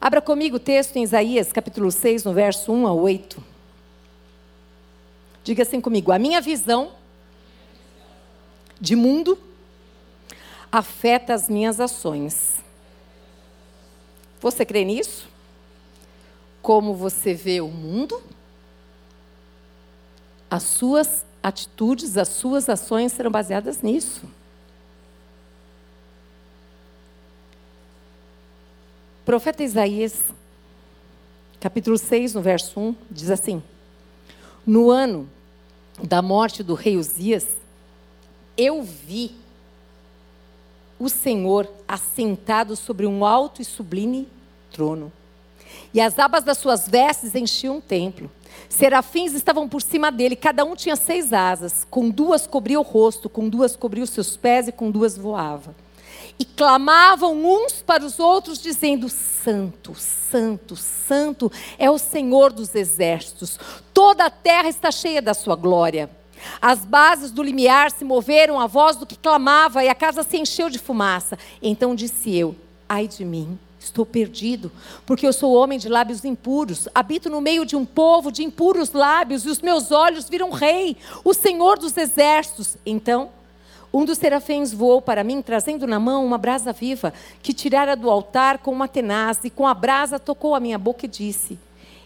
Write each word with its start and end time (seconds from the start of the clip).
Abra 0.00 0.22
comigo 0.22 0.56
o 0.56 0.60
texto 0.60 0.96
em 0.96 1.02
Isaías, 1.02 1.52
capítulo 1.52 1.92
6, 1.92 2.24
no 2.24 2.32
verso 2.32 2.72
1 2.72 2.86
a 2.86 2.92
8. 2.94 3.44
Diga 5.44 5.62
assim 5.62 5.78
comigo: 5.78 6.10
a 6.10 6.18
minha 6.18 6.40
visão 6.40 6.92
de 8.80 8.96
mundo 8.96 9.38
afeta 10.72 11.34
as 11.34 11.50
minhas 11.50 11.78
ações. 11.80 12.64
Você 14.40 14.64
crê 14.64 14.86
nisso? 14.86 15.28
Como 16.62 16.94
você 16.94 17.34
vê 17.34 17.60
o 17.60 17.68
mundo? 17.68 18.22
As 20.50 20.62
suas 20.62 21.26
atitudes, 21.42 22.16
as 22.16 22.28
suas 22.28 22.70
ações 22.70 23.12
serão 23.12 23.30
baseadas 23.30 23.82
nisso. 23.82 24.22
O 29.20 29.24
profeta 29.24 29.62
Isaías, 29.62 30.18
capítulo 31.60 31.98
6, 31.98 32.34
no 32.34 32.40
verso 32.40 32.80
1, 32.80 32.96
diz 33.10 33.30
assim: 33.30 33.62
No 34.66 34.90
ano 34.90 35.28
da 36.02 36.22
morte 36.22 36.62
do 36.62 36.74
rei 36.74 36.96
Uzias, 36.96 37.46
eu 38.56 38.82
vi 38.82 39.32
o 40.98 41.08
Senhor 41.08 41.68
assentado 41.86 42.74
sobre 42.74 43.06
um 43.06 43.24
alto 43.24 43.60
e 43.60 43.64
sublime 43.64 44.26
trono. 44.72 45.12
E 45.92 46.00
as 46.00 46.18
abas 46.18 46.42
das 46.42 46.58
suas 46.58 46.88
vestes 46.88 47.34
enchiam 47.34 47.78
o 47.78 47.82
templo. 47.82 48.30
Serafins 48.68 49.34
estavam 49.34 49.68
por 49.68 49.82
cima 49.82 50.10
dele, 50.10 50.34
cada 50.34 50.64
um 50.64 50.74
tinha 50.74 50.96
seis 50.96 51.32
asas. 51.32 51.86
Com 51.90 52.08
duas 52.08 52.46
cobria 52.46 52.80
o 52.80 52.82
rosto, 52.82 53.28
com 53.28 53.48
duas 53.48 53.76
cobria 53.76 54.02
os 54.02 54.10
seus 54.10 54.36
pés 54.36 54.66
e 54.68 54.72
com 54.72 54.90
duas 54.90 55.16
voava. 55.16 55.74
E 56.40 56.44
clamavam 56.46 57.44
uns 57.44 57.82
para 57.82 58.02
os 58.02 58.18
outros, 58.18 58.58
dizendo: 58.58 59.10
Santo, 59.10 59.94
Santo, 59.94 60.74
Santo 60.74 61.52
é 61.78 61.90
o 61.90 61.98
Senhor 61.98 62.50
dos 62.50 62.74
exércitos. 62.74 63.60
Toda 63.92 64.24
a 64.24 64.30
terra 64.30 64.70
está 64.70 64.90
cheia 64.90 65.20
da 65.20 65.34
sua 65.34 65.54
glória. 65.54 66.08
As 66.58 66.78
bases 66.78 67.30
do 67.30 67.42
limiar 67.42 67.90
se 67.90 68.06
moveram 68.06 68.58
à 68.58 68.66
voz 68.66 68.96
do 68.96 69.04
que 69.04 69.18
clamava, 69.18 69.84
e 69.84 69.90
a 69.90 69.94
casa 69.94 70.22
se 70.22 70.38
encheu 70.38 70.70
de 70.70 70.78
fumaça. 70.78 71.38
Então 71.60 71.94
disse 71.94 72.34
eu: 72.34 72.56
Ai 72.88 73.06
de 73.06 73.22
mim, 73.22 73.58
estou 73.78 74.06
perdido, 74.06 74.72
porque 75.04 75.26
eu 75.26 75.34
sou 75.34 75.52
homem 75.52 75.78
de 75.78 75.90
lábios 75.90 76.24
impuros, 76.24 76.88
habito 76.94 77.28
no 77.28 77.42
meio 77.42 77.66
de 77.66 77.76
um 77.76 77.84
povo 77.84 78.32
de 78.32 78.42
impuros 78.42 78.92
lábios, 78.92 79.44
e 79.44 79.50
os 79.50 79.60
meus 79.60 79.90
olhos 79.90 80.26
viram 80.26 80.48
rei, 80.48 80.96
o 81.22 81.34
Senhor 81.34 81.78
dos 81.78 81.98
exércitos. 81.98 82.78
Então, 82.86 83.28
um 83.92 84.04
dos 84.04 84.18
serafins 84.18 84.72
voou 84.72 85.02
para 85.02 85.24
mim, 85.24 85.42
trazendo 85.42 85.86
na 85.86 85.98
mão 85.98 86.24
uma 86.24 86.38
brasa 86.38 86.72
viva, 86.72 87.12
que 87.42 87.52
tirara 87.52 87.96
do 87.96 88.08
altar 88.08 88.58
com 88.58 88.70
uma 88.70 88.86
tenaz, 88.86 89.40
e 89.42 89.50
com 89.50 89.66
a 89.66 89.74
brasa 89.74 90.18
tocou 90.18 90.54
a 90.54 90.60
minha 90.60 90.78
boca 90.78 91.06
e 91.06 91.08
disse: 91.08 91.58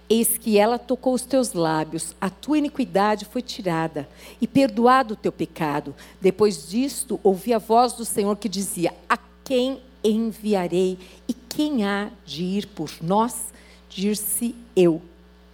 Eis 0.09 0.39
que 0.39 0.59
ela 0.59 0.79
tocou 0.79 1.13
os 1.13 1.23
teus 1.23 1.53
lábios, 1.53 2.17
a 2.19 2.31
tua 2.31 2.59
iniquidade 2.59 3.27
foi 3.27 3.43
tirada, 3.43 4.09
e 4.41 4.47
perdoado 4.47 5.13
o 5.13 5.17
teu 5.17 5.31
pecado. 5.31 5.95
Depois 6.21 6.69
disto, 6.69 7.21
ouvi 7.23 7.53
a 7.53 7.59
voz 7.59 7.93
do 7.93 8.05
Senhor 8.05 8.37
que 8.37 8.49
dizia: 8.49 8.95
A 9.07 9.19
quem 9.45 9.83
enviarei? 10.03 10.99
E 11.29 11.35
quem 11.35 11.85
há 11.85 12.09
de 12.25 12.45
ir 12.45 12.67
por 12.69 12.91
nós? 13.03 13.53
Dir-se 13.91 14.55
eu: 14.75 15.03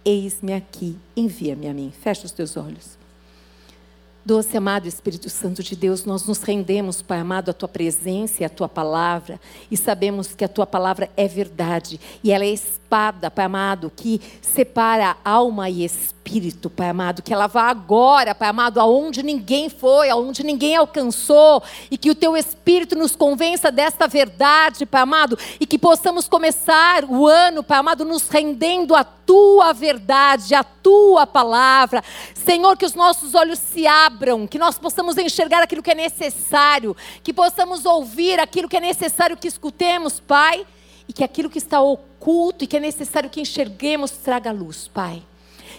Eis-me 0.05 0.53
aqui, 0.53 0.97
envia-me 1.15 1.67
a 1.67 1.73
mim. 1.73 1.91
Fecha 2.01 2.25
os 2.25 2.31
teus 2.31 2.55
olhos. 2.55 3.00
Doce 4.23 4.55
amado 4.55 4.87
Espírito 4.87 5.31
Santo 5.31 5.63
de 5.63 5.75
Deus, 5.75 6.05
nós 6.05 6.27
nos 6.27 6.43
rendemos, 6.43 7.01
Pai 7.01 7.19
amado, 7.19 7.49
à 7.49 7.53
tua 7.53 7.67
presença 7.67 8.43
e 8.43 8.45
à 8.45 8.49
tua 8.49 8.69
palavra, 8.69 9.41
e 9.69 9.75
sabemos 9.75 10.35
que 10.35 10.45
a 10.45 10.47
tua 10.47 10.67
palavra 10.67 11.09
é 11.17 11.27
verdade, 11.27 11.99
e 12.23 12.31
ela 12.31 12.45
é 12.45 12.49
espada, 12.49 13.31
Pai 13.31 13.45
amado, 13.45 13.91
que 13.95 14.21
separa 14.39 15.17
alma 15.25 15.71
e 15.71 15.83
espírito, 15.83 16.20
Pai 16.69 16.89
amado, 16.89 17.21
que 17.21 17.33
ela 17.33 17.47
vá 17.47 17.63
agora, 17.63 18.33
Pai 18.33 18.49
amado, 18.49 18.79
aonde 18.79 19.21
ninguém 19.21 19.69
foi, 19.69 20.09
aonde 20.09 20.43
ninguém 20.43 20.77
alcançou, 20.77 21.61
e 21.89 21.97
que 21.97 22.09
o 22.09 22.15
teu 22.15 22.37
espírito 22.37 22.95
nos 22.95 23.15
convença 23.15 23.69
desta 23.69 24.07
verdade, 24.07 24.85
Pai 24.85 25.01
amado, 25.01 25.37
e 25.59 25.65
que 25.65 25.77
possamos 25.77 26.29
começar 26.29 27.03
o 27.03 27.27
ano, 27.27 27.63
Pai 27.63 27.79
amado, 27.79 28.05
nos 28.05 28.29
rendendo 28.29 28.95
à 28.95 29.03
tua 29.03 29.73
verdade, 29.73 30.55
à 30.55 30.63
tua 30.63 31.27
palavra. 31.27 32.03
Senhor, 32.33 32.77
que 32.77 32.85
os 32.85 32.95
nossos 32.95 33.35
olhos 33.35 33.59
se 33.59 33.85
abram, 33.85 34.47
que 34.47 34.57
nós 34.59 34.79
possamos 34.79 35.17
enxergar 35.17 35.61
aquilo 35.61 35.83
que 35.83 35.91
é 35.91 35.95
necessário, 35.95 36.95
que 37.21 37.33
possamos 37.33 37.85
ouvir 37.85 38.39
aquilo 38.39 38.69
que 38.69 38.77
é 38.77 38.81
necessário 38.81 39.35
que 39.35 39.47
escutemos, 39.47 40.19
Pai, 40.19 40.65
e 41.07 41.13
que 41.13 41.23
aquilo 41.23 41.49
que 41.49 41.57
está 41.57 41.81
oculto 41.81 42.63
e 42.63 42.67
que 42.67 42.77
é 42.77 42.79
necessário 42.79 43.29
que 43.29 43.41
enxerguemos 43.41 44.11
traga 44.11 44.51
luz, 44.51 44.87
Pai. 44.87 45.23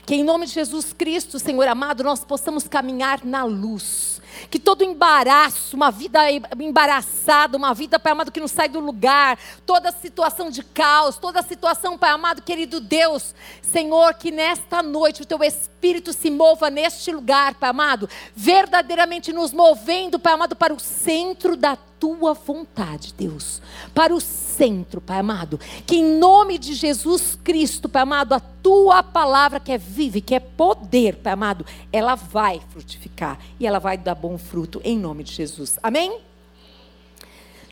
Que 0.04 0.16
em 0.16 0.24
nome 0.24 0.46
de 0.46 0.52
Jesus 0.52 0.92
Cristo, 0.92 1.38
Senhor 1.38 1.68
amado, 1.68 2.02
nós 2.02 2.24
possamos 2.24 2.66
caminhar 2.66 3.24
na 3.24 3.44
luz. 3.44 4.20
Que 4.50 4.58
todo 4.58 4.82
embaraço, 4.82 5.76
uma 5.76 5.90
vida 5.90 6.18
embaraçada, 6.58 7.56
uma 7.56 7.72
vida, 7.72 8.00
Pai 8.00 8.12
amado, 8.12 8.32
que 8.32 8.40
não 8.40 8.48
sai 8.48 8.68
do 8.68 8.80
lugar, 8.80 9.38
toda 9.64 9.92
situação 9.92 10.50
de 10.50 10.62
caos, 10.64 11.18
toda 11.18 11.42
situação, 11.42 11.96
Pai 11.96 12.10
amado, 12.10 12.42
querido 12.42 12.80
Deus, 12.80 13.34
Senhor, 13.60 14.14
que 14.14 14.30
nesta 14.30 14.82
noite 14.82 15.22
o 15.22 15.26
Teu 15.26 15.42
Espírito 15.44 16.12
se 16.12 16.30
mova 16.30 16.68
neste 16.70 17.12
lugar, 17.12 17.54
Pai 17.54 17.70
amado, 17.70 18.08
verdadeiramente 18.34 19.32
nos 19.32 19.52
movendo, 19.52 20.18
Pai 20.18 20.32
amado, 20.32 20.56
para 20.56 20.74
o 20.74 20.80
centro 20.80 21.56
da 21.56 21.76
tua 22.02 22.34
vontade, 22.34 23.14
Deus, 23.16 23.62
para 23.94 24.12
o 24.12 24.20
centro, 24.20 25.00
Pai 25.00 25.20
amado. 25.20 25.56
Que 25.86 25.98
em 25.98 26.18
nome 26.18 26.58
de 26.58 26.74
Jesus 26.74 27.38
Cristo, 27.44 27.88
Pai 27.88 28.02
amado, 28.02 28.32
a 28.32 28.40
tua 28.40 29.04
palavra 29.04 29.60
que 29.60 29.70
é 29.70 29.78
viva 29.78 30.18
e 30.18 30.20
que 30.20 30.34
é 30.34 30.40
poder, 30.40 31.18
Pai 31.18 31.32
amado, 31.32 31.64
ela 31.92 32.16
vai 32.16 32.60
frutificar 32.70 33.38
e 33.60 33.68
ela 33.68 33.78
vai 33.78 33.96
dar 33.96 34.16
bom 34.16 34.36
fruto 34.36 34.80
em 34.82 34.98
nome 34.98 35.22
de 35.22 35.32
Jesus. 35.32 35.78
Amém? 35.80 36.18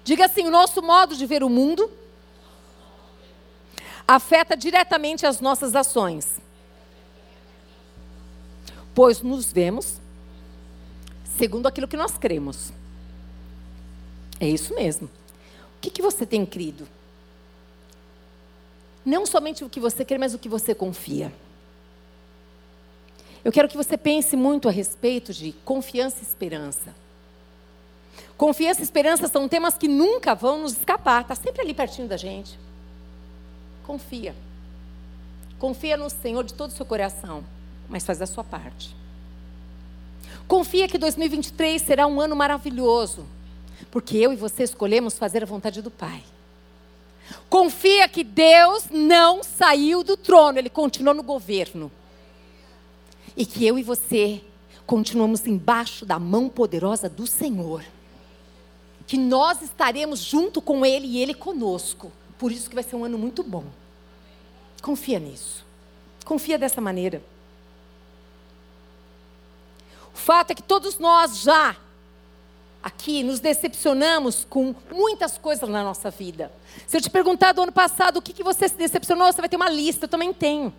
Diga 0.04 0.26
assim: 0.26 0.46
o 0.46 0.50
nosso 0.50 0.80
modo 0.80 1.16
de 1.16 1.26
ver 1.26 1.42
o 1.42 1.48
mundo 1.48 1.90
afeta 4.06 4.56
diretamente 4.56 5.26
as 5.26 5.40
nossas 5.40 5.74
ações. 5.74 6.40
Pois 8.94 9.22
nos 9.22 9.52
vemos 9.52 10.00
segundo 11.36 11.66
aquilo 11.66 11.88
que 11.88 11.96
nós 11.96 12.16
cremos. 12.16 12.78
É 14.40 14.48
isso 14.48 14.74
mesmo. 14.74 15.06
O 15.76 15.80
que, 15.80 15.90
que 15.90 16.02
você 16.02 16.24
tem 16.24 16.46
crido? 16.46 16.88
Não 19.04 19.26
somente 19.26 19.62
o 19.62 19.68
que 19.68 19.78
você 19.78 20.04
crê, 20.04 20.18
mas 20.18 20.34
o 20.34 20.38
que 20.38 20.48
você 20.48 20.74
confia. 20.74 21.32
Eu 23.44 23.52
quero 23.52 23.68
que 23.68 23.76
você 23.76 23.96
pense 23.96 24.36
muito 24.36 24.68
a 24.68 24.70
respeito 24.70 25.32
de 25.32 25.52
confiança 25.64 26.18
e 26.20 26.22
esperança. 26.22 26.94
Confiança 28.36 28.80
e 28.80 28.84
esperança 28.84 29.28
são 29.28 29.48
temas 29.48 29.76
que 29.76 29.88
nunca 29.88 30.34
vão 30.34 30.62
nos 30.62 30.72
escapar, 30.72 31.22
está 31.22 31.34
sempre 31.34 31.62
ali 31.62 31.74
pertinho 31.74 32.08
da 32.08 32.16
gente. 32.16 32.58
Confia. 33.86 34.34
Confia 35.58 35.96
no 35.96 36.08
Senhor 36.08 36.44
de 36.44 36.54
todo 36.54 36.70
o 36.70 36.72
seu 36.72 36.86
coração, 36.86 37.44
mas 37.88 38.04
faz 38.04 38.20
a 38.20 38.26
sua 38.26 38.44
parte. 38.44 38.94
Confia 40.46 40.88
que 40.88 40.98
2023 40.98 41.80
será 41.80 42.06
um 42.06 42.20
ano 42.20 42.34
maravilhoso, 42.34 43.26
porque 43.90 44.16
eu 44.16 44.32
e 44.32 44.36
você 44.36 44.62
escolhemos 44.62 45.18
fazer 45.18 45.42
a 45.42 45.46
vontade 45.46 45.80
do 45.82 45.90
Pai. 45.90 46.22
Confia 47.48 48.08
que 48.08 48.24
Deus 48.24 48.84
não 48.90 49.42
saiu 49.42 50.02
do 50.02 50.16
trono, 50.16 50.58
ele 50.58 50.70
continuou 50.70 51.14
no 51.14 51.22
governo. 51.22 51.90
E 53.36 53.46
que 53.46 53.64
eu 53.66 53.78
e 53.78 53.82
você 53.82 54.42
continuamos 54.86 55.46
embaixo 55.46 56.04
da 56.04 56.18
mão 56.18 56.48
poderosa 56.48 57.08
do 57.08 57.26
Senhor. 57.26 57.84
Que 59.06 59.16
nós 59.16 59.62
estaremos 59.62 60.20
junto 60.20 60.60
com 60.60 60.84
Ele 60.84 61.06
e 61.06 61.18
Ele 61.18 61.34
conosco. 61.34 62.12
Por 62.38 62.50
isso 62.50 62.68
que 62.68 62.74
vai 62.74 62.84
ser 62.84 62.96
um 62.96 63.04
ano 63.04 63.18
muito 63.18 63.42
bom. 63.42 63.64
Confia 64.82 65.18
nisso. 65.18 65.64
Confia 66.24 66.58
dessa 66.58 66.80
maneira. 66.80 67.22
O 70.14 70.18
fato 70.18 70.50
é 70.50 70.54
que 70.54 70.62
todos 70.62 70.98
nós 70.98 71.40
já 71.40 71.76
aqui 72.82 73.22
nos 73.22 73.40
decepcionamos 73.40 74.46
com 74.48 74.74
muitas 74.90 75.36
coisas 75.36 75.68
na 75.68 75.82
nossa 75.82 76.10
vida. 76.10 76.50
Se 76.86 76.96
eu 76.96 77.00
te 77.00 77.10
perguntar 77.10 77.52
do 77.52 77.62
ano 77.62 77.72
passado 77.72 78.18
o 78.18 78.22
que, 78.22 78.32
que 78.32 78.42
você 78.42 78.68
se 78.68 78.76
decepcionou, 78.76 79.32
você 79.32 79.40
vai 79.40 79.48
ter 79.48 79.56
uma 79.56 79.68
lista, 79.68 80.04
eu 80.04 80.08
também 80.08 80.32
tenho. 80.32 80.72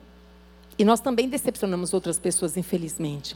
E 0.77 0.83
nós 0.83 0.99
também 0.99 1.29
decepcionamos 1.29 1.93
outras 1.93 2.17
pessoas, 2.17 2.57
infelizmente. 2.57 3.35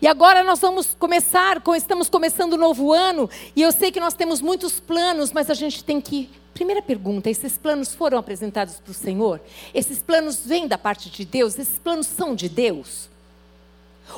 E 0.00 0.06
agora 0.06 0.42
nós 0.42 0.60
vamos 0.60 0.94
começar, 0.94 1.62
estamos 1.76 2.08
começando 2.08 2.52
o 2.52 2.56
um 2.56 2.58
novo 2.58 2.92
ano, 2.92 3.28
e 3.54 3.62
eu 3.62 3.72
sei 3.72 3.90
que 3.90 4.00
nós 4.00 4.14
temos 4.14 4.40
muitos 4.40 4.80
planos, 4.80 5.32
mas 5.32 5.50
a 5.50 5.54
gente 5.54 5.82
tem 5.84 6.00
que. 6.00 6.30
Primeira 6.52 6.82
pergunta: 6.82 7.30
esses 7.30 7.56
planos 7.56 7.94
foram 7.94 8.18
apresentados 8.18 8.78
para 8.78 8.90
o 8.90 8.94
Senhor? 8.94 9.40
Esses 9.72 10.00
planos 10.00 10.44
vêm 10.44 10.68
da 10.68 10.78
parte 10.78 11.10
de 11.10 11.24
Deus? 11.24 11.58
Esses 11.58 11.78
planos 11.78 12.06
são 12.06 12.34
de 12.34 12.48
Deus? 12.48 13.08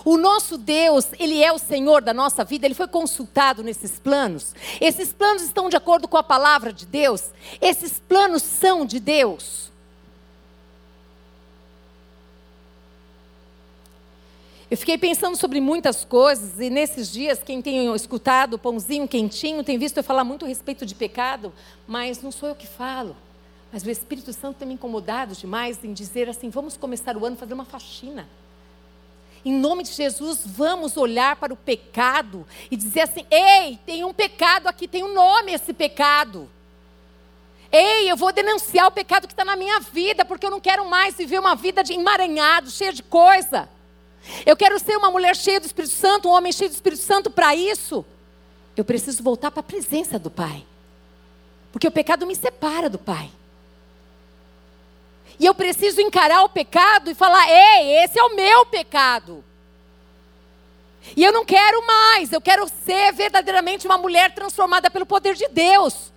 O 0.05 0.17
nosso 0.17 0.59
Deus, 0.59 1.07
Ele 1.19 1.43
é 1.43 1.53
o 1.53 1.59
Senhor 1.59 2.03
da 2.03 2.13
nossa 2.13 2.45
vida, 2.45 2.67
Ele 2.67 2.75
foi 2.75 2.89
consultado 2.89 3.63
nesses 3.63 3.99
planos. 3.99 4.55
Esses 4.81 5.13
planos 5.13 5.43
estão 5.43 5.69
de 5.69 5.77
acordo 5.77 6.09
com 6.09 6.17
a 6.17 6.23
palavra 6.23 6.73
de 6.73 6.87
Deus. 6.87 7.31
Esses 7.61 7.99
planos 8.01 8.43
são 8.43 8.85
de 8.85 8.99
Deus. 8.99 9.67
Eu 14.69 14.77
fiquei 14.77 14.99
pensando 14.99 15.37
sobre 15.37 15.61
muitas 15.61 16.05
coisas 16.05 16.59
e 16.59 16.69
nesses 16.69 17.13
dias, 17.13 17.41
quem 17.41 17.63
tem 17.63 17.95
escutado 17.95 18.55
o 18.55 18.59
pãozinho 18.59 19.07
quentinho 19.07 19.63
tem 19.63 19.79
visto 19.79 19.99
eu 19.99 20.03
falar 20.03 20.25
muito 20.25 20.45
a 20.45 20.49
respeito 20.49 20.85
de 20.85 20.93
pecado, 20.93 21.53
mas 21.87 22.21
não 22.21 22.33
sou 22.33 22.49
eu 22.49 22.55
que 22.57 22.67
falo. 22.67 23.17
Mas 23.73 23.85
o 23.85 23.91
Espírito 23.91 24.33
Santo 24.33 24.57
tem 24.59 24.67
me 24.67 24.75
incomodado 24.75 25.37
demais 25.37 25.85
em 25.85 25.93
dizer 25.93 26.29
assim: 26.29 26.51
vamos 26.51 26.77
começar 26.77 27.17
o 27.17 27.25
ano 27.25 27.37
fazendo 27.37 27.55
uma 27.55 27.65
faxina. 27.65 28.29
Em 29.47 29.53
nome 29.53 29.85
de 29.85 29.93
Jesus, 29.93 30.41
vamos 30.45 30.97
olhar 30.97 31.37
para 31.37 31.53
o 31.53 31.57
pecado 31.57 32.45
e 32.69 32.77
dizer 32.77 33.03
assim: 33.03 33.25
ei, 33.31 33.79
tem 33.87 34.03
um 34.03 34.13
pecado 34.13 34.67
aqui, 34.67 34.89
tem 34.89 35.05
um 35.05 35.15
nome 35.15 35.53
esse 35.53 35.73
pecado. 35.73 36.51
Ei, 37.71 38.11
eu 38.11 38.17
vou 38.17 38.33
denunciar 38.33 38.89
o 38.89 38.91
pecado 38.91 39.29
que 39.29 39.33
está 39.33 39.45
na 39.45 39.55
minha 39.55 39.79
vida, 39.79 40.25
porque 40.25 40.45
eu 40.45 40.51
não 40.51 40.59
quero 40.59 40.91
mais 40.91 41.17
viver 41.17 41.39
uma 41.39 41.55
vida 41.55 41.85
de 41.85 41.93
emaranhado, 41.93 42.73
cheia 42.73 42.93
de 42.93 43.05
coisa. 43.05 43.69
Eu 44.45 44.57
quero 44.57 44.81
ser 44.81 44.97
uma 44.97 45.13
mulher 45.13 45.37
cheia 45.37 45.61
do 45.61 45.67
Espírito 45.67 45.95
Santo, 45.95 46.29
um 46.29 46.33
homem 46.33 46.51
cheio 46.51 46.69
do 46.69 46.75
Espírito 46.75 47.03
Santo 47.03 47.31
para 47.31 47.55
isso. 47.55 48.05
Eu 48.77 48.85
preciso 48.85 49.23
voltar 49.23 49.53
para 49.53 49.61
a 49.61 49.63
presença 49.63 50.19
do 50.19 50.29
Pai. 50.29 50.67
Porque 51.71 51.87
o 51.87 51.93
pecado 51.93 52.27
me 52.27 52.35
separa 52.35 52.91
do 52.91 52.99
Pai. 52.99 53.31
E 55.39 55.45
eu 55.45 55.55
preciso 55.55 56.01
encarar 56.01 56.43
o 56.43 56.49
pecado 56.49 57.11
e 57.11 57.15
falar: 57.15 57.47
ei, 57.49 58.05
esse 58.05 58.19
é 58.19 58.23
o 58.23 58.35
meu 58.35 58.67
pecado. 58.67 59.45
E 61.17 61.23
eu 61.23 61.33
não 61.33 61.45
quero 61.45 61.87
mais, 61.87 62.33
eu 62.33 62.41
quero 62.41 62.69
ser 62.85 63.13
verdadeiramente 63.13 63.87
uma 63.87 63.99
mulher 63.99 64.35
transformada 64.35 64.91
pelo 64.91 65.07
poder 65.07 65.35
de 65.35 65.47
Deus. 65.49 66.13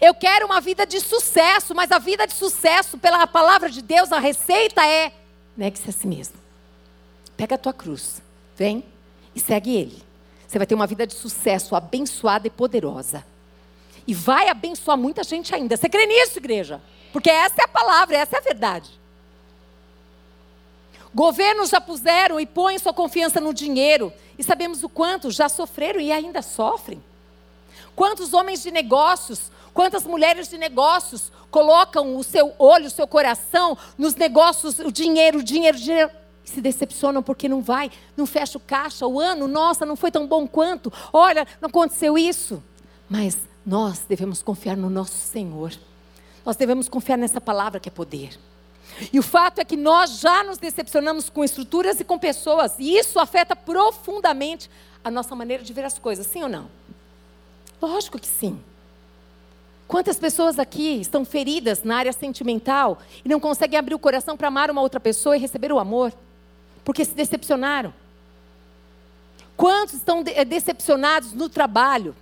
Eu 0.00 0.14
quero 0.14 0.46
uma 0.46 0.60
vida 0.60 0.86
de 0.86 1.00
sucesso, 1.00 1.74
mas 1.74 1.90
a 1.90 1.98
vida 1.98 2.26
de 2.26 2.34
sucesso, 2.34 2.98
pela 2.98 3.26
palavra 3.26 3.70
de 3.70 3.82
Deus, 3.82 4.12
a 4.12 4.18
receita 4.18 4.86
é: 4.86 5.12
negue-se 5.56 5.88
a 5.88 5.92
si 5.92 6.06
mesmo. 6.06 6.36
Pega 7.36 7.54
a 7.54 7.58
tua 7.58 7.72
cruz, 7.72 8.20
vem 8.56 8.84
e 9.34 9.40
segue 9.40 9.76
Ele. 9.76 10.02
Você 10.46 10.58
vai 10.58 10.66
ter 10.66 10.74
uma 10.74 10.86
vida 10.86 11.06
de 11.06 11.14
sucesso, 11.14 11.76
abençoada 11.76 12.46
e 12.46 12.50
poderosa. 12.50 13.24
E 14.08 14.14
vai 14.14 14.48
abençoar 14.48 14.96
muita 14.96 15.22
gente 15.22 15.54
ainda. 15.54 15.76
Você 15.76 15.86
crê 15.86 16.06
nisso, 16.06 16.38
igreja? 16.38 16.80
Porque 17.12 17.28
essa 17.28 17.60
é 17.60 17.64
a 17.64 17.68
palavra, 17.68 18.16
essa 18.16 18.36
é 18.36 18.38
a 18.38 18.42
verdade. 18.42 18.88
Governos 21.14 21.68
já 21.68 21.78
puseram 21.78 22.40
e 22.40 22.46
põem 22.46 22.78
sua 22.78 22.94
confiança 22.94 23.38
no 23.38 23.52
dinheiro. 23.52 24.10
E 24.38 24.42
sabemos 24.42 24.82
o 24.82 24.88
quanto 24.88 25.30
já 25.30 25.46
sofreram 25.46 26.00
e 26.00 26.10
ainda 26.10 26.40
sofrem. 26.40 27.04
Quantos 27.94 28.32
homens 28.32 28.62
de 28.62 28.70
negócios, 28.70 29.52
quantas 29.74 30.04
mulheres 30.04 30.48
de 30.48 30.56
negócios 30.56 31.30
colocam 31.50 32.16
o 32.16 32.24
seu 32.24 32.54
olho, 32.58 32.86
o 32.86 32.90
seu 32.90 33.06
coração 33.06 33.76
nos 33.98 34.14
negócios, 34.14 34.78
o 34.78 34.90
dinheiro, 34.90 35.40
o 35.40 35.42
dinheiro, 35.42 35.76
o 35.76 35.80
dinheiro. 35.80 36.10
Se 36.44 36.62
decepcionam 36.62 37.22
porque 37.22 37.46
não 37.46 37.60
vai, 37.60 37.90
não 38.16 38.24
fecha 38.24 38.56
o 38.56 38.60
caixa, 38.60 39.06
o 39.06 39.20
ano, 39.20 39.46
nossa, 39.46 39.84
não 39.84 39.96
foi 39.96 40.10
tão 40.10 40.26
bom 40.26 40.46
quanto. 40.46 40.90
Olha, 41.12 41.46
não 41.60 41.68
aconteceu 41.68 42.16
isso. 42.16 42.62
Mas 43.06 43.36
nós 43.68 44.06
devemos 44.08 44.42
confiar 44.42 44.78
no 44.78 44.88
nosso 44.88 45.18
Senhor. 45.18 45.74
Nós 46.42 46.56
devemos 46.56 46.88
confiar 46.88 47.18
nessa 47.18 47.38
palavra 47.38 47.78
que 47.78 47.90
é 47.90 47.92
poder. 47.92 48.38
E 49.12 49.18
o 49.18 49.22
fato 49.22 49.58
é 49.58 49.64
que 49.64 49.76
nós 49.76 50.20
já 50.20 50.42
nos 50.42 50.56
decepcionamos 50.56 51.28
com 51.28 51.44
estruturas 51.44 52.00
e 52.00 52.04
com 52.04 52.18
pessoas, 52.18 52.72
e 52.78 52.96
isso 52.96 53.20
afeta 53.20 53.54
profundamente 53.54 54.70
a 55.04 55.10
nossa 55.10 55.36
maneira 55.36 55.62
de 55.62 55.70
ver 55.74 55.84
as 55.84 55.98
coisas, 55.98 56.26
sim 56.26 56.42
ou 56.42 56.48
não? 56.48 56.66
Lógico 57.80 58.18
que 58.18 58.26
sim. 58.26 58.58
Quantas 59.86 60.18
pessoas 60.18 60.58
aqui 60.58 60.98
estão 60.98 61.22
feridas 61.22 61.82
na 61.82 61.98
área 61.98 62.12
sentimental 62.14 62.98
e 63.22 63.28
não 63.28 63.38
conseguem 63.38 63.78
abrir 63.78 63.94
o 63.94 63.98
coração 63.98 64.34
para 64.34 64.48
amar 64.48 64.70
uma 64.70 64.80
outra 64.80 64.98
pessoa 64.98 65.36
e 65.36 65.40
receber 65.40 65.70
o 65.72 65.78
amor? 65.78 66.10
Porque 66.86 67.04
se 67.04 67.12
decepcionaram. 67.12 67.92
Quantos 69.58 69.96
estão 69.96 70.22
decepcionados 70.22 71.34
no 71.34 71.50
trabalho? 71.50 72.16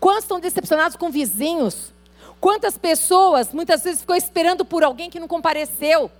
Quantos 0.00 0.24
estão 0.24 0.40
decepcionados 0.40 0.96
com 0.96 1.10
vizinhos? 1.10 1.92
Quantas 2.40 2.76
pessoas 2.76 3.52
muitas 3.52 3.82
vezes 3.82 4.00
ficou 4.00 4.14
esperando 4.16 4.64
por 4.64 4.84
alguém 4.84 5.10
que 5.10 5.18
não 5.18 5.28
compareceu? 5.28 6.10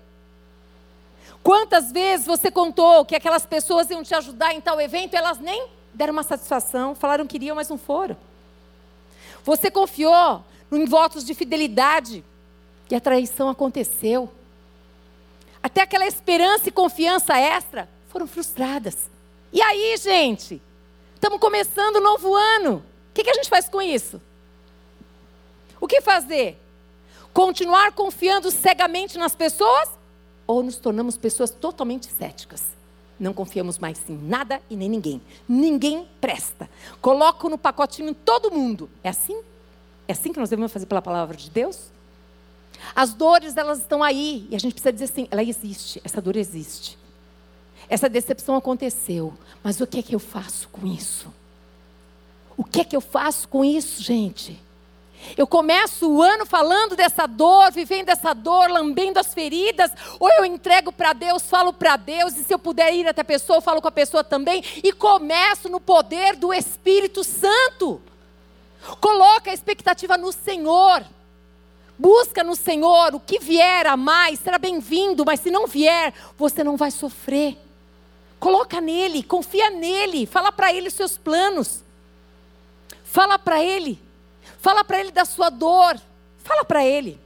Quantas 1.43 1.93
vezes 1.93 2.27
você 2.27 2.51
contou 2.51 3.05
que 3.05 3.15
aquelas 3.15 3.47
pessoas 3.47 3.89
iam 3.91 4.03
te 4.03 4.15
ajudar 4.15 4.53
em 4.53 4.61
tal 4.61 4.81
evento, 4.81 5.15
elas 5.15 5.39
nem 5.39 5.69
deram 5.95 6.13
uma 6.13 6.23
satisfação, 6.23 6.95
falaram 6.95 7.27
que 7.27 7.37
iriam, 7.37 7.55
mas 7.55 7.69
não 7.69 7.79
foram. 7.79 8.17
Você 9.45 9.71
confiou 9.71 10.43
em 10.73 10.85
votos 10.87 11.25
de 11.25 11.35
fidelidade 11.35 12.25
e 12.91 12.95
a 12.95 13.01
traição 13.01 13.49
aconteceu. 13.49 14.29
Até 15.63 15.83
aquela 15.83 16.07
esperança 16.07 16.69
e 16.69 16.73
confiança 16.73 17.37
extra 17.39 17.89
foram 18.09 18.27
frustradas. 18.27 19.11
E 19.53 19.63
aí, 19.63 19.97
gente? 19.97 20.61
Estamos 21.15 21.39
começando 21.39 21.97
o 21.97 22.01
um 22.01 22.03
novo 22.03 22.35
ano. 22.35 22.85
Que, 23.17 23.25
que 23.25 23.31
a 23.31 23.35
gente 23.35 23.49
faz 23.49 23.67
com 23.67 23.81
isso? 23.81 24.21
O 25.81 25.87
que 25.87 26.03
fazer? 26.03 26.61
Continuar 27.33 27.93
confiando 27.93 28.51
cegamente 28.51 29.17
nas 29.17 29.35
pessoas? 29.35 29.89
Ou 30.47 30.63
nos 30.63 30.77
tornamos 30.77 31.17
pessoas 31.17 31.49
totalmente 31.51 32.13
céticas? 32.13 32.63
Não 33.19 33.33
confiamos 33.33 33.79
mais 33.79 33.99
em 34.11 34.19
nada 34.19 34.61
e 34.69 34.77
nem 34.77 34.91
ninguém. 34.91 35.23
Ninguém 35.49 36.07
presta. 36.21 36.69
Coloco 37.01 37.49
no 37.49 37.57
pacotinho 37.57 38.13
todo 38.13 38.51
mundo. 38.51 38.91
É 39.03 39.09
assim? 39.09 39.41
É 40.07 40.13
assim 40.13 40.31
que 40.31 40.39
nós 40.39 40.51
devemos 40.51 40.71
fazer 40.71 40.85
pela 40.85 41.01
palavra 41.01 41.39
de 41.39 41.49
Deus? 41.49 41.91
As 42.95 43.15
dores, 43.15 43.57
elas 43.57 43.79
estão 43.79 44.03
aí. 44.03 44.47
E 44.51 44.55
a 44.55 44.59
gente 44.59 44.75
precisa 44.75 44.93
dizer 44.93 45.07
assim: 45.07 45.27
ela 45.31 45.43
existe. 45.43 46.03
Essa 46.05 46.21
dor 46.21 46.37
existe. 46.37 46.99
Essa 47.89 48.11
decepção 48.11 48.57
aconteceu. 48.57 49.33
Mas 49.63 49.81
o 49.81 49.87
que 49.87 50.01
é 50.01 50.03
que 50.03 50.15
eu 50.15 50.21
faço 50.21 50.69
com 50.69 50.87
isso? 50.87 51.33
O 52.57 52.65
que 52.65 52.81
é 52.81 52.85
que 52.85 52.97
eu 52.97 53.01
faço 53.01 53.49
com 53.49 53.65
isso, 53.65 54.03
gente? 54.03 54.61
Eu 55.37 55.47
começo 55.47 56.09
o 56.09 56.23
ano 56.23 56.47
falando 56.47 56.95
dessa 56.95 57.27
dor, 57.27 57.73
vivendo 57.73 58.11
essa 58.11 58.33
dor, 58.33 58.71
lambendo 58.71 59.19
as 59.19 59.35
feridas, 59.35 59.91
ou 60.21 60.31
eu 60.31 60.45
entrego 60.45 60.93
para 60.93 61.13
Deus, 61.13 61.43
falo 61.43 61.73
para 61.73 61.97
Deus, 61.97 62.37
e 62.37 62.45
se 62.45 62.55
eu 62.55 62.59
puder 62.59 62.95
ir 62.95 63.09
até 63.09 63.23
a 63.23 63.25
pessoa, 63.25 63.57
eu 63.59 63.63
falo 63.63 63.83
com 63.83 63.89
a 63.89 63.93
pessoa 63.93 64.23
também, 64.23 64.63
e 64.83 64.93
começo 64.93 65.69
no 65.69 65.81
poder 65.81 66.37
do 66.37 66.53
Espírito 66.53 67.25
Santo. 67.25 68.01
Coloca 69.01 69.51
a 69.51 69.55
expectativa 69.55 70.17
no 70.17 70.33
Senhor. 70.33 71.05
Busca 71.99 72.45
no 72.45 72.55
Senhor, 72.55 73.15
o 73.15 73.21
que 73.21 73.39
vier 73.39 73.87
a 73.87 73.97
mais 73.97 74.39
será 74.39 74.59
bem-vindo, 74.59 75.25
mas 75.25 75.41
se 75.41 75.51
não 75.51 75.67
vier, 75.67 76.13
você 76.37 76.63
não 76.63 76.77
vai 76.77 76.91
sofrer. 76.91 77.57
Coloca 78.39 78.81
nele, 78.83 79.23
confia 79.23 79.71
nele, 79.71 80.27
fala 80.27 80.53
para 80.53 80.73
ele 80.73 80.89
os 80.89 80.95
seus 80.95 81.17
planos. 81.17 81.86
Fala 83.07 83.39
para 83.39 83.63
ele 83.63 84.07
Fala 84.59 84.85
para 84.85 84.99
ele 85.01 85.11
da 85.11 85.25
sua 85.25 85.51
dor. 85.51 85.97
Fala 86.39 86.65
para 86.65 86.85
ele. 86.85 87.19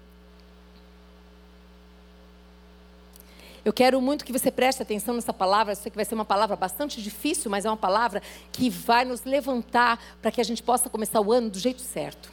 Eu 3.62 3.72
quero 3.72 4.00
muito 4.00 4.24
que 4.24 4.32
você 4.32 4.50
preste 4.50 4.82
atenção 4.82 5.14
nessa 5.14 5.32
palavra. 5.32 5.72
Eu 5.72 5.76
sei 5.76 5.90
que 5.90 5.96
vai 5.96 6.04
ser 6.04 6.14
uma 6.14 6.24
palavra 6.24 6.56
bastante 6.56 7.00
difícil, 7.00 7.50
mas 7.50 7.64
é 7.64 7.70
uma 7.70 7.76
palavra 7.76 8.22
que 8.52 8.70
vai 8.70 9.04
nos 9.04 9.24
levantar 9.24 9.98
para 10.20 10.30
que 10.30 10.40
a 10.40 10.44
gente 10.44 10.62
possa 10.62 10.88
começar 10.88 11.20
o 11.20 11.32
ano 11.32 11.50
do 11.50 11.58
jeito 11.58 11.80
certo. 11.80 12.30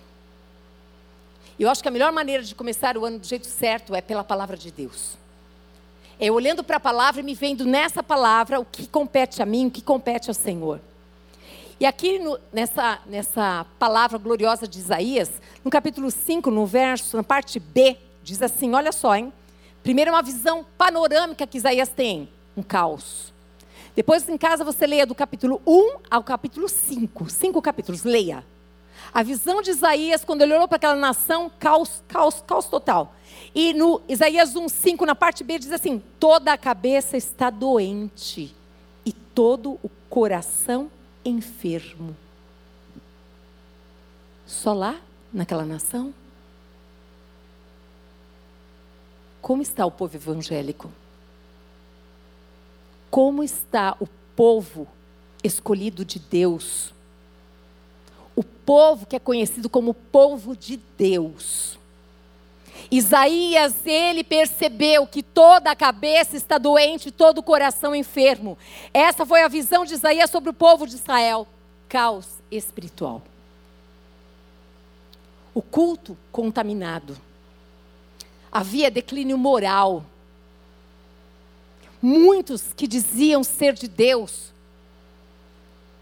Eu 1.60 1.70
acho 1.70 1.82
que 1.82 1.88
a 1.88 1.92
melhor 1.92 2.12
maneira 2.12 2.44
de 2.44 2.56
começar 2.56 2.98
o 2.98 3.06
ano 3.06 3.20
do 3.20 3.25
jeito 3.25 3.48
certo 3.48 3.94
é 3.96 4.01
pela 4.01 4.24
palavra 4.24 4.56
de 4.56 4.72
Deus. 4.72 5.18
É 6.20 6.32
olhando 6.32 6.63
para 6.63 6.77
a 6.77 6.80
palavra 6.80 7.22
e 7.22 7.24
me 7.24 7.34
vendo 7.34 7.66
nessa 7.66 8.01
palavra 8.01 8.60
o 8.60 8.66
que 8.66 8.88
compete 8.88 9.42
a 9.42 9.46
mim, 9.46 9.68
o 9.68 9.72
que 9.72 9.82
compete 9.82 10.30
ao 10.30 10.34
Senhor. 10.34 10.80
E 11.79 11.86
aqui 11.86 12.17
no, 12.17 12.39
nessa, 12.51 13.00
nessa 13.05 13.65
palavra 13.77 14.17
gloriosa 14.17 14.67
de 14.67 14.79
Isaías, 14.79 15.29
no 15.63 15.69
capítulo 15.69 16.10
5, 16.10 16.50
no 16.50 16.65
verso, 16.65 17.15
na 17.15 17.24
parte 17.24 17.60
B, 17.60 17.96
diz 18.24 18.41
assim: 18.41 18.74
olha 18.74 18.91
só, 18.91 19.15
hein? 19.15 19.31
Primeiro, 19.84 20.12
uma 20.12 20.24
visão 20.24 20.65
panorâmica 20.75 21.46
que 21.46 21.57
Isaías 21.57 21.89
tem: 21.89 22.29
um 22.55 22.63
caos. 22.63 23.31
Depois, 23.96 24.27
em 24.27 24.38
casa, 24.38 24.63
você 24.63 24.88
leia 24.88 25.05
do 25.05 25.13
capítulo 25.13 25.62
1 25.67 26.00
ao 26.10 26.24
capítulo 26.24 26.67
5. 26.67 27.29
Cinco 27.29 27.62
capítulos, 27.62 28.03
leia. 28.03 28.43
A 29.13 29.22
visão 29.22 29.62
de 29.62 29.69
Isaías, 29.69 30.25
quando 30.25 30.41
ele 30.41 30.55
olhou 30.55 30.67
para 30.67 30.77
aquela 30.77 30.96
nação, 30.96 31.51
caos, 31.60 32.01
caos, 32.07 32.43
caos 32.46 32.65
total. 32.65 33.13
E 33.53 33.74
no 33.74 34.01
Isaías 34.10 34.55
1, 34.55 34.67
5, 34.67 35.05
na 35.05 35.13
parte 35.13 35.43
B, 35.43 35.60
diz 35.60 35.72
assim: 35.72 36.01
toda 36.19 36.51
a 36.51 36.57
cabeça 36.57 37.15
está 37.15 37.51
doente 37.51 38.55
e 39.05 39.13
todo 39.13 39.79
o 39.84 39.91
coração 40.10 40.89
enfermo. 41.27 42.15
Só 44.46 44.74
lá, 44.74 45.00
naquela 45.31 45.65
nação? 45.65 46.13
Como 49.41 49.62
está 49.62 49.86
o 49.86 49.91
povo 49.91 50.15
evangélico? 50.15 50.91
como 53.10 53.43
está 53.43 53.96
o 54.00 54.07
povo 54.36 54.88
escolhido 55.43 56.05
de 56.05 56.19
Deus. 56.19 56.93
O 58.36 58.43
povo 58.43 59.05
que 59.05 59.15
é 59.15 59.19
conhecido 59.19 59.69
como 59.69 59.93
povo 59.93 60.55
de 60.55 60.77
Deus. 60.98 61.76
Isaías, 62.89 63.75
ele 63.86 64.24
percebeu 64.24 65.05
que 65.05 65.22
toda 65.22 65.72
a 65.72 65.75
cabeça 65.75 66.38
está 66.38 66.57
doente, 66.57 67.12
todo 67.12 67.39
o 67.39 67.43
coração 67.43 67.96
enfermo. 67.96 68.57
Essa 68.93 69.25
foi 69.25 69.43
a 69.43 69.48
visão 69.48 69.84
de 69.84 69.93
Isaías 69.93 70.29
sobre 70.29 70.50
o 70.50 70.53
povo 70.53 70.88
de 70.88 70.96
Israel. 70.96 71.48
Caos 71.89 72.27
espiritual. 72.51 73.22
O 75.53 75.62
culto 75.62 76.17
contaminado. 76.31 77.17
Havia 78.51 78.89
declínio 78.89 79.38
moral. 79.38 80.05
Muitos 82.01 82.74
que 82.74 82.88
diziam 82.88 83.43
ser 83.43 83.74
de 83.74 83.88
Deus 83.88 84.53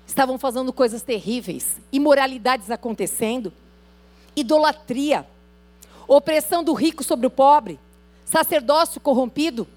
estavam 0.05 0.37
fazendo 0.37 0.71
coisas 0.71 1.01
terríveis, 1.01 1.77
imoralidades 1.91 2.69
acontecendo, 2.69 3.51
idolatria 4.35 5.25
opressão 6.07 6.63
do 6.63 6.73
rico 6.73 7.03
sobre 7.03 7.27
o 7.27 7.29
pobre, 7.29 7.79
sacerdócio 8.25 8.99
corrompido. 8.99 9.67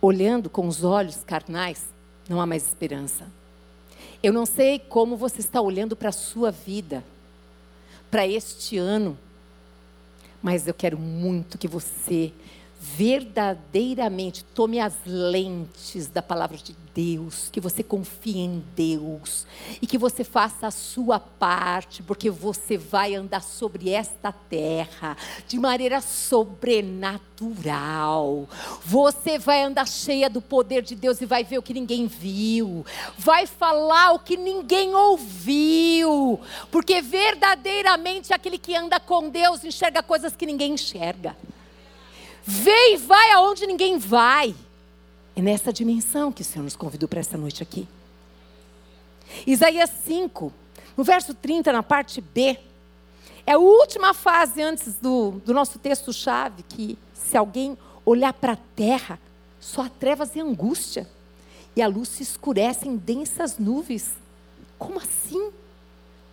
Olhando 0.00 0.48
com 0.48 0.68
os 0.68 0.84
olhos 0.84 1.24
carnais, 1.24 1.84
não 2.28 2.40
há 2.40 2.46
mais 2.46 2.66
esperança. 2.66 3.26
Eu 4.22 4.32
não 4.32 4.46
sei 4.46 4.78
como 4.78 5.16
você 5.16 5.40
está 5.40 5.60
olhando 5.60 5.96
para 5.96 6.10
a 6.10 6.12
sua 6.12 6.50
vida, 6.50 7.04
para 8.10 8.26
este 8.26 8.78
ano, 8.78 9.18
mas 10.42 10.66
eu 10.66 10.74
quero 10.74 10.98
muito 10.98 11.58
que 11.58 11.68
você 11.68 12.32
verdadeiramente 12.94 14.44
tome 14.44 14.78
as 14.78 14.94
lentes 15.04 16.06
da 16.06 16.22
palavra 16.22 16.56
de 16.56 16.76
Deus, 16.94 17.48
que 17.50 17.60
você 17.60 17.82
confie 17.82 18.38
em 18.38 18.62
Deus 18.74 19.44
e 19.82 19.86
que 19.86 19.98
você 19.98 20.22
faça 20.22 20.68
a 20.68 20.70
sua 20.70 21.18
parte, 21.18 22.00
porque 22.02 22.30
você 22.30 22.78
vai 22.78 23.14
andar 23.14 23.42
sobre 23.42 23.90
esta 23.90 24.30
terra 24.30 25.16
de 25.48 25.58
maneira 25.58 26.00
sobrenatural. 26.00 28.48
Você 28.84 29.38
vai 29.38 29.64
andar 29.64 29.88
cheia 29.88 30.30
do 30.30 30.40
poder 30.40 30.82
de 30.82 30.94
Deus 30.94 31.20
e 31.20 31.26
vai 31.26 31.42
ver 31.42 31.58
o 31.58 31.62
que 31.62 31.74
ninguém 31.74 32.06
viu, 32.06 32.86
vai 33.18 33.46
falar 33.46 34.12
o 34.12 34.20
que 34.20 34.36
ninguém 34.36 34.94
ouviu, 34.94 36.38
porque 36.70 37.02
verdadeiramente 37.02 38.32
aquele 38.32 38.58
que 38.58 38.76
anda 38.76 39.00
com 39.00 39.28
Deus 39.28 39.64
enxerga 39.64 40.04
coisas 40.04 40.36
que 40.36 40.46
ninguém 40.46 40.74
enxerga. 40.74 41.36
Vê 42.46 42.92
e 42.92 42.96
vai 42.96 43.32
aonde 43.32 43.66
ninguém 43.66 43.98
vai. 43.98 44.54
É 45.34 45.42
nessa 45.42 45.72
dimensão 45.72 46.30
que 46.30 46.42
o 46.42 46.44
Senhor 46.44 46.62
nos 46.62 46.76
convidou 46.76 47.08
para 47.08 47.18
essa 47.18 47.36
noite 47.36 47.60
aqui. 47.60 47.88
Isaías 49.44 49.90
5, 50.04 50.52
no 50.96 51.02
verso 51.02 51.34
30, 51.34 51.72
na 51.72 51.82
parte 51.82 52.20
B, 52.20 52.56
é 53.44 53.52
a 53.54 53.58
última 53.58 54.14
fase 54.14 54.62
antes 54.62 54.94
do, 54.94 55.32
do 55.44 55.52
nosso 55.52 55.80
texto-chave, 55.80 56.62
que 56.62 56.96
se 57.12 57.36
alguém 57.36 57.76
olhar 58.04 58.32
para 58.32 58.52
a 58.52 58.58
terra, 58.76 59.18
só 59.60 59.82
há 59.82 59.88
trevas 59.88 60.36
e 60.36 60.40
angústia, 60.40 61.08
e 61.74 61.82
a 61.82 61.88
luz 61.88 62.08
se 62.10 62.22
escurece 62.22 62.86
em 62.86 62.96
densas 62.96 63.58
nuvens. 63.58 64.14
Como 64.78 65.00
assim? 65.00 65.50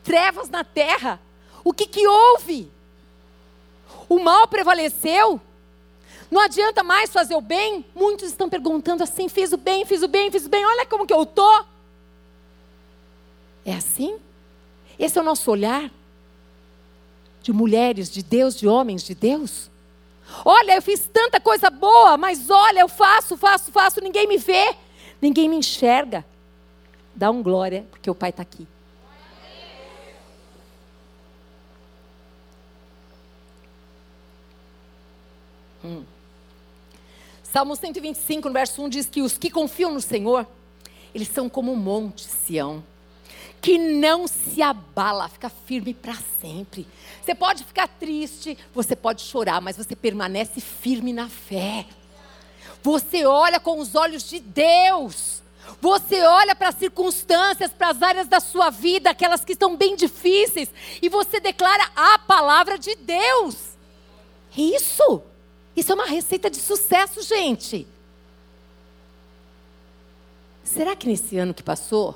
Trevas 0.04 0.48
na 0.48 0.64
terra? 0.64 1.20
O 1.64 1.74
que, 1.74 1.88
que 1.88 2.08
houve? 2.08 2.72
O 4.08 4.20
mal 4.20 4.48
prevaleceu? 4.48 5.42
Não 6.34 6.42
adianta 6.42 6.82
mais 6.82 7.12
fazer 7.12 7.36
o 7.36 7.42
bem? 7.42 7.86
Muitos 7.94 8.30
estão 8.30 8.50
perguntando 8.50 9.04
assim: 9.04 9.30
fiz 9.30 9.54
o 9.54 9.58
bem, 9.58 9.86
fiz 9.86 10.02
o 10.02 10.08
bem, 10.08 10.32
fiz 10.32 10.48
o 10.48 10.50
bem, 10.50 10.66
olha 10.66 10.84
como 10.84 11.06
que 11.06 11.14
eu 11.14 11.22
estou. 11.22 11.64
É 13.64 13.76
assim? 13.76 14.18
Esse 14.98 15.20
é 15.20 15.22
o 15.22 15.24
nosso 15.24 15.52
olhar? 15.52 15.92
De 17.44 17.54
mulheres 17.54 18.10
de 18.10 18.24
Deus, 18.24 18.56
de 18.56 18.68
homens 18.68 19.04
de 19.04 19.14
Deus? 19.14 19.70
Olha, 20.44 20.74
eu 20.74 20.82
fiz 20.82 21.08
tanta 21.08 21.40
coisa 21.40 21.70
boa, 21.70 22.18
mas 22.18 22.50
olha, 22.50 22.80
eu 22.80 22.90
faço, 22.90 23.38
faço, 23.38 23.72
faço, 23.72 24.02
ninguém 24.02 24.28
me 24.28 24.38
vê, 24.38 24.76
ninguém 25.22 25.48
me 25.48 25.58
enxerga. 25.58 26.26
Dá 27.14 27.30
um 27.30 27.44
glória, 27.44 27.86
porque 27.92 28.10
o 28.10 28.16
Pai 28.16 28.32
está 28.32 28.42
aqui. 28.42 28.68
Hum. 35.84 36.13
Salmo 37.54 37.76
125, 37.76 38.48
no 38.48 38.54
verso 38.54 38.82
1 38.82 38.90
diz 38.90 39.06
que 39.06 39.22
os 39.22 39.38
que 39.38 39.52
confiam 39.52 39.92
no 39.92 40.02
Senhor, 40.02 40.48
eles 41.14 41.28
são 41.28 41.48
como 41.48 41.72
um 41.72 41.76
monte 41.76 42.24
Sião, 42.24 42.84
que 43.62 43.78
não 43.78 44.28
se 44.28 44.60
abala, 44.60 45.30
fica 45.30 45.52
firme 45.52 45.94
para 45.94 46.18
sempre. 46.42 46.88
Você 47.22 47.36
pode 47.36 47.64
ficar 47.64 47.88
triste, 47.88 48.58
você 48.74 48.96
pode 48.96 49.22
chorar, 49.22 49.62
mas 49.62 49.78
você 49.78 49.96
permanece 49.96 50.60
firme 50.60 51.14
na 51.14 51.30
fé. 51.30 51.86
Você 52.82 53.24
olha 53.24 53.60
com 53.60 53.78
os 53.78 53.94
olhos 53.94 54.28
de 54.28 54.40
Deus. 54.40 55.44
Você 55.80 56.24
olha 56.24 56.56
para 56.56 56.70
as 56.70 56.76
circunstâncias, 56.76 57.72
para 57.72 57.90
as 57.90 58.02
áreas 58.02 58.28
da 58.28 58.40
sua 58.40 58.72
vida, 58.72 59.12
aquelas 59.12 59.46
que 59.46 59.54
estão 59.54 59.78
bem 59.78 59.96
difíceis, 59.96 60.72
e 61.00 61.08
você 61.08 61.40
declara 61.40 61.88
a 61.96 62.18
palavra 62.18 62.80
de 62.80 62.96
Deus. 62.96 63.78
Isso. 64.58 65.22
Isso 65.76 65.92
é 65.92 65.96
uma 65.96 66.06
receita 66.06 66.50
de 66.50 66.58
sucesso, 66.58 67.22
gente. 67.22 67.88
Será 70.64 70.96
que 70.96 71.08
nesse 71.08 71.38
ano 71.38 71.54
que 71.54 71.64
passou, 71.64 72.16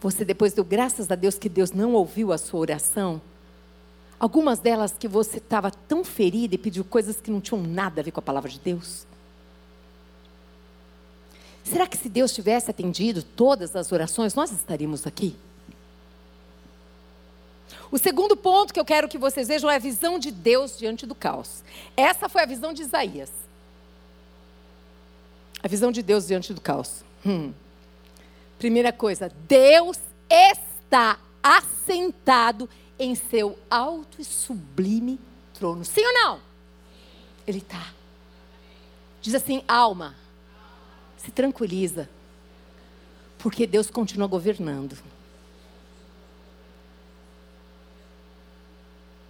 você 0.00 0.24
depois 0.24 0.52
deu 0.52 0.64
graças 0.64 1.10
a 1.10 1.14
Deus 1.14 1.38
que 1.38 1.48
Deus 1.48 1.70
não 1.72 1.94
ouviu 1.94 2.32
a 2.32 2.38
sua 2.38 2.60
oração? 2.60 3.20
Algumas 4.18 4.58
delas 4.58 4.94
que 4.98 5.06
você 5.06 5.38
estava 5.38 5.70
tão 5.70 6.04
ferida 6.04 6.54
e 6.54 6.58
pediu 6.58 6.84
coisas 6.84 7.20
que 7.20 7.30
não 7.30 7.40
tinham 7.40 7.62
nada 7.62 8.00
a 8.00 8.04
ver 8.04 8.10
com 8.10 8.20
a 8.20 8.22
palavra 8.22 8.50
de 8.50 8.58
Deus? 8.58 9.06
Será 11.62 11.86
que 11.86 11.96
se 11.96 12.08
Deus 12.08 12.32
tivesse 12.32 12.70
atendido 12.70 13.22
todas 13.22 13.76
as 13.76 13.92
orações, 13.92 14.34
nós 14.34 14.50
estaríamos 14.50 15.06
aqui? 15.06 15.36
O 17.90 17.98
segundo 17.98 18.36
ponto 18.36 18.72
que 18.72 18.80
eu 18.80 18.84
quero 18.84 19.08
que 19.08 19.18
vocês 19.18 19.48
vejam 19.48 19.70
é 19.70 19.76
a 19.76 19.78
visão 19.78 20.18
de 20.18 20.30
Deus 20.30 20.78
diante 20.78 21.06
do 21.06 21.14
caos. 21.14 21.62
Essa 21.96 22.28
foi 22.28 22.42
a 22.42 22.46
visão 22.46 22.72
de 22.72 22.82
Isaías. 22.82 23.30
A 25.62 25.68
visão 25.68 25.90
de 25.90 26.02
Deus 26.02 26.26
diante 26.26 26.52
do 26.52 26.60
caos. 26.60 27.02
Hum. 27.24 27.52
Primeira 28.58 28.92
coisa, 28.92 29.32
Deus 29.48 29.98
está 30.28 31.18
assentado 31.42 32.68
em 32.98 33.14
seu 33.14 33.58
alto 33.70 34.20
e 34.20 34.24
sublime 34.24 35.18
trono. 35.54 35.84
Sim 35.84 36.04
ou 36.04 36.12
não? 36.12 36.40
Ele 37.46 37.58
está. 37.58 37.92
Diz 39.20 39.34
assim, 39.34 39.62
alma, 39.66 40.14
se 41.16 41.30
tranquiliza, 41.30 42.08
porque 43.38 43.66
Deus 43.66 43.90
continua 43.90 44.26
governando. 44.26 44.96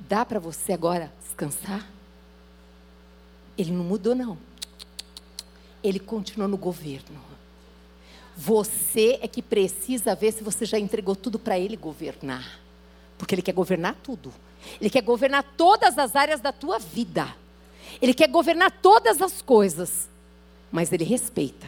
Dá 0.09 0.25
para 0.25 0.41
você 0.41 0.73
agora 0.73 1.13
descansar? 1.21 1.87
Ele 3.59 3.73
não 3.73 3.85
mudou, 3.85 4.15
não. 4.15 4.39
Ele 5.83 5.99
continua 5.99 6.49
no 6.49 6.57
governo. 6.57 7.21
Você 8.37 9.19
é 9.21 9.29
que 9.29 9.43
precisa 9.43 10.15
ver 10.15 10.33
se 10.33 10.43
você 10.43 10.65
já 10.65 10.79
entregou 10.79 11.15
tudo 11.15 11.39
para 11.39 11.59
ele 11.59 11.77
governar. 11.77 12.59
Porque 13.19 13.35
ele 13.35 13.43
quer 13.43 13.53
governar 13.53 13.97
tudo. 14.03 14.33
Ele 14.81 14.89
quer 14.89 15.03
governar 15.03 15.43
todas 15.57 15.99
as 15.99 16.17
áreas 16.17 16.41
da 16.41 16.53
tua 16.53 16.79
vida. 16.79 17.35
Ele 18.01 18.15
quer 18.15 18.29
governar 18.29 18.71
todas 18.81 19.21
as 19.21 19.43
coisas. 19.43 20.09
Mas 20.71 20.93
ele 20.93 21.05
respeita. 21.05 21.67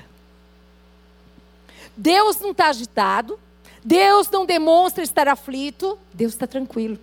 Deus 1.97 2.41
não 2.41 2.53
está 2.53 2.69
agitado. 2.69 3.39
Deus 3.85 4.29
não 4.31 4.45
demonstra 4.45 5.03
estar 5.03 5.29
aflito. 5.29 5.99
Deus 6.13 6.33
está 6.33 6.47
tranquilo. 6.47 6.99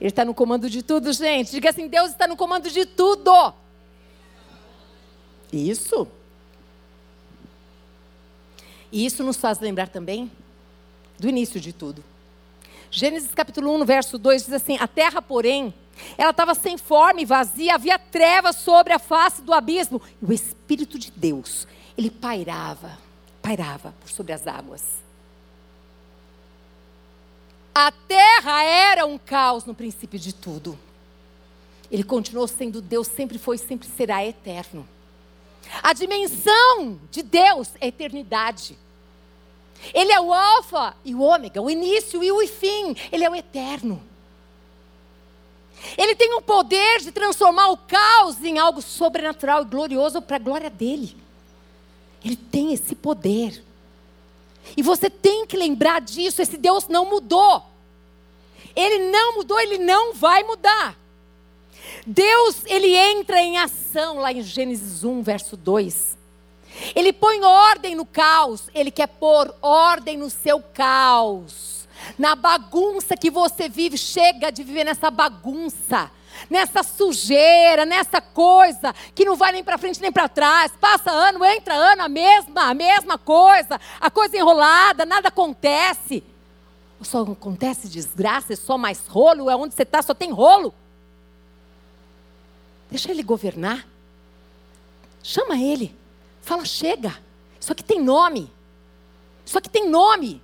Ele 0.00 0.08
está 0.08 0.24
no 0.24 0.34
comando 0.34 0.70
de 0.70 0.82
tudo, 0.82 1.12
gente. 1.12 1.50
Diga 1.50 1.70
assim: 1.70 1.88
Deus 1.88 2.10
está 2.10 2.26
no 2.26 2.36
comando 2.36 2.70
de 2.70 2.86
tudo. 2.86 3.52
Isso. 5.52 6.08
E 8.92 9.04
isso 9.04 9.22
nos 9.22 9.36
faz 9.36 9.60
lembrar 9.60 9.88
também 9.88 10.30
do 11.18 11.28
início 11.28 11.60
de 11.60 11.72
tudo. 11.72 12.02
Gênesis 12.90 13.32
capítulo 13.34 13.72
1, 13.80 13.84
verso 13.84 14.18
2 14.18 14.44
diz 14.44 14.52
assim: 14.52 14.76
A 14.80 14.88
terra, 14.88 15.22
porém, 15.22 15.72
ela 16.16 16.30
estava 16.30 16.54
sem 16.54 16.76
forma 16.76 17.20
e 17.20 17.24
vazia, 17.24 17.74
havia 17.74 17.98
trevas 17.98 18.56
sobre 18.56 18.92
a 18.92 18.98
face 18.98 19.42
do 19.42 19.52
abismo. 19.52 20.00
E 20.20 20.24
o 20.24 20.32
Espírito 20.32 20.98
de 20.98 21.10
Deus, 21.10 21.68
ele 21.96 22.10
pairava, 22.10 22.98
pairava 23.42 23.94
por 24.00 24.10
sobre 24.10 24.32
as 24.32 24.46
águas. 24.46 24.82
A 27.82 27.90
terra 27.90 28.62
era 28.62 29.06
um 29.06 29.16
caos 29.16 29.64
no 29.64 29.74
princípio 29.74 30.18
de 30.18 30.34
tudo. 30.34 30.78
Ele 31.90 32.04
continuou 32.04 32.46
sendo 32.46 32.82
Deus, 32.82 33.06
sempre 33.06 33.38
foi, 33.38 33.56
sempre 33.56 33.88
será 33.88 34.22
eterno. 34.22 34.86
A 35.82 35.94
dimensão 35.94 37.00
de 37.10 37.22
Deus 37.22 37.70
é 37.80 37.86
eternidade. 37.86 38.78
Ele 39.94 40.12
é 40.12 40.20
o 40.20 40.30
Alfa 40.30 40.94
e 41.06 41.14
o 41.14 41.22
Ômega, 41.22 41.62
o 41.62 41.70
início 41.70 42.22
e 42.22 42.30
o 42.30 42.46
fim. 42.46 42.94
Ele 43.10 43.24
é 43.24 43.30
o 43.30 43.34
eterno. 43.34 44.02
Ele 45.96 46.14
tem 46.14 46.34
o 46.34 46.42
poder 46.42 47.00
de 47.00 47.10
transformar 47.10 47.68
o 47.68 47.78
caos 47.78 48.44
em 48.44 48.58
algo 48.58 48.82
sobrenatural 48.82 49.62
e 49.62 49.64
glorioso 49.64 50.20
para 50.20 50.36
a 50.36 50.38
glória 50.40 50.68
dele. 50.68 51.16
Ele 52.22 52.36
tem 52.36 52.74
esse 52.74 52.94
poder. 52.94 53.64
E 54.76 54.82
você 54.82 55.08
tem 55.08 55.46
que 55.46 55.56
lembrar 55.56 56.02
disso. 56.02 56.42
Esse 56.42 56.58
Deus 56.58 56.86
não 56.86 57.06
mudou. 57.06 57.69
Ele 58.74 59.10
não 59.10 59.36
mudou, 59.36 59.58
ele 59.60 59.78
não 59.78 60.14
vai 60.14 60.42
mudar. 60.42 60.96
Deus, 62.06 62.64
ele 62.66 62.96
entra 62.96 63.40
em 63.40 63.58
ação 63.58 64.18
lá 64.18 64.32
em 64.32 64.42
Gênesis 64.42 65.04
1, 65.04 65.22
verso 65.22 65.56
2. 65.56 66.18
Ele 66.94 67.12
põe 67.12 67.42
ordem 67.42 67.94
no 67.94 68.06
caos, 68.06 68.68
ele 68.74 68.90
quer 68.90 69.06
pôr 69.06 69.54
ordem 69.60 70.16
no 70.16 70.30
seu 70.30 70.60
caos. 70.60 71.88
Na 72.18 72.34
bagunça 72.34 73.16
que 73.16 73.30
você 73.30 73.68
vive, 73.68 73.98
chega 73.98 74.50
de 74.50 74.62
viver 74.62 74.84
nessa 74.84 75.10
bagunça, 75.10 76.10
nessa 76.48 76.82
sujeira, 76.82 77.84
nessa 77.84 78.20
coisa 78.20 78.94
que 79.14 79.24
não 79.24 79.36
vai 79.36 79.52
nem 79.52 79.62
para 79.62 79.76
frente 79.76 80.00
nem 80.00 80.10
para 80.10 80.28
trás. 80.28 80.72
Passa 80.80 81.10
ano, 81.10 81.44
entra 81.44 81.74
ano, 81.74 82.02
a 82.02 82.08
mesma, 82.08 82.70
a 82.70 82.74
mesma 82.74 83.18
coisa, 83.18 83.78
a 84.00 84.10
coisa 84.10 84.36
enrolada, 84.36 85.04
nada 85.04 85.28
acontece. 85.28 86.24
Só 87.02 87.22
acontece 87.22 87.88
desgraça, 87.88 88.52
é 88.52 88.56
só 88.56 88.76
mais 88.76 89.06
rolo, 89.06 89.48
é 89.48 89.56
onde 89.56 89.74
você 89.74 89.82
está, 89.82 90.02
só 90.02 90.12
tem 90.12 90.30
rolo. 90.30 90.74
Deixa 92.90 93.10
ele 93.10 93.22
governar. 93.22 93.86
Chama 95.22 95.56
ele. 95.56 95.96
Fala, 96.42 96.64
chega. 96.64 97.16
Isso 97.58 97.72
aqui 97.72 97.84
tem 97.84 98.00
nome. 98.00 98.52
Isso 99.46 99.56
aqui 99.56 99.68
tem 99.68 99.88
nome. 99.88 100.42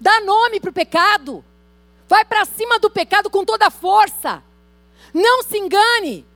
Dá 0.00 0.20
nome 0.20 0.60
para 0.60 0.70
o 0.70 0.72
pecado. 0.72 1.44
Vai 2.08 2.24
para 2.24 2.44
cima 2.44 2.78
do 2.78 2.90
pecado 2.90 3.28
com 3.28 3.44
toda 3.44 3.66
a 3.66 3.70
força. 3.70 4.42
Não 5.12 5.42
se 5.42 5.58
engane. 5.58 6.26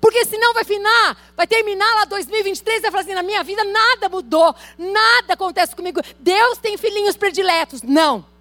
Porque 0.00 0.24
senão 0.24 0.54
vai 0.54 0.64
finar, 0.64 1.16
vai 1.36 1.46
terminar 1.46 1.94
lá 1.96 2.04
2023 2.06 2.78
e 2.78 2.82
vai 2.82 2.90
falar 2.90 3.02
assim: 3.02 3.14
na 3.14 3.22
minha 3.22 3.42
vida 3.42 3.62
nada 3.62 4.08
mudou, 4.08 4.54
nada 4.78 5.34
acontece 5.34 5.76
comigo. 5.76 6.00
Deus 6.18 6.58
tem 6.58 6.76
filhinhos 6.76 7.16
prediletos. 7.16 7.82
Não. 7.82 8.31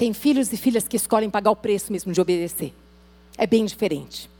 Tem 0.00 0.14
filhos 0.14 0.50
e 0.50 0.56
filhas 0.56 0.88
que 0.88 0.96
escolhem 0.96 1.28
pagar 1.28 1.50
o 1.50 1.56
preço 1.56 1.92
mesmo 1.92 2.10
de 2.10 2.18
obedecer. 2.22 2.72
É 3.36 3.46
bem 3.46 3.66
diferente. 3.66 4.30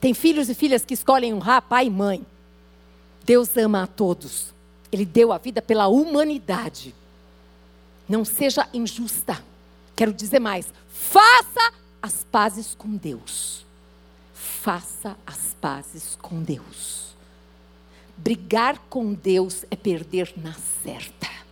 Tem 0.00 0.14
filhos 0.14 0.48
e 0.48 0.54
filhas 0.54 0.82
que 0.82 0.94
escolhem 0.94 1.34
honrar 1.34 1.60
pai 1.60 1.88
e 1.88 1.90
mãe. 1.90 2.24
Deus 3.22 3.54
ama 3.54 3.82
a 3.82 3.86
todos. 3.86 4.54
Ele 4.90 5.04
deu 5.04 5.30
a 5.30 5.36
vida 5.36 5.60
pela 5.60 5.88
humanidade. 5.88 6.94
Não 8.08 8.24
seja 8.24 8.66
injusta. 8.72 9.44
Quero 9.94 10.10
dizer 10.10 10.40
mais: 10.40 10.72
faça 10.88 11.74
as 12.00 12.24
pazes 12.24 12.74
com 12.74 12.96
Deus. 12.96 13.66
Faça 14.32 15.18
as 15.26 15.54
pazes 15.60 16.16
com 16.22 16.42
Deus. 16.42 17.14
Brigar 18.16 18.78
com 18.88 19.12
Deus 19.12 19.66
é 19.70 19.76
perder 19.76 20.32
na 20.34 20.54
certa. 20.82 21.43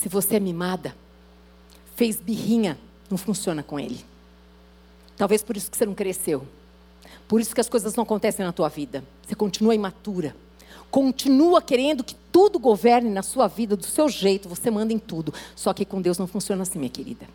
Se 0.00 0.08
você 0.08 0.36
é 0.36 0.40
mimada, 0.40 0.96
fez 1.94 2.16
birrinha, 2.16 2.78
não 3.10 3.18
funciona 3.18 3.62
com 3.62 3.78
ele. 3.78 4.02
Talvez 5.14 5.42
por 5.42 5.58
isso 5.58 5.70
que 5.70 5.76
você 5.76 5.84
não 5.84 5.94
cresceu. 5.94 6.48
Por 7.28 7.38
isso 7.38 7.54
que 7.54 7.60
as 7.60 7.68
coisas 7.68 7.94
não 7.94 8.04
acontecem 8.04 8.44
na 8.44 8.50
tua 8.50 8.70
vida. 8.70 9.04
Você 9.26 9.34
continua 9.34 9.74
imatura. 9.74 10.34
Continua 10.90 11.60
querendo 11.60 12.02
que 12.02 12.14
tudo 12.32 12.58
governe 12.58 13.10
na 13.10 13.22
sua 13.22 13.46
vida 13.46 13.76
do 13.76 13.84
seu 13.84 14.08
jeito, 14.08 14.48
você 14.48 14.70
manda 14.70 14.90
em 14.90 14.98
tudo. 14.98 15.34
Só 15.54 15.74
que 15.74 15.84
com 15.84 16.00
Deus 16.00 16.16
não 16.16 16.26
funciona 16.26 16.62
assim, 16.62 16.78
minha 16.78 16.90
querida. 16.90 17.28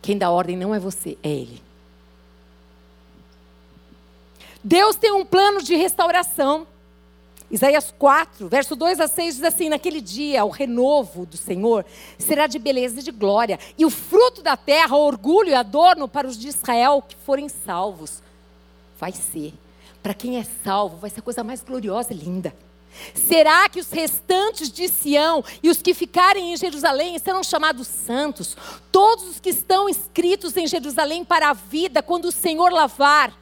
Quem 0.00 0.16
dá 0.16 0.30
ordem 0.30 0.56
não 0.56 0.72
é 0.72 0.78
você, 0.78 1.18
é 1.20 1.30
Ele. 1.30 1.60
Deus 4.62 4.94
tem 4.94 5.10
um 5.10 5.26
plano 5.26 5.60
de 5.60 5.74
restauração. 5.74 6.64
Isaías 7.54 7.94
4, 7.96 8.48
verso 8.48 8.74
2 8.74 8.98
a 8.98 9.06
6 9.06 9.36
diz 9.36 9.44
assim: 9.44 9.68
Naquele 9.68 10.00
dia, 10.00 10.44
o 10.44 10.48
renovo 10.48 11.24
do 11.24 11.36
Senhor 11.36 11.86
será 12.18 12.48
de 12.48 12.58
beleza 12.58 12.98
e 12.98 13.02
de 13.04 13.12
glória, 13.12 13.60
e 13.78 13.86
o 13.86 13.90
fruto 13.90 14.42
da 14.42 14.56
terra, 14.56 14.96
orgulho 14.96 15.50
e 15.50 15.54
adorno 15.54 16.08
para 16.08 16.26
os 16.26 16.36
de 16.36 16.48
Israel 16.48 17.00
que 17.00 17.14
forem 17.14 17.48
salvos. 17.48 18.20
Vai 18.98 19.12
ser. 19.12 19.54
Para 20.02 20.14
quem 20.14 20.36
é 20.36 20.44
salvo, 20.64 20.96
vai 20.96 21.08
ser 21.08 21.20
a 21.20 21.22
coisa 21.22 21.44
mais 21.44 21.62
gloriosa 21.62 22.12
e 22.12 22.16
linda. 22.16 22.52
Será 23.14 23.68
que 23.68 23.78
os 23.78 23.90
restantes 23.92 24.68
de 24.68 24.88
Sião 24.88 25.44
e 25.62 25.70
os 25.70 25.80
que 25.80 25.94
ficarem 25.94 26.52
em 26.52 26.56
Jerusalém 26.56 27.16
serão 27.20 27.44
chamados 27.44 27.86
santos? 27.86 28.56
Todos 28.90 29.28
os 29.28 29.38
que 29.38 29.50
estão 29.50 29.88
inscritos 29.88 30.56
em 30.56 30.66
Jerusalém 30.66 31.24
para 31.24 31.50
a 31.50 31.52
vida, 31.52 32.02
quando 32.02 32.24
o 32.24 32.32
Senhor 32.32 32.72
lavar 32.72 33.32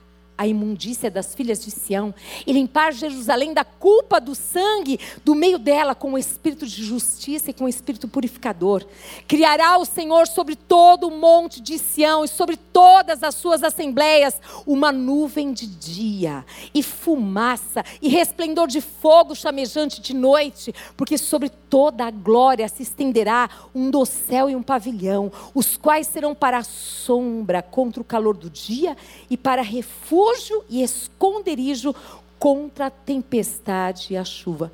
a 0.43 0.47
imundícia 0.47 1.09
das 1.09 1.35
filhas 1.37 1.65
de 1.65 1.71
Sião 1.71 2.13
e 2.45 2.53
limpar 2.53 2.93
Jerusalém 2.93 3.55
da 3.55 3.65
culpa 3.65 4.21
do 4.21 4.35
sangue 4.35 4.99
do 5.25 5.37
meio 5.37 5.57
dela 5.57 5.95
com 5.95 6.15
o 6.15 6.19
espírito 6.19 6.67
de 6.67 6.83
justiça 6.83 7.51
e 7.51 7.55
com 7.55 7.65
o 7.65 7.69
espírito 7.69 8.09
purificador. 8.09 8.85
Criará 9.29 9.79
o 9.79 9.85
Senhor 9.85 10.27
sobre 10.27 10.57
todo 10.57 11.07
o 11.07 11.17
monte 11.17 11.61
de 11.61 11.79
Sião 11.79 12.25
e 12.25 12.29
sobre 12.29 12.57
todas 12.57 13.23
as 13.23 13.37
suas 13.37 13.63
assembleias 13.63 14.41
uma 14.67 14.91
nuvem 14.91 15.53
de 15.53 15.67
dia 15.67 16.45
e 16.75 16.83
fumaça 16.83 17.85
e 18.01 18.09
resplendor 18.09 18.67
de 18.67 18.81
fogo 18.81 19.37
chamejante 19.37 20.01
de 20.01 20.13
noite, 20.13 20.75
porque 20.97 21.17
sobre 21.17 21.49
toda 21.49 22.05
a 22.05 22.11
glória 22.11 22.69
se 22.69 22.83
estenderá 22.83 23.49
um 23.73 23.91
dossel 23.91 24.51
e 24.51 24.57
um 24.57 24.63
pavilhão, 24.63 25.31
os 25.55 25.77
quais 25.77 26.09
serão 26.09 26.35
para 26.35 26.65
sombra 26.65 27.63
contra 27.63 28.03
o 28.03 28.05
calor 28.05 28.37
do 28.37 28.51
dia 28.51 28.97
e 29.31 29.37
para 29.37 29.63
refúgio 29.63 30.32
refúgio 30.33 30.65
e 30.69 30.83
esconderijo 30.83 31.95
contra 32.39 32.87
a 32.87 32.91
tempestade 32.91 34.15
e 34.15 34.17
a 34.17 34.25
chuva. 34.25 34.73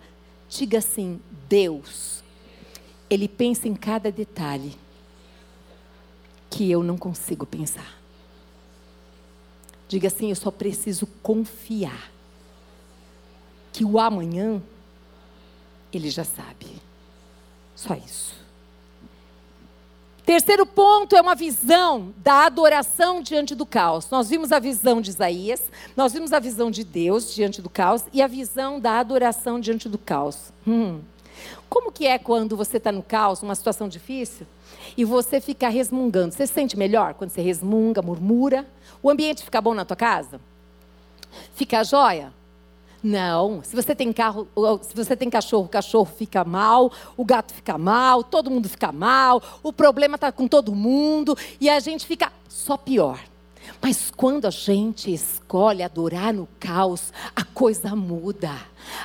Diga 0.48 0.78
assim: 0.78 1.20
Deus, 1.48 2.22
Ele 3.10 3.28
pensa 3.28 3.68
em 3.68 3.74
cada 3.74 4.10
detalhe 4.10 4.76
que 6.50 6.70
eu 6.70 6.82
não 6.82 6.96
consigo 6.96 7.44
pensar. 7.44 7.98
Diga 9.88 10.08
assim: 10.08 10.30
eu 10.30 10.36
só 10.36 10.50
preciso 10.50 11.06
confiar 11.22 12.10
que 13.72 13.84
o 13.84 13.98
amanhã 13.98 14.62
Ele 15.92 16.10
já 16.10 16.24
sabe. 16.24 16.66
Só 17.74 17.94
isso. 17.94 18.34
Terceiro 20.28 20.66
ponto 20.66 21.16
é 21.16 21.22
uma 21.22 21.34
visão 21.34 22.12
da 22.18 22.44
adoração 22.44 23.22
diante 23.22 23.54
do 23.54 23.64
caos. 23.64 24.10
Nós 24.10 24.28
vimos 24.28 24.52
a 24.52 24.58
visão 24.58 25.00
de 25.00 25.08
Isaías, 25.08 25.62
nós 25.96 26.12
vimos 26.12 26.34
a 26.34 26.38
visão 26.38 26.70
de 26.70 26.84
Deus 26.84 27.34
diante 27.34 27.62
do 27.62 27.70
caos 27.70 28.04
e 28.12 28.20
a 28.20 28.26
visão 28.26 28.78
da 28.78 28.98
adoração 28.98 29.58
diante 29.58 29.88
do 29.88 29.96
caos. 29.96 30.52
Hum. 30.66 31.00
Como 31.66 31.90
que 31.90 32.06
é 32.06 32.18
quando 32.18 32.58
você 32.58 32.76
está 32.76 32.92
no 32.92 33.02
caos, 33.02 33.40
numa 33.40 33.54
situação 33.54 33.88
difícil, 33.88 34.46
e 34.98 35.02
você 35.02 35.40
fica 35.40 35.70
resmungando? 35.70 36.34
Você 36.34 36.46
se 36.46 36.52
sente 36.52 36.76
melhor 36.76 37.14
quando 37.14 37.30
você 37.30 37.40
resmunga, 37.40 38.02
murmura? 38.02 38.66
O 39.02 39.08
ambiente 39.08 39.42
fica 39.42 39.62
bom 39.62 39.72
na 39.72 39.86
tua 39.86 39.96
casa? 39.96 40.38
Fica 41.54 41.82
jóia? 41.82 42.34
Não, 43.02 43.62
se 43.62 43.76
você 43.76 43.94
tem 43.94 44.12
carro, 44.12 44.48
se 44.82 44.94
você 44.94 45.16
tem 45.16 45.30
cachorro, 45.30 45.66
o 45.66 45.68
cachorro 45.68 46.04
fica 46.16 46.44
mal, 46.44 46.90
o 47.16 47.24
gato 47.24 47.54
fica 47.54 47.78
mal, 47.78 48.24
todo 48.24 48.50
mundo 48.50 48.68
fica 48.68 48.90
mal, 48.90 49.40
o 49.62 49.72
problema 49.72 50.16
está 50.16 50.32
com 50.32 50.48
todo 50.48 50.74
mundo 50.74 51.36
e 51.60 51.70
a 51.70 51.78
gente 51.78 52.04
fica 52.04 52.32
só 52.48 52.76
pior. 52.76 53.20
Mas 53.80 54.10
quando 54.10 54.46
a 54.46 54.50
gente 54.50 55.12
escolhe 55.12 55.82
adorar 55.82 56.32
no 56.32 56.48
caos, 56.58 57.12
a 57.36 57.44
coisa 57.44 57.94
muda. 57.94 58.50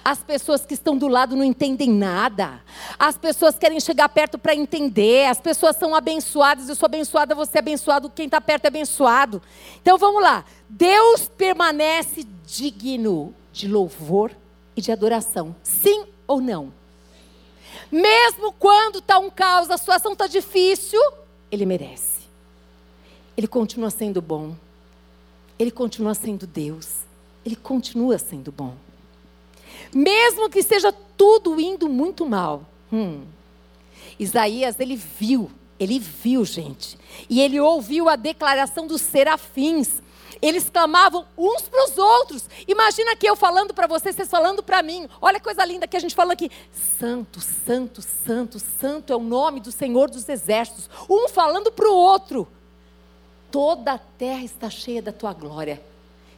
As 0.04 0.20
pessoas 0.20 0.66
que 0.66 0.74
estão 0.74 0.98
do 0.98 1.08
lado 1.08 1.36
não 1.36 1.44
entendem 1.44 1.90
nada. 1.90 2.62
As 2.98 3.18
pessoas 3.18 3.60
querem 3.60 3.80
chegar 3.80 4.10
perto 4.10 4.38
para 4.40 4.56
entender. 4.56 5.28
As 5.28 5.40
pessoas 5.40 5.76
são 5.76 5.94
abençoadas. 5.94 6.70
Eu 6.70 6.76
sou 6.76 6.88
abençoada, 6.88 7.36
você 7.36 7.58
é 7.58 7.60
abençoado. 7.60 8.10
Quem 8.10 8.26
está 8.26 8.40
perto 8.40 8.66
é 8.66 8.68
abençoado. 8.70 9.42
Então 9.82 9.98
vamos 9.98 10.24
lá. 10.24 10.46
Deus 10.70 11.30
permanece 11.38 12.26
digno 12.46 13.36
de 13.54 13.68
louvor 13.68 14.36
e 14.76 14.82
de 14.82 14.92
adoração. 14.92 15.56
Sim 15.64 16.06
ou 16.28 16.42
não? 16.42 16.74
Mesmo 17.92 18.52
quando 18.54 18.98
está 18.98 19.20
um 19.20 19.30
caos, 19.30 19.70
a 19.70 19.78
situação 19.78 20.14
está 20.14 20.28
difícil, 20.28 21.00
ele 21.52 21.66
merece. 21.66 22.24
Ele 23.38 23.48
continua 23.48 23.90
sendo 23.90 24.22
bom. 24.22 24.56
Ele 25.58 25.72
continua 25.72 26.16
sendo 26.16 26.48
Deus. 26.48 27.04
Ele 27.46 27.56
continua 27.56 28.18
sendo 28.18 28.52
bom. 28.52 28.76
Mesmo 29.94 30.50
que 30.50 30.64
seja 30.64 30.92
tudo 30.92 31.60
indo 31.60 31.88
muito 31.88 32.26
mal. 32.26 32.66
Hum, 32.92 33.24
Isaías, 34.20 34.80
ele 34.80 34.96
viu 34.96 35.50
Ele 35.80 36.00
viu, 36.00 36.46
gente. 36.46 36.98
E 37.30 37.42
ele 37.42 37.60
ouviu 37.60 38.08
a 38.08 38.16
declaração 38.16 38.88
dos 38.88 39.02
serafins. 39.02 40.02
Eles 40.42 40.70
clamavam 40.70 41.26
uns 41.38 41.64
para 41.64 41.86
os 41.86 41.98
outros. 41.98 42.50
Imagina 42.68 43.16
que 43.16 43.28
eu 43.28 43.36
falando 43.36 43.74
para 43.74 43.88
vocês, 43.88 44.16
vocês 44.16 44.30
falando 44.30 44.64
para 44.64 44.82
mim. 44.82 45.08
Olha 45.22 45.40
que 45.40 45.44
coisa 45.44 45.66
linda 45.66 45.88
que 45.88 45.98
a 45.98 46.00
gente 46.00 46.16
falando 46.16 46.34
aqui. 46.34 46.50
Santo, 47.00 47.40
santo, 47.42 48.02
santo, 48.02 48.60
santo 48.60 49.14
é 49.14 49.16
o 49.16 49.20
nome 49.20 49.60
do 49.60 49.72
Senhor 49.72 50.10
dos 50.10 50.28
Exércitos. 50.28 50.90
Um 51.10 51.30
falando 51.30 51.72
para 51.72 51.90
o 51.90 51.96
outro. 51.96 52.48
Toda 53.52 53.94
a 53.94 53.98
terra 53.98 54.44
está 54.44 54.70
cheia 54.70 55.02
da 55.02 55.12
tua 55.12 55.34
glória. 55.34 55.82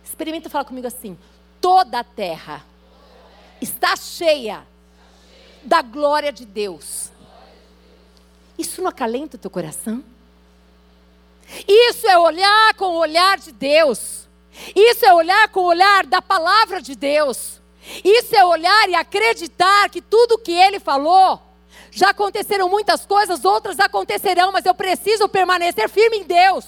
Experimenta 0.03 0.49
falar 0.49 0.65
comigo 0.65 0.88
assim. 0.88 1.17
Toda 1.62 1.99
a 1.99 2.03
terra 2.03 2.65
está 3.62 3.95
cheia 3.95 4.67
da 5.63 5.81
glória 5.81 6.31
de 6.31 6.45
Deus. 6.45 7.10
Isso 8.58 8.81
não 8.81 8.89
acalenta 8.89 9.36
o 9.36 9.39
teu 9.39 9.49
coração? 9.49 10.03
Isso 11.67 12.08
é 12.08 12.17
olhar 12.17 12.73
com 12.75 12.86
o 12.86 12.97
olhar 12.97 13.38
de 13.38 13.51
Deus. 13.51 14.27
Isso 14.75 15.05
é 15.05 15.13
olhar 15.13 15.47
com 15.49 15.62
o 15.62 15.65
olhar 15.65 16.05
da 16.05 16.21
palavra 16.21 16.81
de 16.81 16.95
Deus. 16.95 17.62
Isso 18.03 18.36
é 18.36 18.43
olhar 18.43 18.89
e 18.89 18.95
acreditar 18.95 19.89
que 19.89 20.01
tudo 20.01 20.39
que 20.39 20.51
ele 20.51 20.79
falou, 20.79 21.39
já 21.91 22.10
aconteceram 22.10 22.67
muitas 22.67 23.05
coisas, 23.05 23.45
outras 23.45 23.79
acontecerão, 23.79 24.51
mas 24.51 24.65
eu 24.65 24.73
preciso 24.73 25.29
permanecer 25.29 25.88
firme 25.89 26.17
em 26.17 26.23
Deus. 26.23 26.65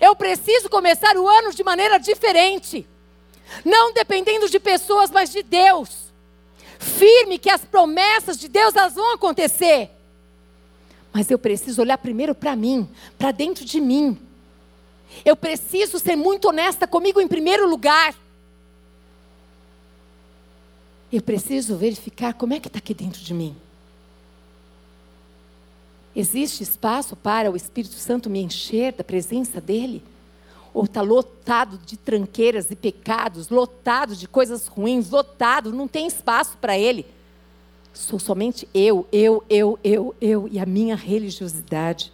Eu 0.00 0.14
preciso 0.14 0.68
começar 0.68 1.16
o 1.16 1.28
ano 1.28 1.52
de 1.52 1.64
maneira 1.64 1.98
diferente. 1.98 2.86
Não 3.64 3.92
dependendo 3.92 4.48
de 4.48 4.58
pessoas, 4.58 5.10
mas 5.10 5.30
de 5.30 5.42
Deus. 5.42 6.12
Firme 6.78 7.38
que 7.38 7.50
as 7.50 7.64
promessas 7.64 8.38
de 8.38 8.48
Deus 8.48 8.74
elas 8.76 8.94
vão 8.94 9.14
acontecer. 9.14 9.90
Mas 11.16 11.30
eu 11.30 11.38
preciso 11.38 11.80
olhar 11.80 11.96
primeiro 11.96 12.34
para 12.34 12.54
mim, 12.54 12.86
para 13.16 13.32
dentro 13.32 13.64
de 13.64 13.80
mim. 13.80 14.18
Eu 15.24 15.34
preciso 15.34 15.98
ser 15.98 16.14
muito 16.14 16.46
honesta 16.46 16.86
comigo 16.86 17.18
em 17.18 17.26
primeiro 17.26 17.66
lugar. 17.66 18.14
Eu 21.10 21.22
preciso 21.22 21.74
verificar 21.74 22.34
como 22.34 22.52
é 22.52 22.60
que 22.60 22.68
está 22.68 22.78
aqui 22.78 22.92
dentro 22.92 23.22
de 23.22 23.32
mim. 23.32 23.56
Existe 26.14 26.62
espaço 26.62 27.16
para 27.16 27.50
o 27.50 27.56
Espírito 27.56 27.94
Santo 27.94 28.28
me 28.28 28.42
encher 28.42 28.92
da 28.92 29.02
presença 29.02 29.58
dEle? 29.58 30.02
Ou 30.74 30.84
está 30.84 31.00
lotado 31.00 31.78
de 31.78 31.96
tranqueiras 31.96 32.70
e 32.70 32.76
pecados, 32.76 33.48
lotado 33.48 34.14
de 34.14 34.28
coisas 34.28 34.66
ruins, 34.66 35.08
lotado, 35.08 35.72
não 35.72 35.88
tem 35.88 36.06
espaço 36.06 36.58
para 36.58 36.76
Ele? 36.76 37.06
Sou 37.96 38.18
somente 38.18 38.68
eu, 38.74 39.08
eu, 39.10 39.42
eu, 39.48 39.78
eu, 39.82 40.14
eu 40.20 40.48
e 40.48 40.58
a 40.58 40.66
minha 40.66 40.94
religiosidade. 40.94 42.12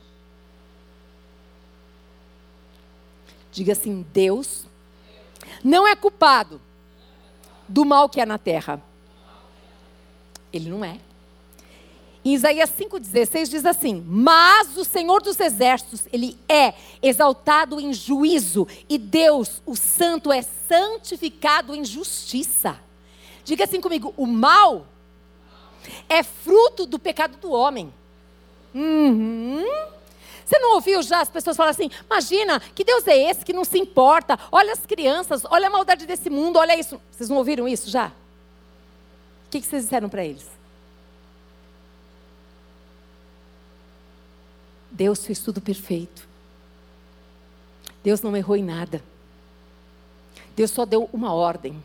Diga 3.51 3.73
assim: 3.73 4.07
Deus 4.13 4.65
não 5.63 5.87
é 5.87 5.97
culpado 5.97 6.61
do 7.69 7.85
mal 7.85 8.09
que 8.09 8.21
há 8.21 8.27
na 8.27 8.39
terra. 8.39 8.81
Ele 10.53 10.71
não 10.71 10.85
é. 10.85 11.01
Em 12.25 12.33
Isaías 12.33 12.71
5,16 12.71 13.49
diz 13.49 13.67
assim: 13.67 14.05
Mas 14.07 14.77
o 14.77 14.85
Senhor 14.85 15.21
dos 15.21 15.41
Exércitos, 15.41 16.07
Ele 16.13 16.39
é 16.49 16.75
exaltado 17.03 17.81
em 17.81 17.93
juízo, 17.93 18.69
e 18.89 18.99
Deus, 18.99 19.61
o 19.67 19.75
Santo, 19.75 20.31
é 20.31 20.43
santificado 20.43 21.75
em 21.75 21.85
justiça. 21.85 22.79
Diga 23.45 23.65
assim 23.65 23.81
comigo: 23.81 24.15
o 24.17 24.29
mal 24.29 24.87
é 26.09 26.23
fruto 26.23 26.87
do 26.87 26.99
pecado 26.99 27.37
do 27.39 27.51
homem. 27.51 27.93
Uhum. 28.75 29.65
Você 30.45 30.59
não 30.59 30.75
ouviu 30.75 31.03
já 31.03 31.21
as 31.21 31.31
pessoas 31.31 31.57
falarem 31.57 31.73
assim: 31.87 32.05
imagina, 32.05 32.61
que 32.61 32.85
Deus 32.85 33.07
é 33.07 33.17
esse 33.31 33.45
que 33.45 33.53
não 33.53 33.65
se 33.65 33.79
importa? 33.79 34.39
Olha 34.51 34.73
as 34.73 34.85
crianças, 34.85 35.43
olha 35.51 35.69
a 35.69 35.71
maldade 35.71 36.07
desse 36.07 36.29
mundo, 36.29 36.59
olha 36.59 36.79
isso. 36.79 37.01
Vocês 37.11 37.29
não 37.31 37.39
ouviram 37.39 37.67
isso 37.67 37.89
já? 37.89 38.09
O 39.47 39.51
que, 39.51 39.63
vocês 39.63 39.85
disseram 39.85 40.09
para 40.09 40.25
eles? 40.25 40.47
Deus 44.91 45.25
fez 45.25 45.39
tudo 45.39 45.61
perfeito. 45.61 46.29
Deus 48.05 48.21
não 48.21 48.37
errou 48.37 48.57
em 48.57 48.65
nada. 48.65 49.03
Deus 50.55 50.71
só 50.71 50.85
deu 50.85 51.09
uma 51.13 51.33
ordem: 51.33 51.83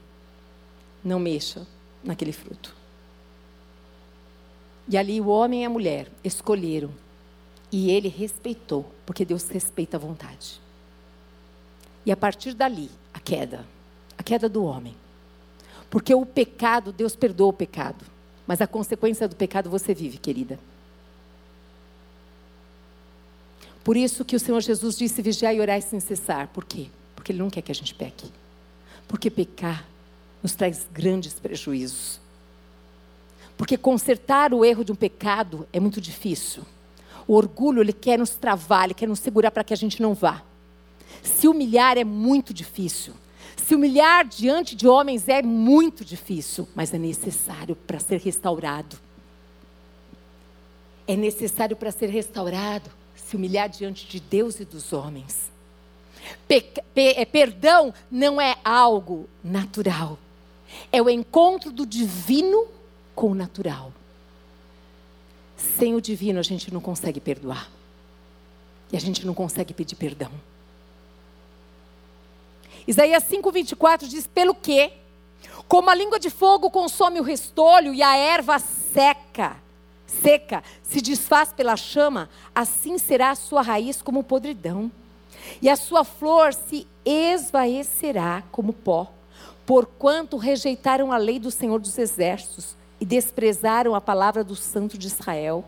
não 1.03 1.19
mexa 1.19 1.65
naquele 2.03 2.33
fruto. 2.33 2.76
E 4.87 4.97
ali 4.97 5.19
o 5.19 5.27
homem 5.27 5.63
e 5.63 5.65
a 5.65 5.69
mulher 5.69 6.09
escolheram. 6.23 6.91
E 7.71 7.91
ele 7.91 8.07
respeitou, 8.07 8.89
porque 9.05 9.25
Deus 9.25 9.49
respeita 9.49 9.97
a 9.97 9.99
vontade. 9.99 10.61
E 12.05 12.11
a 12.11 12.15
partir 12.15 12.53
dali, 12.53 12.89
a 13.13 13.19
queda. 13.19 13.65
A 14.17 14.23
queda 14.23 14.47
do 14.47 14.63
homem. 14.63 14.95
Porque 15.89 16.13
o 16.13 16.25
pecado, 16.25 16.93
Deus 16.93 17.15
perdoa 17.15 17.49
o 17.49 17.53
pecado. 17.53 18.05
Mas 18.45 18.61
a 18.61 18.67
consequência 18.67 19.27
do 19.27 19.35
pecado 19.35 19.69
você 19.69 19.93
vive, 19.93 20.17
querida. 20.17 20.57
Por 23.83 23.95
isso 23.95 24.23
que 24.25 24.35
o 24.35 24.39
Senhor 24.39 24.61
Jesus 24.61 24.97
disse: 24.97 25.21
vigiar 25.21 25.53
e 25.53 25.59
orar 25.59 25.81
sem 25.81 25.99
cessar. 25.99 26.47
Por 26.47 26.63
quê? 26.65 26.87
Porque 27.15 27.31
Ele 27.31 27.39
não 27.39 27.49
quer 27.49 27.61
que 27.61 27.71
a 27.71 27.75
gente 27.75 27.93
peque. 27.93 28.31
Porque 29.07 29.29
pecar 29.29 29.85
nos 30.41 30.55
traz 30.55 30.87
grandes 30.91 31.33
prejuízos. 31.33 32.19
Porque 33.57 33.75
consertar 33.75 34.53
o 34.53 34.63
erro 34.63 34.85
de 34.85 34.91
um 34.91 34.95
pecado 34.95 35.67
é 35.73 35.79
muito 35.79 35.99
difícil. 35.99 36.63
O 37.27 37.33
orgulho, 37.33 37.81
ele 37.81 37.91
quer 37.91 38.19
nos 38.19 38.29
travar, 38.29 38.85
ele 38.85 38.93
quer 38.93 39.07
nos 39.07 39.19
segurar 39.19 39.51
para 39.51 39.63
que 39.63 39.73
a 39.73 39.77
gente 39.77 40.01
não 40.01 40.13
vá. 40.13 40.43
Se 41.23 41.47
humilhar 41.47 41.97
é 41.97 42.03
muito 42.03 42.53
difícil. 42.53 43.13
Se 43.57 43.75
humilhar 43.75 44.25
diante 44.25 44.75
de 44.75 44.87
homens 44.87 45.27
é 45.27 45.41
muito 45.41 46.05
difícil, 46.05 46.69
mas 46.73 46.93
é 46.93 46.97
necessário 46.97 47.75
para 47.75 47.99
ser 47.99 48.21
restaurado. 48.21 48.97
É 51.05 51.15
necessário 51.15 51.75
para 51.75 51.91
ser 51.91 52.09
restaurado 52.09 52.89
se 53.15 53.35
humilhar 53.35 53.67
diante 53.67 54.07
de 54.07 54.19
Deus 54.19 54.59
e 54.59 54.65
dos 54.65 54.93
homens. 54.93 55.51
Pe 56.47 56.61
pe 56.93 57.25
perdão 57.25 57.93
não 58.09 58.39
é 58.39 58.55
algo 58.63 59.27
natural. 59.43 60.17
É 60.91 61.01
o 61.01 61.09
encontro 61.09 61.71
do 61.71 61.85
divino 61.85 62.67
com 63.17 63.31
o 63.31 63.35
natural. 63.35 63.91
Sem 65.57 65.95
o 65.95 65.99
divino 65.99 66.39
a 66.39 66.43
gente 66.43 66.71
não 66.71 66.79
consegue 66.79 67.19
perdoar. 67.19 67.67
E 68.91 68.95
a 68.95 68.99
gente 68.99 69.25
não 69.25 69.33
consegue 69.33 69.73
pedir 69.73 69.95
perdão. 69.95 70.31
Isaías 72.87 73.23
5:24 73.23 74.07
diz: 74.07 74.27
"Pelo 74.27 74.53
que, 74.53 74.91
como 75.67 75.89
a 75.89 75.95
língua 75.95 76.19
de 76.19 76.29
fogo 76.29 76.69
consome 76.69 77.19
o 77.19 77.23
restolho 77.23 77.91
e 77.91 78.03
a 78.03 78.15
erva 78.15 78.59
seca, 78.59 79.57
seca 80.05 80.63
se 80.83 81.01
desfaz 81.01 81.51
pela 81.51 81.75
chama, 81.75 82.29
assim 82.53 82.99
será 82.99 83.31
a 83.31 83.35
sua 83.35 83.63
raiz 83.63 83.99
como 83.99 84.23
podridão, 84.23 84.91
e 85.59 85.67
a 85.67 85.75
sua 85.75 86.03
flor 86.03 86.53
se 86.53 86.87
esvaecerá 87.03 88.43
como 88.51 88.71
pó, 88.71 89.11
porquanto 89.65 90.37
rejeitaram 90.37 91.11
a 91.11 91.17
lei 91.17 91.39
do 91.39 91.49
Senhor 91.49 91.79
dos 91.79 91.97
exércitos 91.97 92.77
e 92.99 93.05
desprezaram 93.05 93.95
a 93.95 94.01
palavra 94.01 94.43
do 94.43 94.55
Santo 94.55 94.97
de 94.97 95.07
Israel. 95.07 95.63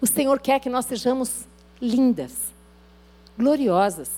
O 0.00 0.06
Senhor 0.06 0.40
quer 0.40 0.60
que 0.60 0.70
nós 0.70 0.86
sejamos 0.86 1.46
lindas, 1.80 2.32
gloriosas, 3.38 4.10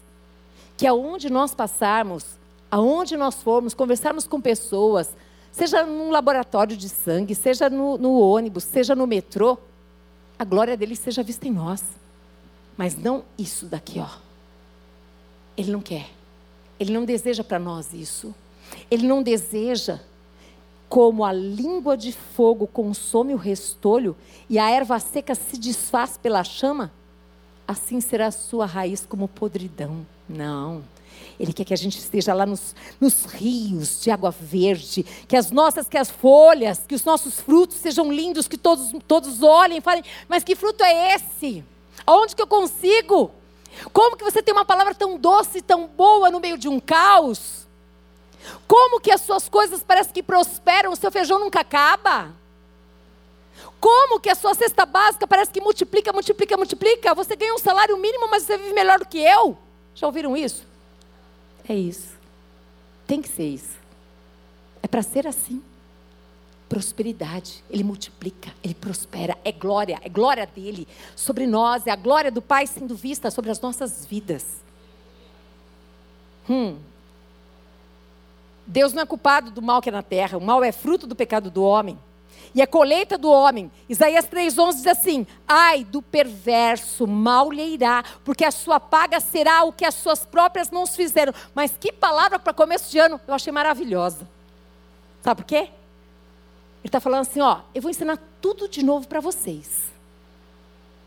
que 0.77 0.87
aonde 0.87 1.31
nós 1.31 1.55
passarmos, 1.55 2.25
aonde 2.71 3.17
nós 3.17 3.43
formos, 3.43 3.75
conversarmos 3.75 4.27
com 4.27 4.41
pessoas, 4.41 5.11
seja 5.53 5.85
num 5.85 6.11
laboratório 6.11 6.77
de 6.77 6.89
sangue, 6.89 7.35
seja 7.35 7.71
no, 7.71 7.97
no 7.97 8.19
ônibus, 8.19 8.65
seja 8.65 8.95
no 8.95 9.07
metrô, 9.07 9.57
a 10.39 10.45
glória 10.45 10.77
dele 10.77 10.97
seja 10.97 11.23
vista 11.23 11.47
em 11.47 11.53
nós. 11.53 11.83
Mas 12.77 12.97
não 12.97 13.25
isso 13.39 13.67
daqui, 13.67 14.01
ó. 14.01 14.09
Ele 15.57 15.71
não 15.71 15.81
quer. 15.81 16.11
Ele 16.79 16.93
não 16.93 17.05
deseja 17.05 17.45
para 17.45 17.59
nós 17.59 17.95
isso. 17.95 18.35
Ele 18.91 19.07
não 19.07 19.23
deseja 19.23 20.01
como 20.89 21.25
a 21.25 21.33
língua 21.33 21.97
de 21.97 22.13
fogo 22.13 22.67
consome 22.67 23.35
o 23.35 23.39
restolho 23.39 24.17
e 24.49 24.59
a 24.59 24.71
erva 24.71 24.99
seca 24.99 25.35
se 25.35 25.59
desfaz 25.59 26.17
pela 26.17 26.45
chama, 26.45 26.93
assim 27.67 28.01
será 28.01 28.27
a 28.27 28.33
sua 28.33 28.67
raiz 28.67 29.05
como 29.07 29.29
podridão. 29.29 30.07
Não. 30.29 30.83
Ele 31.39 31.53
quer 31.53 31.65
que 31.65 31.75
a 31.75 31.77
gente 31.77 31.99
esteja 31.99 32.33
lá 32.33 32.47
nos, 32.47 32.75
nos, 33.01 33.25
rios 33.25 34.01
de 34.01 34.11
água 34.11 34.31
verde, 34.31 35.03
que 35.27 35.37
as 35.37 35.51
nossas, 35.51 35.89
que 35.89 35.99
as 35.99 36.11
folhas, 36.11 36.85
que 36.87 36.95
os 36.95 37.05
nossos 37.05 37.41
frutos 37.41 37.77
sejam 37.77 38.13
lindos, 38.13 38.47
que 38.47 38.57
todos, 38.57 38.93
todos 39.07 39.43
olhem 39.43 39.79
e 39.79 39.81
falem, 39.81 40.05
mas 40.29 40.45
que 40.45 40.55
fruto 40.55 40.85
é 40.85 41.15
esse? 41.15 41.65
Aonde 42.07 42.37
que 42.37 42.43
eu 42.43 42.47
consigo? 42.47 43.31
Como 43.93 44.17
que 44.17 44.25
você 44.25 44.43
tem 44.43 44.55
uma 44.55 44.65
palavra 44.65 44.95
tão 44.95 45.19
doce, 45.19 45.61
tão 45.61 45.89
boa 45.89 46.31
no 46.31 46.39
meio 46.39 46.57
de 46.57 46.69
um 46.69 46.79
caos? 46.79 47.64
Como 48.67 49.01
que 49.01 49.11
as 49.11 49.21
suas 49.21 49.49
coisas 49.49 49.83
parecem 49.83 50.13
que 50.13 50.23
prosperam, 50.23 50.93
o 50.93 50.97
seu 50.97 51.11
feijão 51.11 51.39
nunca 51.39 51.61
acaba? 51.61 52.33
como 53.85 54.19
que 54.19 54.31
a 54.31 54.35
sua 54.35 54.55
cesta 54.55 54.87
básica 54.87 55.27
parece 55.27 55.51
que 55.51 55.61
multiplica, 55.61 56.11
multiplica, 56.11 56.57
multiplica? 56.57 57.15
Você 57.15 57.37
ganha 57.37 57.55
um 57.55 57.59
salário 57.59 57.99
mínimo, 57.99 58.31
mas 58.31 58.45
você 58.45 58.57
vive 58.57 58.73
melhor 58.73 58.99
do 58.99 59.05
que 59.07 59.19
eu? 59.19 59.59
Já 59.95 60.07
ouviram 60.07 60.35
isso? 60.35 60.67
É 61.69 61.75
isso. 61.75 62.19
Tem 63.07 63.21
que 63.21 63.29
ser 63.29 63.45
isso. 63.45 63.77
É 64.83 64.87
para 64.87 65.03
ser 65.03 65.27
assim. 65.27 65.63
Prosperidade, 66.67 67.63
ele 67.69 67.85
multiplica, 67.85 68.55
ele 68.65 68.73
prospera, 68.73 69.37
é 69.45 69.53
glória, 69.53 70.01
é 70.03 70.09
glória 70.09 70.47
dele 70.47 70.89
sobre 71.15 71.47
nós, 71.47 71.87
é 71.87 71.91
a 71.91 71.97
glória 71.97 72.33
do 72.33 72.41
Pai 72.41 72.67
sendo 72.67 72.97
vista 72.97 73.31
sobre 73.31 73.51
as 73.51 73.61
nossas 73.61 74.07
vidas. 74.07 74.47
Hum. 76.49 76.79
Deus 78.67 78.93
não 78.93 79.03
é 79.03 79.07
culpado 79.07 79.51
do 79.51 79.63
mal 79.63 79.81
que 79.83 79.89
é 79.89 79.93
na 79.93 80.03
terra, 80.03 80.39
o 80.39 80.41
mal 80.41 80.65
é 80.65 80.73
fruto 80.73 81.07
do 81.07 81.15
pecado 81.15 81.51
do 81.51 81.63
homem 81.63 81.99
e 82.55 82.63
a 82.63 82.67
colheita 82.67 83.19
do 83.19 83.31
homem. 83.31 83.71
Isaías 83.89 84.27
3,11 84.27 84.75
diz 84.75 84.87
assim: 84.87 85.27
Ai 85.47 85.83
do 85.85 86.01
perverso, 86.01 87.07
mal 87.07 87.51
lhe 87.51 87.75
irá, 87.75 88.05
porque 88.25 88.45
a 88.45 88.51
sua 88.51 88.79
paga 88.79 89.19
será 89.19 89.65
o 89.65 89.73
que 89.73 89.85
as 89.85 89.95
suas 89.95 90.25
próprias 90.25 90.71
mãos 90.71 90.95
fizeram. 90.95 91.35
Mas 91.55 91.77
que 91.79 91.93
palavra 91.93 92.39
para 92.39 92.53
começo 92.55 92.91
de 92.91 92.99
ano, 92.99 93.21
eu 93.27 93.35
achei 93.35 93.53
maravilhosa. 93.53 94.29
Sabe 95.23 95.43
por 95.43 95.49
quê? 95.49 95.57
Ele 95.57 95.71
está 96.85 97.01
falando 97.01 97.23
assim: 97.23 97.41
ó, 97.41 97.61
eu 97.75 97.83
vou 97.83 97.91
ensinar 97.91 98.19
tudo 98.41 98.69
de 98.69 98.85
novo 98.85 99.09
para 99.09 99.21
vocês. 99.21 99.83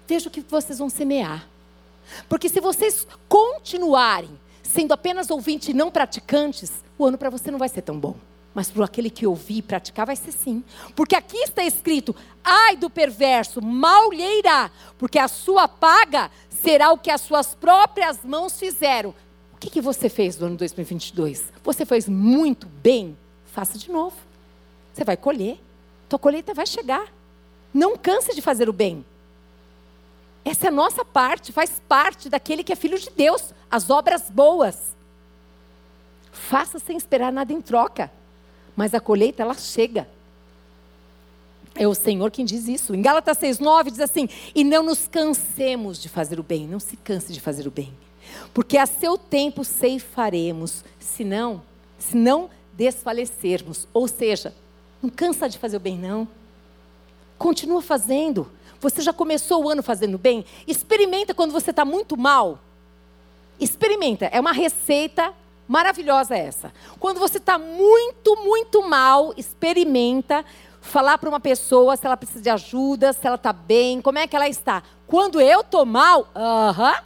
Veja 0.05 0.27
o 0.27 0.31
que 0.31 0.41
vocês 0.41 0.79
vão 0.79 0.89
semear. 0.89 1.47
Porque 2.27 2.49
se 2.49 2.59
vocês 2.59 3.05
continuarem 3.27 4.37
sendo 4.67 4.93
apenas 4.93 5.29
ouvintes 5.29 5.69
e 5.69 5.73
não 5.73 5.89
praticantes, 5.89 6.83
o 6.97 7.05
ano 7.05 7.17
para 7.17 7.29
você 7.29 7.49
não 7.49 7.59
vai 7.59 7.69
ser 7.69 7.81
tão 7.81 7.99
bom 7.99 8.15
mas 8.57 8.71
para 8.71 8.85
aquele 8.85 9.11
que 9.11 9.27
ouvir 9.27 9.57
e 9.57 9.61
praticar 9.61 10.03
vai 10.03 10.15
ser 10.15 10.31
sim. 10.31 10.63
Porque 10.95 11.15
aqui 11.15 11.37
está 11.37 11.63
escrito: 11.63 12.15
ai 12.43 12.75
do 12.75 12.89
perverso, 12.89 13.61
mal 13.61 14.09
lhe 14.11 14.39
irá, 14.39 14.71
porque 14.97 15.19
a 15.19 15.27
sua 15.27 15.67
paga 15.67 16.31
será 16.49 16.91
o 16.91 16.97
que 16.97 17.11
as 17.11 17.21
suas 17.21 17.53
próprias 17.53 18.21
mãos 18.23 18.57
fizeram. 18.57 19.13
O 19.53 19.57
que, 19.59 19.69
que 19.69 19.79
você 19.79 20.09
fez 20.09 20.39
no 20.39 20.47
ano 20.47 20.57
2022? 20.57 21.53
Você 21.63 21.85
fez 21.85 22.09
muito 22.09 22.65
bem? 22.65 23.15
Faça 23.45 23.77
de 23.77 23.91
novo. 23.91 24.15
Você 24.91 25.03
vai 25.03 25.15
colher. 25.15 25.59
Tua 26.09 26.17
colheita 26.17 26.51
vai 26.55 26.65
chegar. 26.65 27.13
Não 27.71 27.95
canse 27.95 28.33
de 28.33 28.41
fazer 28.41 28.67
o 28.67 28.73
bem. 28.73 29.05
Essa 30.49 30.67
é 30.67 30.69
a 30.69 30.71
nossa 30.71 31.03
parte, 31.03 31.51
faz 31.51 31.81
parte 31.87 32.29
daquele 32.29 32.63
que 32.63 32.71
é 32.71 32.75
filho 32.75 32.97
de 32.99 33.09
Deus, 33.09 33.53
as 33.69 33.89
obras 33.89 34.29
boas. 34.29 34.95
Faça 36.31 36.79
sem 36.79 36.95
esperar 36.95 37.31
nada 37.31 37.51
em 37.51 37.61
troca 37.61 38.11
mas 38.77 38.93
a 38.93 38.99
colheita 38.99 39.41
ela 39.41 39.55
chega. 39.55 40.07
É 41.73 41.87
o 41.87 41.95
Senhor 41.95 42.29
quem 42.29 42.45
diz 42.45 42.67
isso. 42.67 42.93
Em 42.93 43.01
Gálatas 43.01 43.39
6,9 43.39 43.89
diz 43.89 43.99
assim: 43.99 44.29
E 44.53 44.63
não 44.63 44.83
nos 44.83 45.07
cansemos 45.07 45.99
de 45.99 46.07
fazer 46.07 46.39
o 46.39 46.43
bem, 46.43 46.67
não 46.67 46.79
se 46.79 46.95
canse 46.95 47.33
de 47.33 47.41
fazer 47.41 47.67
o 47.67 47.71
bem, 47.71 47.91
porque 48.53 48.77
a 48.77 48.85
seu 48.85 49.17
tempo 49.17 49.63
ceifaremos, 49.63 50.85
se 50.99 51.23
não, 51.23 51.61
se 51.97 52.15
não 52.15 52.51
desfalecermos. 52.73 53.87
Ou 53.91 54.07
seja, 54.07 54.53
não 55.01 55.09
cansa 55.09 55.49
de 55.49 55.57
fazer 55.57 55.77
o 55.77 55.81
bem, 55.81 55.97
não. 55.97 56.27
Continua 57.37 57.81
fazendo. 57.81 58.49
Você 58.79 59.01
já 59.01 59.13
começou 59.13 59.63
o 59.63 59.69
ano 59.69 59.81
fazendo 59.81 60.17
bem? 60.17 60.45
Experimenta 60.67 61.33
quando 61.33 61.51
você 61.51 61.71
está 61.71 61.83
muito 61.83 62.15
mal. 62.17 62.59
Experimenta. 63.59 64.25
É 64.25 64.39
uma 64.39 64.51
receita 64.51 65.33
Maravilhosa 65.67 66.35
essa. 66.35 66.71
Quando 66.97 67.19
você 67.19 67.37
está 67.37 67.59
muito, 67.59 68.37
muito 68.37 68.87
mal, 68.87 69.33
experimenta 69.35 70.45
falar 70.79 71.17
para 71.17 71.27
uma 71.27 71.41
pessoa 71.41 71.97
se 71.97 72.05
ela 72.05 72.15
precisa 72.15 72.41
de 72.41 72.49
ajuda, 72.49 73.11
se 73.11 73.27
ela 73.27 73.35
está 73.35 73.51
bem, 73.51 74.01
como 74.01 74.17
é 74.17 74.25
que 74.25 74.35
ela 74.35 74.47
está. 74.47 74.81
Quando 75.05 75.41
eu 75.41 75.59
estou 75.59 75.85
mal, 75.85 76.21
uh 76.21 76.73
-huh, 76.73 77.03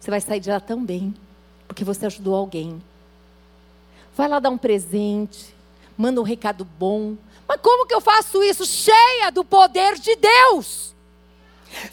você 0.00 0.10
vai 0.10 0.20
sair 0.22 0.40
de 0.40 0.50
lá 0.50 0.58
também, 0.58 1.14
porque 1.68 1.84
você 1.84 2.06
ajudou 2.06 2.34
alguém. 2.34 2.82
Vai 4.16 4.28
lá 4.28 4.38
dar 4.38 4.48
um 4.48 4.56
presente, 4.56 5.54
manda 5.98 6.20
um 6.20 6.24
recado 6.24 6.64
bom. 6.64 7.14
Mas 7.46 7.60
como 7.60 7.86
que 7.86 7.94
eu 7.94 8.00
faço 8.00 8.42
isso? 8.42 8.64
Cheia 8.64 9.30
do 9.30 9.44
poder 9.44 9.98
de 9.98 10.16
Deus. 10.16 10.94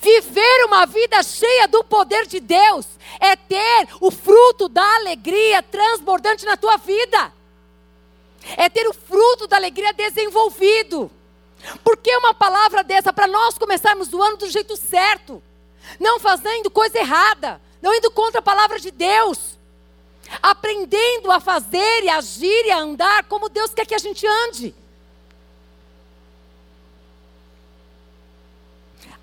Viver 0.01 0.65
uma 0.65 0.85
vida 0.85 1.21
cheia 1.23 1.67
do 1.67 1.83
poder 1.83 2.27
de 2.27 2.39
Deus 2.39 2.85
é 3.19 3.35
ter 3.35 3.87
o 3.99 4.11
fruto 4.11 4.69
da 4.69 4.95
alegria 4.95 5.61
transbordante 5.63 6.45
na 6.45 6.55
tua 6.55 6.77
vida. 6.77 7.33
É 8.57 8.69
ter 8.69 8.87
o 8.87 8.93
fruto 8.93 9.47
da 9.47 9.57
alegria 9.57 9.93
desenvolvido. 9.93 11.11
Por 11.83 11.97
que 11.97 12.15
uma 12.17 12.33
palavra 12.33 12.83
dessa? 12.83 13.13
Para 13.13 13.27
nós 13.27 13.57
começarmos 13.57 14.13
o 14.13 14.21
ano 14.21 14.37
do 14.37 14.49
jeito 14.49 14.75
certo. 14.77 15.41
Não 15.99 16.19
fazendo 16.19 16.69
coisa 16.69 16.99
errada. 16.99 17.61
Não 17.81 17.93
indo 17.93 18.11
contra 18.11 18.39
a 18.39 18.43
palavra 18.43 18.79
de 18.79 18.91
Deus. 18.91 19.57
Aprendendo 20.41 21.31
a 21.31 21.39
fazer 21.39 22.03
e 22.03 22.09
agir 22.09 22.65
e 22.65 22.71
a 22.71 22.79
andar 22.79 23.25
como 23.25 23.49
Deus 23.49 23.73
quer 23.73 23.85
que 23.85 23.95
a 23.95 23.99
gente 23.99 24.25
ande. 24.25 24.73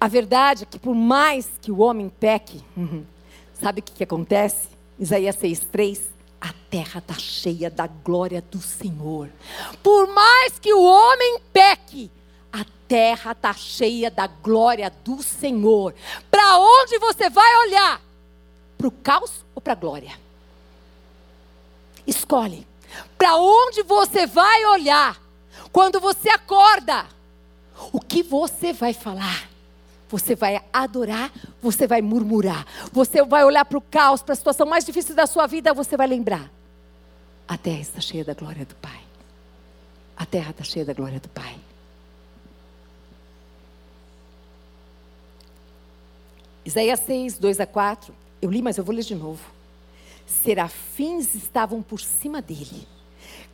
A 0.01 0.07
verdade 0.09 0.63
é 0.63 0.67
que 0.67 0.79
por 0.79 0.95
mais 0.95 1.49
que 1.61 1.73
o 1.73 1.79
homem 1.79 2.09
peque, 2.09 2.63
uhum, 2.77 3.05
sabe 3.55 3.81
o 3.81 3.83
que, 3.83 3.93
que 3.93 4.05
acontece? 4.05 4.69
Isaías 4.99 5.37
6,3 5.37 6.01
a 6.41 6.53
terra 6.71 6.99
está 6.99 7.15
cheia 7.15 7.69
da 7.69 7.87
glória 7.87 8.41
do 8.41 8.61
Senhor. 8.61 9.29
Por 9.83 10.07
mais 10.15 10.59
que 10.59 10.73
o 10.73 10.83
homem 10.83 11.41
peque, 11.53 12.11
a 12.53 12.65
terra 12.87 13.33
está 13.33 13.53
cheia 13.53 14.11
da 14.11 14.27
glória 14.27 14.93
do 15.05 15.23
Senhor. 15.23 15.95
Para 16.31 16.59
onde 16.59 16.99
você 16.99 17.29
vai 17.29 17.57
olhar? 17.67 18.01
Para 18.77 18.87
o 18.87 18.93
caos 18.93 19.45
ou 19.55 19.61
para 19.61 19.73
a 19.73 19.77
glória? 19.77 20.19
Escolhe. 22.07 22.67
Para 23.19 23.37
onde 23.37 23.83
você 23.83 24.27
vai 24.27 24.65
olhar? 24.67 25.21
Quando 25.73 26.01
você 26.01 26.31
acorda, 26.31 27.07
o 27.93 28.01
que 28.01 28.23
você 28.23 28.73
vai 28.73 28.95
falar? 28.95 29.49
Você 30.09 30.35
vai 30.35 30.62
adorar, 30.73 31.31
você 31.61 31.87
vai 31.87 32.01
murmurar, 32.01 32.66
você 32.92 33.23
vai 33.23 33.44
olhar 33.44 33.64
para 33.64 33.79
o 33.79 33.81
caos, 33.81 34.23
para 34.23 34.33
a 34.33 34.37
situação 34.37 34.66
mais 34.66 34.85
difícil 34.85 35.14
da 35.14 35.27
sua 35.27 35.47
vida, 35.47 35.75
você 35.75 35.97
vai 35.97 36.07
lembrar. 36.07 36.51
A 37.47 37.57
terra 37.57 37.81
está 37.81 38.01
cheia 38.01 38.25
da 38.25 38.35
glória 38.35 38.64
do 38.64 38.75
Pai. 38.77 39.01
A 40.16 40.27
terra 40.27 40.51
está 40.51 40.64
cheia 40.64 40.85
da 40.85 40.92
glória 40.92 41.21
do 41.21 41.29
Pai. 41.29 41.57
Isaías 46.64 47.01
6, 47.01 47.38
2 47.38 47.61
a 47.61 47.66
4. 47.66 48.14
Eu 48.40 48.51
li, 48.51 48.61
mas 48.61 48.79
eu 48.79 48.85
vou 48.85 48.94
ler 48.94 49.03
de 49.03 49.14
novo. 49.14 49.42
Serafins 50.27 51.35
estavam 51.35 51.83
por 51.83 52.01
cima 52.01 52.42
dele 52.42 52.87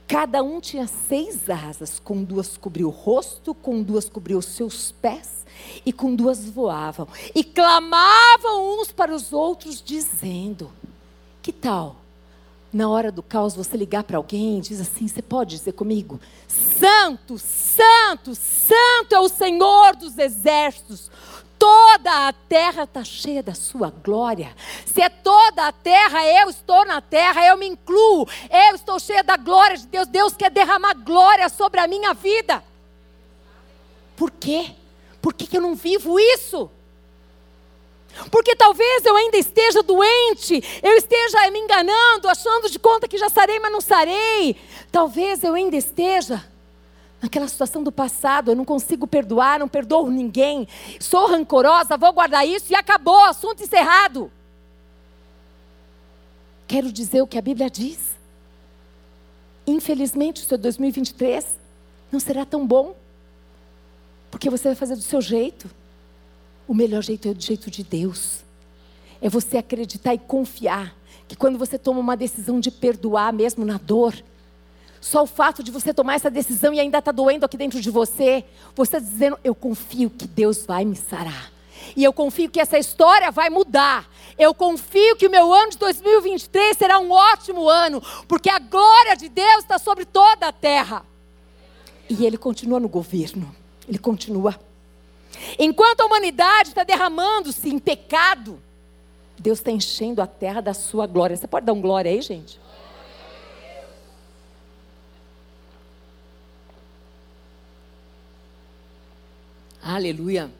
Cada 0.06 0.42
um 0.42 0.60
tinha 0.60 0.86
seis 0.86 1.48
asas, 1.48 1.98
com 1.98 2.22
duas 2.22 2.56
cobriu 2.56 2.88
o 2.88 2.90
rosto, 2.90 3.54
com 3.54 3.82
duas 3.82 4.08
cobriu 4.08 4.38
os 4.38 4.44
seus 4.44 4.92
pés, 4.92 5.43
e 5.84 5.92
com 5.92 6.14
duas 6.14 6.44
voavam. 6.48 7.08
E 7.34 7.42
clamavam 7.42 8.80
uns 8.80 8.92
para 8.92 9.14
os 9.14 9.32
outros, 9.32 9.82
dizendo: 9.82 10.70
Que 11.42 11.52
tal? 11.52 11.96
Na 12.72 12.88
hora 12.88 13.12
do 13.12 13.22
caos, 13.22 13.54
você 13.54 13.76
ligar 13.76 14.02
para 14.02 14.16
alguém 14.16 14.58
e 14.58 14.60
diz 14.60 14.80
assim: 14.80 15.06
Você 15.06 15.22
pode 15.22 15.56
dizer 15.56 15.72
comigo? 15.72 16.20
Santo, 16.48 17.38
Santo, 17.38 18.34
Santo 18.34 19.14
é 19.14 19.20
o 19.20 19.28
Senhor 19.28 19.96
dos 19.96 20.18
exércitos 20.18 21.10
toda 21.64 22.28
a 22.28 22.32
terra 22.32 22.82
está 22.82 23.02
cheia 23.02 23.42
da 23.42 23.54
sua 23.54 23.88
glória. 23.88 24.54
Se 24.84 25.00
é 25.00 25.08
toda 25.08 25.66
a 25.66 25.72
terra, 25.72 26.26
eu 26.26 26.50
estou 26.50 26.84
na 26.84 27.00
terra, 27.00 27.42
eu 27.46 27.56
me 27.56 27.66
incluo. 27.66 28.28
Eu 28.50 28.74
estou 28.74 29.00
cheia 29.00 29.24
da 29.24 29.38
glória 29.38 29.78
de 29.78 29.86
Deus. 29.86 30.06
Deus 30.06 30.36
quer 30.36 30.50
derramar 30.50 30.92
glória 30.92 31.48
sobre 31.48 31.80
a 31.80 31.86
minha 31.86 32.12
vida. 32.12 32.62
Por 34.14 34.30
quê? 34.30 34.72
Por 35.24 35.32
que, 35.32 35.46
que 35.46 35.56
eu 35.56 35.62
não 35.62 35.74
vivo 35.74 36.20
isso? 36.20 36.70
Porque 38.30 38.54
talvez 38.54 39.06
eu 39.06 39.16
ainda 39.16 39.38
esteja 39.38 39.82
doente, 39.82 40.62
eu 40.82 40.98
esteja 40.98 41.50
me 41.50 41.60
enganando, 41.60 42.28
achando 42.28 42.68
de 42.68 42.78
conta 42.78 43.08
que 43.08 43.16
já 43.16 43.30
sarei, 43.30 43.58
mas 43.58 43.72
não 43.72 43.80
sarei. 43.80 44.54
Talvez 44.92 45.42
eu 45.42 45.54
ainda 45.54 45.76
esteja 45.76 46.44
naquela 47.22 47.48
situação 47.48 47.82
do 47.82 47.90
passado, 47.90 48.50
eu 48.50 48.54
não 48.54 48.66
consigo 48.66 49.06
perdoar, 49.06 49.58
não 49.58 49.66
perdoo 49.66 50.10
ninguém, 50.10 50.68
sou 51.00 51.26
rancorosa, 51.26 51.96
vou 51.96 52.12
guardar 52.12 52.46
isso 52.46 52.70
e 52.70 52.76
acabou, 52.76 53.24
assunto 53.24 53.62
encerrado. 53.62 54.30
Quero 56.68 56.92
dizer 56.92 57.22
o 57.22 57.26
que 57.26 57.38
a 57.38 57.42
Bíblia 57.42 57.70
diz. 57.70 58.14
Infelizmente, 59.66 60.42
o 60.42 60.44
seu 60.44 60.58
2023 60.58 61.46
não 62.12 62.20
será 62.20 62.44
tão 62.44 62.66
bom, 62.66 62.94
porque 64.34 64.50
você 64.50 64.64
vai 64.64 64.74
fazer 64.74 64.96
do 64.96 65.02
seu 65.02 65.20
jeito. 65.20 65.70
O 66.66 66.74
melhor 66.74 67.04
jeito 67.04 67.28
é 67.28 67.32
do 67.32 67.40
jeito 67.40 67.70
de 67.70 67.84
Deus. 67.84 68.40
É 69.22 69.28
você 69.28 69.58
acreditar 69.58 70.12
e 70.12 70.18
confiar 70.18 70.92
que 71.28 71.36
quando 71.36 71.56
você 71.56 71.78
toma 71.78 72.00
uma 72.00 72.16
decisão 72.16 72.58
de 72.58 72.68
perdoar, 72.68 73.32
mesmo 73.32 73.64
na 73.64 73.78
dor, 73.78 74.12
Só 75.00 75.22
o 75.22 75.26
fato 75.26 75.62
de 75.62 75.70
você 75.70 75.94
tomar 75.94 76.14
essa 76.14 76.28
decisão 76.28 76.74
e 76.74 76.80
ainda 76.80 76.98
está 76.98 77.12
doendo 77.12 77.46
aqui 77.46 77.56
dentro 77.56 77.80
de 77.80 77.90
você, 77.90 78.42
você 78.74 78.96
está 78.96 78.98
dizendo: 78.98 79.38
Eu 79.44 79.54
confio 79.54 80.10
que 80.10 80.26
Deus 80.26 80.66
vai 80.66 80.84
me 80.84 80.96
sarar. 80.96 81.52
E 81.94 82.02
eu 82.02 82.12
confio 82.12 82.50
que 82.50 82.58
essa 82.58 82.76
história 82.76 83.30
vai 83.30 83.48
mudar. 83.50 84.10
Eu 84.36 84.52
confio 84.52 85.14
que 85.14 85.28
o 85.28 85.30
meu 85.30 85.52
ano 85.52 85.70
de 85.70 85.78
2023 85.78 86.76
será 86.76 86.98
um 86.98 87.12
ótimo 87.12 87.68
ano, 87.68 88.02
porque 88.26 88.50
a 88.50 88.58
glória 88.58 89.14
de 89.14 89.28
Deus 89.28 89.58
está 89.58 89.78
sobre 89.78 90.04
toda 90.04 90.48
a 90.48 90.52
terra. 90.52 91.04
E 92.10 92.26
Ele 92.26 92.36
continua 92.36 92.80
no 92.80 92.88
governo. 92.88 93.54
Ele 93.88 93.98
continua. 93.98 94.58
Enquanto 95.58 96.00
a 96.00 96.06
humanidade 96.06 96.68
está 96.68 96.84
derramando-se 96.84 97.68
em 97.68 97.78
pecado, 97.78 98.60
Deus 99.38 99.58
está 99.58 99.70
enchendo 99.70 100.22
a 100.22 100.26
terra 100.26 100.60
da 100.60 100.72
sua 100.72 101.06
glória. 101.06 101.36
Você 101.36 101.46
pode 101.46 101.66
dar 101.66 101.72
um 101.72 101.80
glória 101.80 102.10
aí, 102.10 102.22
gente? 102.22 102.58
Aleluia. 109.82 110.50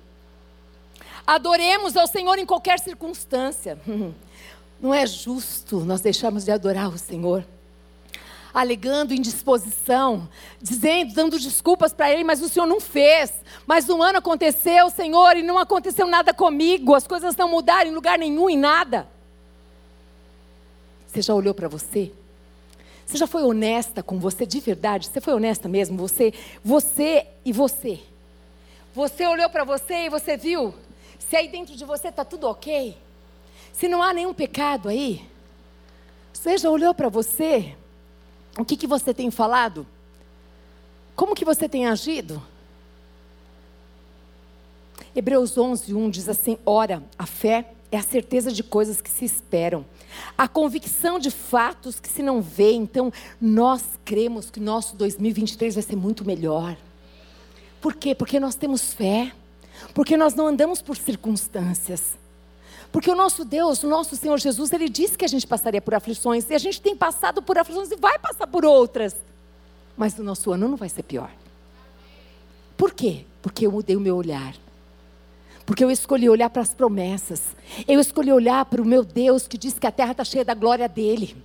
Adoremos 1.26 1.96
ao 1.96 2.06
Senhor 2.06 2.38
em 2.38 2.44
qualquer 2.44 2.78
circunstância. 2.78 3.78
Não 4.78 4.92
é 4.92 5.06
justo 5.06 5.80
nós 5.80 6.02
deixarmos 6.02 6.44
de 6.44 6.50
adorar 6.50 6.88
o 6.88 6.98
Senhor 6.98 7.44
alegando 8.54 9.12
indisposição, 9.12 10.28
dizendo, 10.62 11.12
dando 11.12 11.38
desculpas 11.38 11.92
para 11.92 12.12
ele, 12.12 12.22
mas 12.22 12.40
o 12.40 12.48
Senhor 12.48 12.66
não 12.66 12.80
fez. 12.80 13.32
Mas 13.66 13.90
um 13.90 14.00
ano 14.00 14.18
aconteceu, 14.18 14.88
Senhor, 14.90 15.36
e 15.36 15.42
não 15.42 15.58
aconteceu 15.58 16.06
nada 16.06 16.32
comigo, 16.32 16.94
as 16.94 17.06
coisas 17.06 17.36
não 17.36 17.50
mudaram 17.50 17.90
em 17.90 17.94
lugar 17.94 18.16
nenhum, 18.16 18.48
em 18.48 18.56
nada. 18.56 19.08
Você 21.08 21.20
já 21.20 21.34
olhou 21.34 21.52
para 21.52 21.66
você? 21.66 22.12
Você 23.04 23.18
já 23.18 23.26
foi 23.26 23.42
honesta 23.42 24.02
com 24.02 24.18
você 24.18 24.46
de 24.46 24.60
verdade? 24.60 25.08
Você 25.08 25.20
foi 25.20 25.34
honesta 25.34 25.68
mesmo? 25.68 25.98
Você, 25.98 26.32
você 26.64 27.26
e 27.44 27.52
você. 27.52 28.00
Você 28.94 29.26
olhou 29.26 29.50
para 29.50 29.64
você 29.64 30.06
e 30.06 30.08
você 30.08 30.36
viu 30.36 30.72
se 31.18 31.36
aí 31.36 31.48
dentro 31.48 31.74
de 31.74 31.84
você 31.84 32.08
está 32.08 32.24
tudo 32.24 32.48
ok? 32.48 32.96
Se 33.72 33.88
não 33.88 34.02
há 34.02 34.12
nenhum 34.12 34.32
pecado 34.32 34.88
aí? 34.88 35.24
Você 36.32 36.56
já 36.56 36.70
olhou 36.70 36.94
para 36.94 37.08
você? 37.08 37.74
O 38.58 38.64
que, 38.64 38.76
que 38.76 38.86
você 38.86 39.12
tem 39.12 39.30
falado? 39.30 39.86
Como 41.16 41.34
que 41.34 41.44
você 41.44 41.68
tem 41.68 41.86
agido? 41.86 42.42
Hebreus 45.14 45.56
11, 45.56 45.94
1 45.94 46.10
diz 46.10 46.28
assim: 46.28 46.58
Ora, 46.64 47.02
a 47.18 47.26
fé 47.26 47.72
é 47.90 47.96
a 47.96 48.02
certeza 48.02 48.50
de 48.52 48.62
coisas 48.62 49.00
que 49.00 49.10
se 49.10 49.24
esperam, 49.24 49.84
a 50.36 50.48
convicção 50.48 51.18
de 51.18 51.30
fatos 51.30 52.00
que 52.00 52.08
se 52.08 52.22
não 52.22 52.42
vê. 52.42 52.72
Então, 52.72 53.12
nós 53.40 53.82
cremos 54.04 54.50
que 54.50 54.58
nosso 54.60 54.96
2023 54.96 55.74
vai 55.74 55.82
ser 55.82 55.96
muito 55.96 56.24
melhor. 56.24 56.76
Por 57.80 57.94
quê? 57.94 58.14
Porque 58.14 58.40
nós 58.40 58.54
temos 58.54 58.92
fé, 58.92 59.32
porque 59.92 60.16
nós 60.16 60.34
não 60.34 60.46
andamos 60.46 60.80
por 60.80 60.96
circunstâncias. 60.96 62.16
Porque 62.94 63.10
o 63.10 63.16
nosso 63.16 63.44
Deus, 63.44 63.82
o 63.82 63.88
nosso 63.88 64.14
Senhor 64.14 64.38
Jesus, 64.38 64.72
ele 64.72 64.88
disse 64.88 65.18
que 65.18 65.24
a 65.24 65.28
gente 65.28 65.44
passaria 65.48 65.82
por 65.82 65.96
aflições, 65.96 66.48
e 66.48 66.54
a 66.54 66.58
gente 66.58 66.80
tem 66.80 66.94
passado 66.94 67.42
por 67.42 67.58
aflições 67.58 67.90
e 67.90 67.96
vai 67.96 68.20
passar 68.20 68.46
por 68.46 68.64
outras. 68.64 69.16
Mas 69.96 70.16
o 70.16 70.22
nosso 70.22 70.52
ano 70.52 70.68
não 70.68 70.76
vai 70.76 70.88
ser 70.88 71.02
pior. 71.02 71.28
Por 72.76 72.94
quê? 72.94 73.24
Porque 73.42 73.66
eu 73.66 73.72
mudei 73.72 73.96
o 73.96 74.00
meu 74.00 74.14
olhar. 74.14 74.54
Porque 75.66 75.82
eu 75.82 75.90
escolhi 75.90 76.28
olhar 76.28 76.48
para 76.50 76.62
as 76.62 76.72
promessas. 76.72 77.56
Eu 77.88 77.98
escolhi 77.98 78.30
olhar 78.30 78.64
para 78.64 78.80
o 78.80 78.84
meu 78.84 79.02
Deus 79.02 79.48
que 79.48 79.58
diz 79.58 79.76
que 79.76 79.88
a 79.88 79.92
terra 79.92 80.12
está 80.12 80.22
cheia 80.22 80.44
da 80.44 80.54
glória 80.54 80.88
dele. 80.88 81.36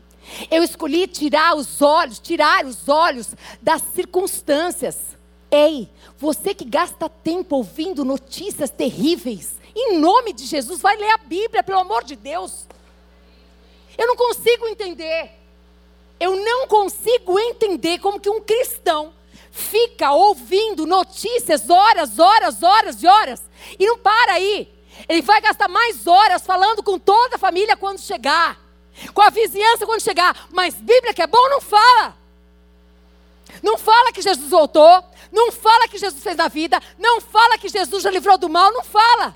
Eu 0.52 0.62
escolhi 0.62 1.08
tirar 1.08 1.56
os 1.56 1.82
olhos, 1.82 2.20
tirar 2.20 2.64
os 2.64 2.88
olhos 2.88 3.34
das 3.60 3.82
circunstâncias. 3.82 5.18
Ei, 5.52 5.90
você 6.18 6.54
que 6.54 6.66
gasta 6.66 7.10
tempo 7.10 7.56
ouvindo 7.56 8.06
notícias 8.06 8.70
terríveis, 8.70 9.56
em 9.76 9.98
nome 9.98 10.34
de 10.34 10.46
Jesus, 10.46 10.82
vai 10.82 10.96
ler 10.96 11.12
a 11.12 11.18
Bíblia, 11.18 11.64
pelo 11.64 11.80
amor 11.80 12.04
de 12.04 12.16
Deus. 12.16 12.68
Eu 13.98 14.08
não 14.08 14.16
consigo 14.16 14.68
entender. 14.68 15.32
Eu 16.20 16.36
não 16.36 16.68
consigo 16.68 17.40
entender 17.40 18.00
como 18.00 18.20
que 18.20 18.30
um 18.30 18.42
cristão 18.42 19.14
fica 19.52 20.12
ouvindo 20.12 20.86
notícias 20.86 21.70
horas, 21.70 22.20
horas, 22.20 22.62
horas 22.62 23.02
e 23.02 23.08
horas 23.08 23.42
e 23.78 23.86
não 23.86 23.98
para 23.98 24.34
aí. 24.34 24.72
Ele 25.08 25.22
vai 25.22 25.42
gastar 25.42 25.68
mais 25.68 26.06
horas 26.06 26.46
falando 26.46 26.84
com 26.84 27.00
toda 27.00 27.38
a 27.38 27.40
família 27.40 27.78
quando 27.78 28.00
chegar, 28.00 28.60
com 29.14 29.22
a 29.22 29.30
vizinhança 29.30 29.86
quando 29.86 30.02
chegar, 30.02 30.48
mas 30.52 30.76
Bíblia 30.76 31.14
que 31.14 31.22
é 31.22 31.28
bom 31.28 31.50
não 31.50 31.62
fala. 31.62 32.19
Não 33.64 33.78
fala 33.78 34.12
que 34.12 34.22
Jesus 34.22 34.50
voltou, 34.50 35.04
não 35.32 35.52
fala 35.52 35.88
que 35.88 35.98
Jesus 35.98 36.22
fez 36.22 36.36
na 36.36 36.48
vida, 36.48 36.82
não 36.98 37.20
fala 37.22 37.58
que 37.58 37.70
Jesus 37.70 38.04
já 38.04 38.10
livrou 38.10 38.38
do 38.38 38.50
mal, 38.50 38.72
não 38.72 38.84
fala 38.84 39.36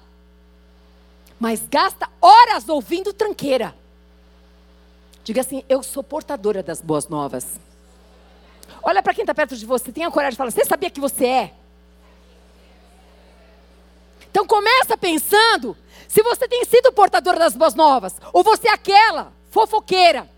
mas 1.44 1.68
gasta 1.68 2.10
horas 2.22 2.70
ouvindo 2.70 3.12
tranqueira. 3.12 3.76
Diga 5.26 5.42
assim: 5.42 5.62
Eu 5.68 5.84
sou 5.84 6.02
portadora 6.02 6.64
das 6.64 6.80
boas 6.80 7.10
novas. 7.10 7.60
Olha 8.82 9.04
para 9.04 9.14
quem 9.14 9.24
está 9.24 9.36
perto 9.36 9.54
de 9.58 9.66
você, 9.66 9.92
tenha 9.92 10.10
coragem 10.10 10.32
de 10.32 10.38
falar: 10.38 10.52
Você 10.52 10.64
sabia 10.64 10.90
que 10.90 11.02
você 11.02 11.26
é? 11.26 11.54
Então 14.32 14.48
começa 14.48 14.98
pensando 14.98 15.76
se 16.08 16.24
você 16.24 16.48
tem 16.48 16.64
sido 16.64 16.94
portadora 16.94 17.38
das 17.38 17.58
boas 17.58 17.76
novas, 17.76 18.16
ou 18.32 18.42
você 18.42 18.70
é 18.70 18.72
aquela 18.72 19.34
fofoqueira, 19.52 20.30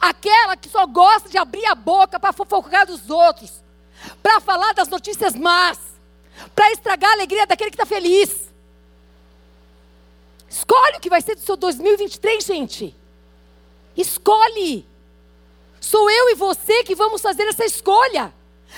aquela 0.00 0.56
que 0.56 0.68
só 0.68 0.86
gosta 0.86 1.28
de 1.28 1.38
abrir 1.38 1.64
a 1.66 1.74
boca 1.74 2.18
para 2.18 2.32
fofocar 2.32 2.86
dos 2.86 3.08
outros, 3.08 3.62
para 4.22 4.40
falar 4.40 4.74
das 4.74 4.88
notícias 4.88 5.34
más, 5.34 5.78
para 6.54 6.70
estragar 6.72 7.10
a 7.10 7.14
alegria 7.14 7.46
daquele 7.46 7.70
que 7.70 7.76
está 7.76 7.86
feliz. 7.86 8.48
Escolhe 10.48 10.96
o 10.96 11.00
que 11.00 11.10
vai 11.10 11.20
ser 11.20 11.34
do 11.34 11.40
seu 11.40 11.56
2023, 11.56 12.44
gente. 12.44 12.94
Escolhe. 13.96 14.86
Sou 15.80 16.10
eu 16.10 16.30
e 16.30 16.34
você 16.34 16.82
que 16.84 16.94
vamos 16.94 17.20
fazer 17.20 17.44
essa 17.44 17.64
escolha. 17.64 18.32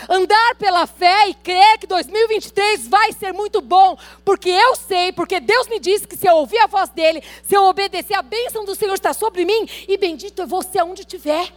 Andar 0.08 0.54
pela 0.56 0.86
fé 0.86 1.28
e 1.28 1.34
crer 1.34 1.78
que 1.78 1.86
2023 1.86 2.88
vai 2.88 3.12
ser 3.12 3.32
muito 3.32 3.60
bom, 3.60 3.98
porque 4.24 4.48
eu 4.48 4.76
sei, 4.76 5.12
porque 5.12 5.40
Deus 5.40 5.68
me 5.68 5.78
disse 5.78 6.06
que 6.06 6.16
se 6.16 6.26
eu 6.26 6.36
ouvir 6.36 6.58
a 6.58 6.66
voz 6.66 6.88
dele, 6.90 7.22
se 7.42 7.54
eu 7.54 7.64
obedecer, 7.64 8.14
a 8.14 8.22
bênção 8.22 8.64
do 8.64 8.74
Senhor 8.74 8.94
está 8.94 9.12
sobre 9.12 9.44
mim, 9.44 9.68
e 9.88 9.96
bendito 9.98 10.42
é 10.42 10.46
você 10.46 10.78
aonde 10.78 11.02
estiver. 11.02 11.52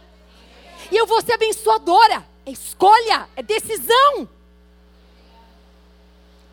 E 0.90 0.96
eu 0.96 1.06
vou 1.06 1.22
ser 1.22 1.34
abençoadora. 1.34 2.24
É 2.44 2.50
escolha, 2.50 3.26
é 3.34 3.42
decisão. 3.42 4.28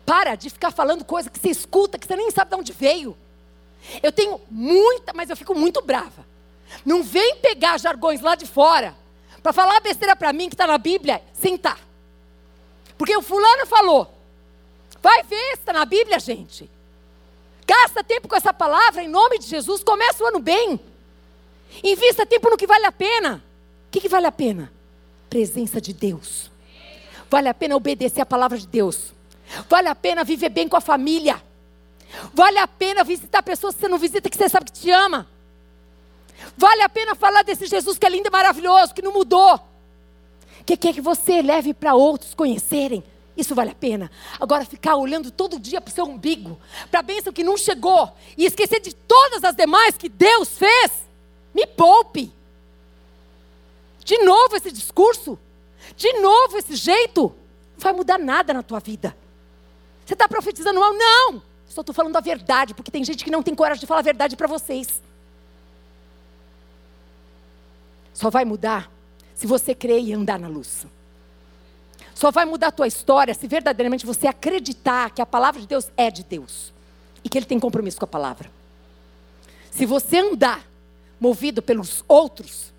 Para 0.06 0.34
de 0.34 0.48
ficar 0.48 0.70
falando 0.70 1.04
coisa 1.04 1.28
que 1.28 1.38
você 1.38 1.50
escuta, 1.50 1.98
que 1.98 2.06
você 2.06 2.16
nem 2.16 2.30
sabe 2.30 2.50
de 2.50 2.56
onde 2.56 2.72
veio. 2.72 3.16
Eu 4.02 4.12
tenho 4.12 4.40
muita, 4.50 5.12
mas 5.12 5.28
eu 5.28 5.36
fico 5.36 5.54
muito 5.54 5.82
brava. 5.82 6.24
Não 6.84 7.02
vem 7.02 7.36
pegar 7.36 7.78
jargões 7.78 8.20
lá 8.20 8.34
de 8.34 8.46
fora 8.46 8.96
para 9.42 9.52
falar 9.52 9.80
besteira 9.80 10.14
para 10.14 10.32
mim 10.32 10.48
que 10.48 10.54
está 10.54 10.66
na 10.66 10.78
Bíblia, 10.78 11.22
sentar. 11.34 11.78
Porque 12.96 13.16
o 13.16 13.22
fulano 13.22 13.66
falou. 13.66 14.12
Vai 15.02 15.24
ver 15.24 15.36
se 15.36 15.52
está 15.54 15.72
na 15.72 15.84
Bíblia, 15.84 16.20
gente. 16.20 16.70
Gasta 17.66 18.04
tempo 18.04 18.28
com 18.28 18.36
essa 18.36 18.54
palavra 18.54 19.02
em 19.02 19.08
nome 19.08 19.38
de 19.38 19.46
Jesus. 19.46 19.82
Começa 19.82 20.22
o 20.22 20.26
ano 20.28 20.38
bem. 20.38 20.78
Invista 21.82 22.24
tempo 22.24 22.48
no 22.48 22.56
que 22.56 22.66
vale 22.66 22.86
a 22.86 22.92
pena. 22.92 23.42
O 23.88 23.90
que, 23.90 24.00
que 24.00 24.08
vale 24.08 24.26
a 24.26 24.32
pena? 24.32 24.72
Presença 25.28 25.80
de 25.80 25.92
Deus. 25.92 26.50
Vale 27.28 27.48
a 27.48 27.54
pena 27.54 27.74
obedecer 27.74 28.20
a 28.20 28.26
palavra 28.26 28.58
de 28.58 28.66
Deus. 28.66 29.12
Vale 29.68 29.88
a 29.88 29.94
pena 29.94 30.22
viver 30.22 30.50
bem 30.50 30.68
com 30.68 30.76
a 30.76 30.80
família. 30.80 31.42
Vale 32.32 32.58
a 32.58 32.68
pena 32.68 33.02
visitar 33.02 33.42
pessoas 33.42 33.74
que 33.74 33.80
você 33.80 33.88
não 33.88 33.98
visita, 33.98 34.28
que 34.28 34.36
você 34.36 34.48
sabe 34.48 34.66
que 34.66 34.72
te 34.72 34.90
ama. 34.90 35.26
Vale 36.56 36.82
a 36.82 36.88
pena 36.88 37.14
falar 37.14 37.42
desse 37.42 37.66
Jesus 37.66 37.98
que 37.98 38.06
é 38.06 38.08
lindo 38.08 38.28
e 38.28 38.30
maravilhoso, 38.30 38.94
que 38.94 39.02
não 39.02 39.12
mudou. 39.12 39.60
Que 40.64 40.76
quer 40.76 40.92
que 40.92 41.00
você 41.00 41.42
leve 41.42 41.74
para 41.74 41.94
outros 41.94 42.34
conhecerem. 42.34 43.02
Isso 43.36 43.54
vale 43.54 43.70
a 43.70 43.74
pena. 43.74 44.10
Agora 44.38 44.64
ficar 44.64 44.96
olhando 44.96 45.30
todo 45.30 45.58
dia 45.58 45.80
para 45.80 45.90
o 45.90 45.94
seu 45.94 46.04
umbigo, 46.04 46.60
para 46.90 47.00
a 47.00 47.02
bênção 47.02 47.32
que 47.32 47.42
não 47.42 47.56
chegou, 47.56 48.12
e 48.36 48.44
esquecer 48.44 48.80
de 48.80 48.94
todas 48.94 49.42
as 49.42 49.54
demais 49.54 49.96
que 49.96 50.08
Deus 50.08 50.50
fez, 50.58 50.92
me 51.54 51.66
poupe. 51.66 52.32
De 54.04 54.18
novo 54.18 54.56
esse 54.56 54.70
discurso, 54.70 55.38
de 55.96 56.12
novo 56.14 56.58
esse 56.58 56.76
jeito, 56.76 57.34
não 57.72 57.78
vai 57.78 57.92
mudar 57.92 58.18
nada 58.18 58.52
na 58.52 58.62
tua 58.62 58.80
vida. 58.80 59.16
Você 60.04 60.14
está 60.14 60.28
profetizando 60.28 60.78
mal? 60.78 60.92
Não! 60.92 61.42
Só 61.68 61.80
estou 61.80 61.94
falando 61.94 62.16
a 62.16 62.20
verdade, 62.20 62.74
porque 62.74 62.90
tem 62.90 63.02
gente 63.02 63.24
que 63.24 63.30
não 63.30 63.42
tem 63.42 63.54
coragem 63.54 63.80
de 63.80 63.86
falar 63.86 64.00
a 64.00 64.04
verdade 64.04 64.36
para 64.36 64.46
vocês. 64.46 65.00
Só 68.12 68.30
vai 68.30 68.44
mudar 68.44 68.90
se 69.34 69.46
você 69.46 69.74
crer 69.74 70.00
e 70.00 70.12
andar 70.12 70.38
na 70.38 70.48
luz. 70.48 70.86
Só 72.14 72.30
vai 72.30 72.44
mudar 72.44 72.68
a 72.68 72.72
tua 72.72 72.86
história 72.86 73.34
se 73.34 73.46
verdadeiramente 73.46 74.06
você 74.06 74.26
acreditar 74.26 75.10
que 75.10 75.22
a 75.22 75.26
palavra 75.26 75.60
de 75.60 75.66
Deus 75.66 75.90
é 75.96 76.10
de 76.10 76.22
Deus 76.22 76.72
e 77.24 77.28
que 77.28 77.38
Ele 77.38 77.46
tem 77.46 77.58
compromisso 77.58 77.98
com 77.98 78.04
a 78.04 78.08
palavra. 78.08 78.50
Se 79.70 79.86
você 79.86 80.18
andar 80.18 80.64
movido 81.18 81.62
pelos 81.62 82.04
outros, 82.06 82.72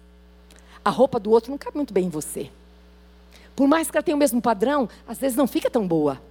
a 0.85 0.89
roupa 0.89 1.19
do 1.19 1.31
outro 1.31 1.49
não 1.49 1.57
cabe 1.57 1.75
muito 1.75 1.93
bem 1.93 2.05
em 2.05 2.09
você. 2.09 2.49
Por 3.55 3.67
mais 3.67 3.89
que 3.89 3.97
ela 3.97 4.03
tenha 4.03 4.15
o 4.15 4.19
mesmo 4.19 4.41
padrão, 4.41 4.87
às 5.07 5.17
vezes 5.17 5.37
não 5.37 5.47
fica 5.47 5.69
tão 5.69 5.87
boa. 5.87 6.21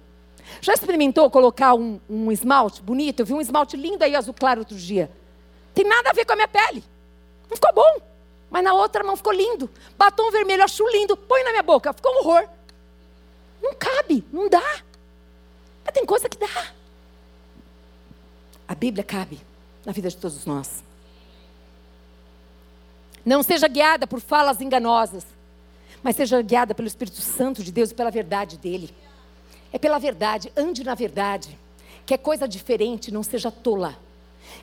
Já 0.61 0.73
experimentou 0.73 1.29
colocar 1.29 1.73
um, 1.73 1.99
um 2.09 2.31
esmalte 2.31 2.81
bonito? 2.81 3.21
Eu 3.21 3.25
vi 3.25 3.33
um 3.33 3.41
esmalte 3.41 3.77
lindo 3.77 4.03
aí, 4.03 4.15
azul 4.15 4.33
claro, 4.33 4.59
outro 4.61 4.75
dia. 4.75 5.09
Tem 5.73 5.85
nada 5.85 6.09
a 6.09 6.13
ver 6.13 6.25
com 6.25 6.33
a 6.33 6.35
minha 6.35 6.47
pele. 6.47 6.83
Não 7.49 7.55
ficou 7.55 7.73
bom. 7.73 8.12
Mas 8.53 8.63
na 8.63 8.71
outra 8.71 9.03
mão 9.03 9.17
ficou 9.17 9.33
lindo. 9.33 9.67
Batom 9.97 10.29
vermelho, 10.29 10.63
acho 10.63 10.87
lindo. 10.89 11.17
Põe 11.17 11.43
na 11.43 11.49
minha 11.49 11.63
boca. 11.63 11.91
Ficou 11.91 12.13
um 12.13 12.17
horror. 12.19 12.47
Não 13.59 13.73
cabe, 13.73 14.23
não 14.31 14.47
dá. 14.47 14.83
Mas 15.83 15.91
tem 15.91 16.05
coisa 16.05 16.29
que 16.29 16.37
dá. 16.37 16.71
A 18.67 18.75
Bíblia 18.75 19.03
cabe 19.03 19.41
na 19.83 19.91
vida 19.91 20.07
de 20.07 20.17
todos 20.17 20.45
nós. 20.45 20.83
Não 23.25 23.41
seja 23.41 23.67
guiada 23.67 24.05
por 24.05 24.21
falas 24.21 24.61
enganosas, 24.61 25.25
mas 26.03 26.15
seja 26.15 26.39
guiada 26.43 26.75
pelo 26.75 26.87
Espírito 26.87 27.21
Santo 27.21 27.63
de 27.63 27.71
Deus 27.71 27.89
e 27.89 27.95
pela 27.95 28.11
verdade 28.11 28.59
dele. 28.59 28.95
É 29.71 29.79
pela 29.79 29.97
verdade, 29.97 30.53
ande 30.55 30.83
na 30.83 30.93
verdade. 30.93 31.57
Quer 32.05 32.19
coisa 32.19 32.47
diferente, 32.47 33.11
não 33.11 33.23
seja 33.23 33.49
tola. 33.49 33.97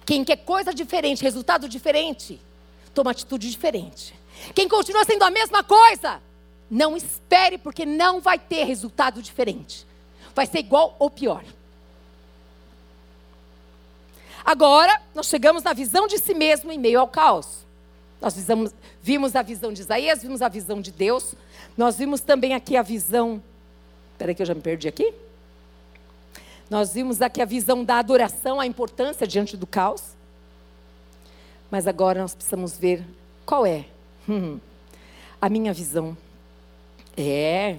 Quem 0.06 0.22
quer 0.22 0.36
coisa 0.36 0.72
diferente, 0.72 1.24
resultado 1.24 1.68
diferente, 1.68 2.40
toma 2.94 3.10
atitude 3.10 3.50
diferente. 3.50 4.14
Quem 4.54 4.68
continua 4.68 5.04
sendo 5.04 5.22
a 5.22 5.30
mesma 5.30 5.62
coisa, 5.62 6.20
não 6.70 6.96
espere, 6.96 7.58
porque 7.58 7.84
não 7.84 8.20
vai 8.20 8.38
ter 8.38 8.64
resultado 8.64 9.20
diferente. 9.20 9.86
Vai 10.34 10.46
ser 10.46 10.60
igual 10.60 10.96
ou 10.98 11.10
pior. 11.10 11.44
Agora, 14.44 15.00
nós 15.14 15.26
chegamos 15.26 15.62
na 15.62 15.72
visão 15.72 16.06
de 16.06 16.18
si 16.18 16.34
mesmo 16.34 16.72
em 16.72 16.78
meio 16.78 17.00
ao 17.00 17.08
caos. 17.08 17.66
Nós 18.20 18.34
vimos, 18.36 18.74
vimos 19.02 19.36
a 19.36 19.42
visão 19.42 19.72
de 19.72 19.80
Isaías, 19.80 20.22
vimos 20.22 20.42
a 20.42 20.48
visão 20.48 20.80
de 20.80 20.90
Deus. 20.90 21.34
Nós 21.76 21.98
vimos 21.98 22.20
também 22.20 22.54
aqui 22.54 22.76
a 22.76 22.82
visão. 22.82 23.42
Espera 24.12 24.34
que 24.34 24.42
eu 24.42 24.46
já 24.46 24.54
me 24.54 24.60
perdi 24.60 24.88
aqui. 24.88 25.12
Nós 26.68 26.92
vimos 26.92 27.20
aqui 27.20 27.42
a 27.42 27.44
visão 27.44 27.82
da 27.82 27.98
adoração, 27.98 28.60
a 28.60 28.66
importância 28.66 29.26
diante 29.26 29.56
do 29.56 29.66
caos. 29.66 30.14
Mas 31.70 31.86
agora 31.86 32.20
nós 32.20 32.34
precisamos 32.34 32.76
ver 32.76 33.04
qual 33.46 33.64
é 33.64 33.86
hum, 34.28 34.58
a 35.40 35.48
minha 35.48 35.72
visão. 35.72 36.16
É 37.16 37.78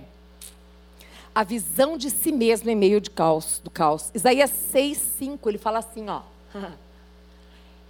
a 1.33 1.43
visão 1.43 1.97
de 1.97 2.09
si 2.09 2.31
mesmo 2.31 2.69
em 2.69 2.75
meio 2.75 2.99
de 3.01 3.09
caos, 3.09 3.61
do 3.63 3.69
caos. 3.69 4.11
Isaías 4.13 4.49
6, 4.49 4.97
5, 4.97 5.49
ele 5.49 5.57
fala 5.57 5.79
assim, 5.79 6.09
ó. 6.09 6.21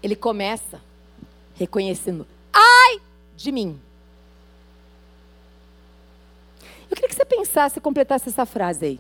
Ele 0.03 0.15
começa 0.15 0.81
reconhecendo, 1.53 2.25
ai 2.51 2.99
de 3.37 3.51
mim. 3.51 3.79
Eu 6.89 6.95
queria 6.95 7.07
que 7.07 7.13
você 7.13 7.23
pensasse 7.23 7.77
e 7.77 7.81
completasse 7.81 8.27
essa 8.27 8.43
frase 8.43 8.85
aí. 8.85 8.99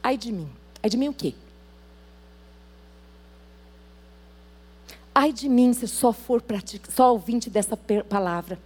Ai 0.00 0.16
de 0.16 0.30
mim. 0.30 0.48
Ai 0.80 0.88
de 0.88 0.96
mim 0.96 1.08
o 1.08 1.12
quê? 1.12 1.34
Ai 5.14 5.32
de 5.32 5.48
mim 5.48 5.72
se 5.72 5.86
só 5.86 6.12
for 6.12 6.42
só 6.88 7.12
ouvinte 7.12 7.50
dessa 7.50 7.76
palavra. 8.08 8.58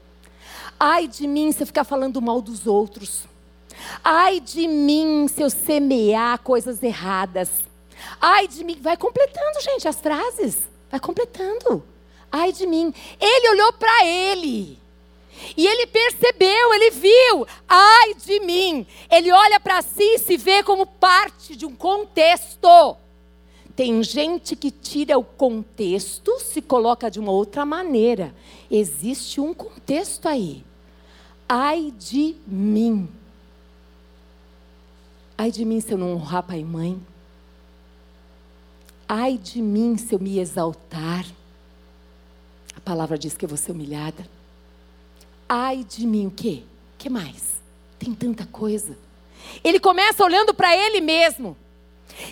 Ai 0.79 1.09
de 1.09 1.27
mim 1.27 1.51
se 1.53 1.63
eu 1.63 1.67
ficar 1.67 1.85
falando 1.85 2.23
mal 2.23 2.41
dos 2.41 2.67
outros. 2.67 3.25
Ai 4.03 4.41
de 4.41 4.67
mim 4.69 5.27
se 5.29 5.43
eu 5.43 5.51
semear 5.51 6.39
coisas 6.39 6.83
erradas. 6.83 7.51
Ai 8.21 8.47
de 8.47 8.63
mim. 8.63 8.79
Vai 8.81 8.97
completando, 8.97 9.61
gente, 9.61 9.89
as 9.89 10.01
frases. 10.01 10.59
Vai 10.91 11.01
completando. 11.01 11.85
Ai 12.31 12.53
de 12.53 12.67
mim. 12.67 12.93
Ele 13.21 13.51
olhou 13.51 13.73
para 13.73 14.05
ele. 14.05 14.79
E 15.57 15.67
ele 15.67 15.87
percebeu, 15.87 16.75
ele 16.75 16.91
viu, 16.93 17.47
ai 17.69 18.15
de 18.15 18.41
mim. 18.41 18.87
Ele 19.11 19.31
olha 19.31 19.61
para 19.61 19.83
si 19.83 20.03
e 20.03 20.19
se 20.19 20.37
vê 20.37 20.63
como 20.63 20.87
parte 20.87 21.55
de 21.55 21.67
um 21.67 21.77
contexto. 21.77 22.97
Tem 23.77 24.03
gente 24.03 24.57
que 24.57 24.71
tira 24.71 25.19
o 25.19 25.23
contexto, 25.23 26.41
se 26.41 26.63
coloca 26.63 27.11
de 27.11 27.21
uma 27.21 27.31
outra 27.31 27.67
maneira. 27.67 28.35
Existe 28.71 29.39
um 29.39 29.53
contexto 29.53 30.27
aí. 30.27 30.65
Ai 31.47 31.93
de 31.99 32.35
mim. 32.47 33.07
Ai 35.37 35.51
de 35.51 35.63
mim 35.63 35.79
se 35.79 35.93
eu 35.93 35.99
não 35.99 36.15
honrar 36.15 36.43
pai 36.43 36.61
e 36.61 36.65
mãe. 36.65 36.99
Ai 39.07 39.37
de 39.37 39.61
mim 39.61 39.99
se 39.99 40.15
eu 40.15 40.19
me 40.19 40.39
exaltar. 40.39 41.27
A 42.75 42.81
palavra 42.81 43.19
diz 43.19 43.37
que 43.37 43.45
eu 43.45 43.49
vou 43.49 43.59
ser 43.59 43.73
humilhada. 43.73 44.27
Ai 45.47 45.85
de 45.85 46.07
mim, 46.07 46.27
o 46.27 46.31
quê? 46.31 46.63
O 46.95 46.99
que 46.99 47.11
mais? 47.11 47.61
Tem 47.99 48.15
tanta 48.15 48.47
coisa. 48.47 48.97
Ele 49.63 49.79
começa 49.79 50.25
olhando 50.25 50.55
para 50.55 50.75
ele 50.75 51.03
mesmo. 51.03 51.57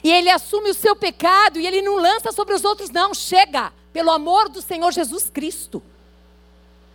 E 0.03 0.11
ele 0.11 0.31
assume 0.31 0.71
o 0.71 0.75
seu 0.75 0.97
pecado 0.97 1.59
e 1.59 1.67
ele 1.67 1.83
não 1.83 1.97
lança 1.97 2.33
sobre 2.33 2.55
os 2.55 2.65
outros, 2.65 2.91
não. 2.91 3.13
Chega, 3.15 3.73
pelo 3.93 4.11
amor 4.11 4.49
do 4.49 4.63
Senhor 4.63 4.93
Jesus 4.93 5.31
Cristo. 5.31 5.83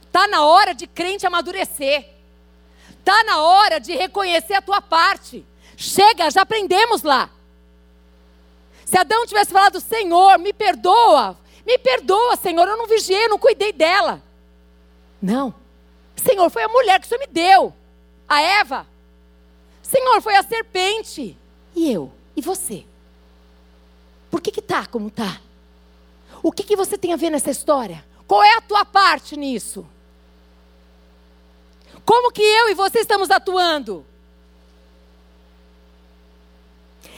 Está 0.04 0.28
na 0.28 0.46
hora 0.46 0.74
de 0.74 0.88
crente 0.88 1.26
amadurecer. 1.26 2.06
Está 3.00 3.24
na 3.24 3.42
hora 3.42 3.80
de 3.80 3.96
reconhecer 3.96 4.56
a 4.56 4.62
tua 4.62 4.82
parte. 4.82 5.46
Chega, 5.78 6.30
já 6.30 6.42
aprendemos 6.42 7.04
lá. 7.04 7.30
Se 8.86 8.98
Adão 8.98 9.26
tivesse 9.28 9.52
falado, 9.52 9.80
Senhor, 9.80 10.40
me 10.40 10.52
perdoa, 10.52 11.38
me 11.66 11.78
perdoa, 11.78 12.36
Senhor, 12.36 12.68
eu 12.68 12.76
não 12.76 12.88
vigiei, 12.88 13.28
não 13.28 13.38
cuidei 13.38 13.72
dela. 13.72 14.22
Não. 15.22 15.54
Senhor, 16.16 16.50
foi 16.50 16.64
a 16.64 16.68
mulher 16.68 17.00
que 17.00 17.06
o 17.06 17.10
Senhor 17.10 17.22
me 17.22 17.28
deu. 17.28 17.74
A 18.28 18.42
Eva. 18.42 18.88
Senhor, 19.84 20.22
foi 20.22 20.36
a 20.36 20.44
serpente. 20.44 21.38
E 21.76 21.92
eu? 21.92 22.12
E 22.40 22.42
você? 22.42 22.86
Por 24.32 24.40
que 24.40 24.50
que 24.50 24.62
tá 24.62 24.86
como 24.86 25.12
tá? 25.12 25.42
O 26.42 26.54
que 26.54 26.64
que 26.64 26.78
você 26.78 26.98
tem 26.98 27.12
a 27.12 27.18
ver 27.18 27.30
nessa 27.30 27.52
história? 27.52 28.06
Qual 28.26 28.42
é 28.42 28.56
a 28.56 28.62
tua 28.62 28.86
parte 28.86 29.36
nisso? 29.36 29.86
Como 32.06 32.32
que 32.32 32.42
eu 32.42 32.70
e 32.70 32.74
você 32.76 33.00
estamos 33.00 33.30
atuando? 33.30 34.06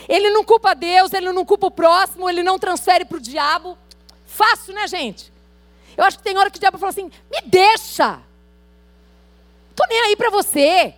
Ele 0.10 0.32
não 0.32 0.44
culpa 0.44 0.74
Deus, 0.74 1.14
ele 1.14 1.32
não 1.32 1.46
culpa 1.46 1.68
o 1.68 1.72
próximo, 1.72 2.28
ele 2.28 2.42
não 2.42 2.58
transfere 2.58 3.06
para 3.06 3.18
o 3.18 3.22
diabo. 3.22 3.78
Fácil, 4.26 4.74
né, 4.74 4.88
gente? 4.88 5.32
Eu 5.96 6.04
acho 6.04 6.18
que 6.18 6.24
tem 6.24 6.36
hora 6.36 6.50
que 6.50 6.58
o 6.58 6.60
diabo 6.60 6.80
fala 6.80 6.90
assim: 6.90 7.12
me 7.30 7.42
deixa. 7.46 8.20
Tô 9.76 9.86
nem 9.88 10.02
aí 10.02 10.16
para 10.16 10.32
você. 10.32 10.96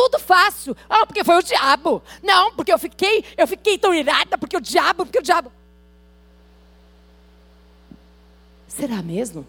Tudo 0.00 0.18
fácil. 0.18 0.74
Ah, 0.88 1.04
porque 1.04 1.22
foi 1.22 1.36
o 1.36 1.42
diabo. 1.42 2.02
Não, 2.22 2.54
porque 2.54 2.72
eu 2.72 2.78
fiquei, 2.78 3.22
eu 3.36 3.46
fiquei 3.46 3.76
tão 3.76 3.92
irada, 3.92 4.38
porque 4.38 4.56
o 4.56 4.60
diabo, 4.60 5.04
porque 5.04 5.18
o 5.18 5.22
diabo. 5.22 5.52
Será 8.66 9.02
mesmo? 9.02 9.46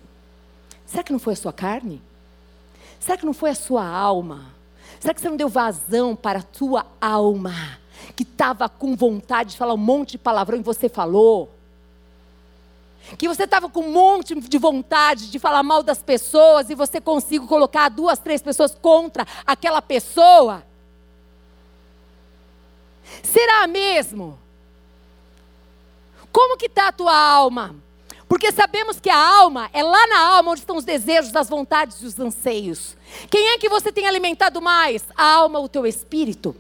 Será 0.86 1.04
que 1.04 1.14
não 1.14 1.20
foi 1.20 1.34
a 1.34 1.38
sua 1.38 1.54
carne? 1.54 2.02
Será 3.00 3.18
que 3.18 3.26
não 3.26 3.34
foi 3.34 3.52
a 3.52 3.56
sua 3.56 3.88
alma? 3.88 4.54
Será 5.00 5.14
que 5.14 5.22
você 5.22 5.30
não 5.30 5.38
deu 5.38 5.48
vazão 5.48 6.18
para 6.18 6.40
a 6.40 6.44
tua 6.44 6.86
alma? 7.00 7.80
Que 8.14 8.24
estava 8.24 8.68
com 8.68 8.94
vontade 8.94 9.52
de 9.52 9.58
falar 9.58 9.74
um 9.74 9.78
monte 9.78 10.12
de 10.12 10.18
palavrão 10.18 10.60
e 10.60 10.62
você 10.62 10.90
falou? 10.90 11.50
Que 13.18 13.28
você 13.28 13.44
estava 13.44 13.70
com 13.70 13.82
um 13.82 13.92
monte 13.92 14.36
de 14.36 14.58
vontade 14.58 15.30
de 15.30 15.40
falar 15.40 15.64
mal 15.64 15.84
das 15.84 16.02
pessoas 16.02 16.70
e 16.70 16.76
você 16.76 17.02
conseguiu 17.02 17.48
colocar 17.48 17.90
duas, 17.90 18.20
três 18.20 18.42
pessoas 18.42 18.76
contra 18.80 19.28
aquela 19.46 19.82
pessoa? 19.82 20.64
Será 23.24 23.68
mesmo? 23.68 24.40
Como 26.32 26.58
que 26.58 26.68
está 26.68 26.88
a 26.88 26.92
tua 26.92 27.16
alma? 27.16 27.76
Porque 28.28 28.52
sabemos 28.52 28.98
que 28.98 29.10
a 29.10 29.18
alma 29.18 29.70
é 29.74 29.84
lá 29.84 30.08
na 30.08 30.20
alma 30.20 30.52
onde 30.52 30.62
estão 30.62 30.78
os 30.78 30.86
desejos, 30.86 31.36
as 31.36 31.50
vontades 31.50 32.02
e 32.02 32.06
os 32.06 32.18
anseios. 32.18 32.96
Quem 33.30 33.50
é 33.50 33.58
que 33.58 33.68
você 33.68 33.92
tem 33.92 34.08
alimentado 34.08 34.62
mais? 34.62 35.04
A 35.18 35.34
alma 35.34 35.60
ou 35.60 35.66
o 35.66 35.70
teu 35.70 35.86
espírito? 35.86 36.56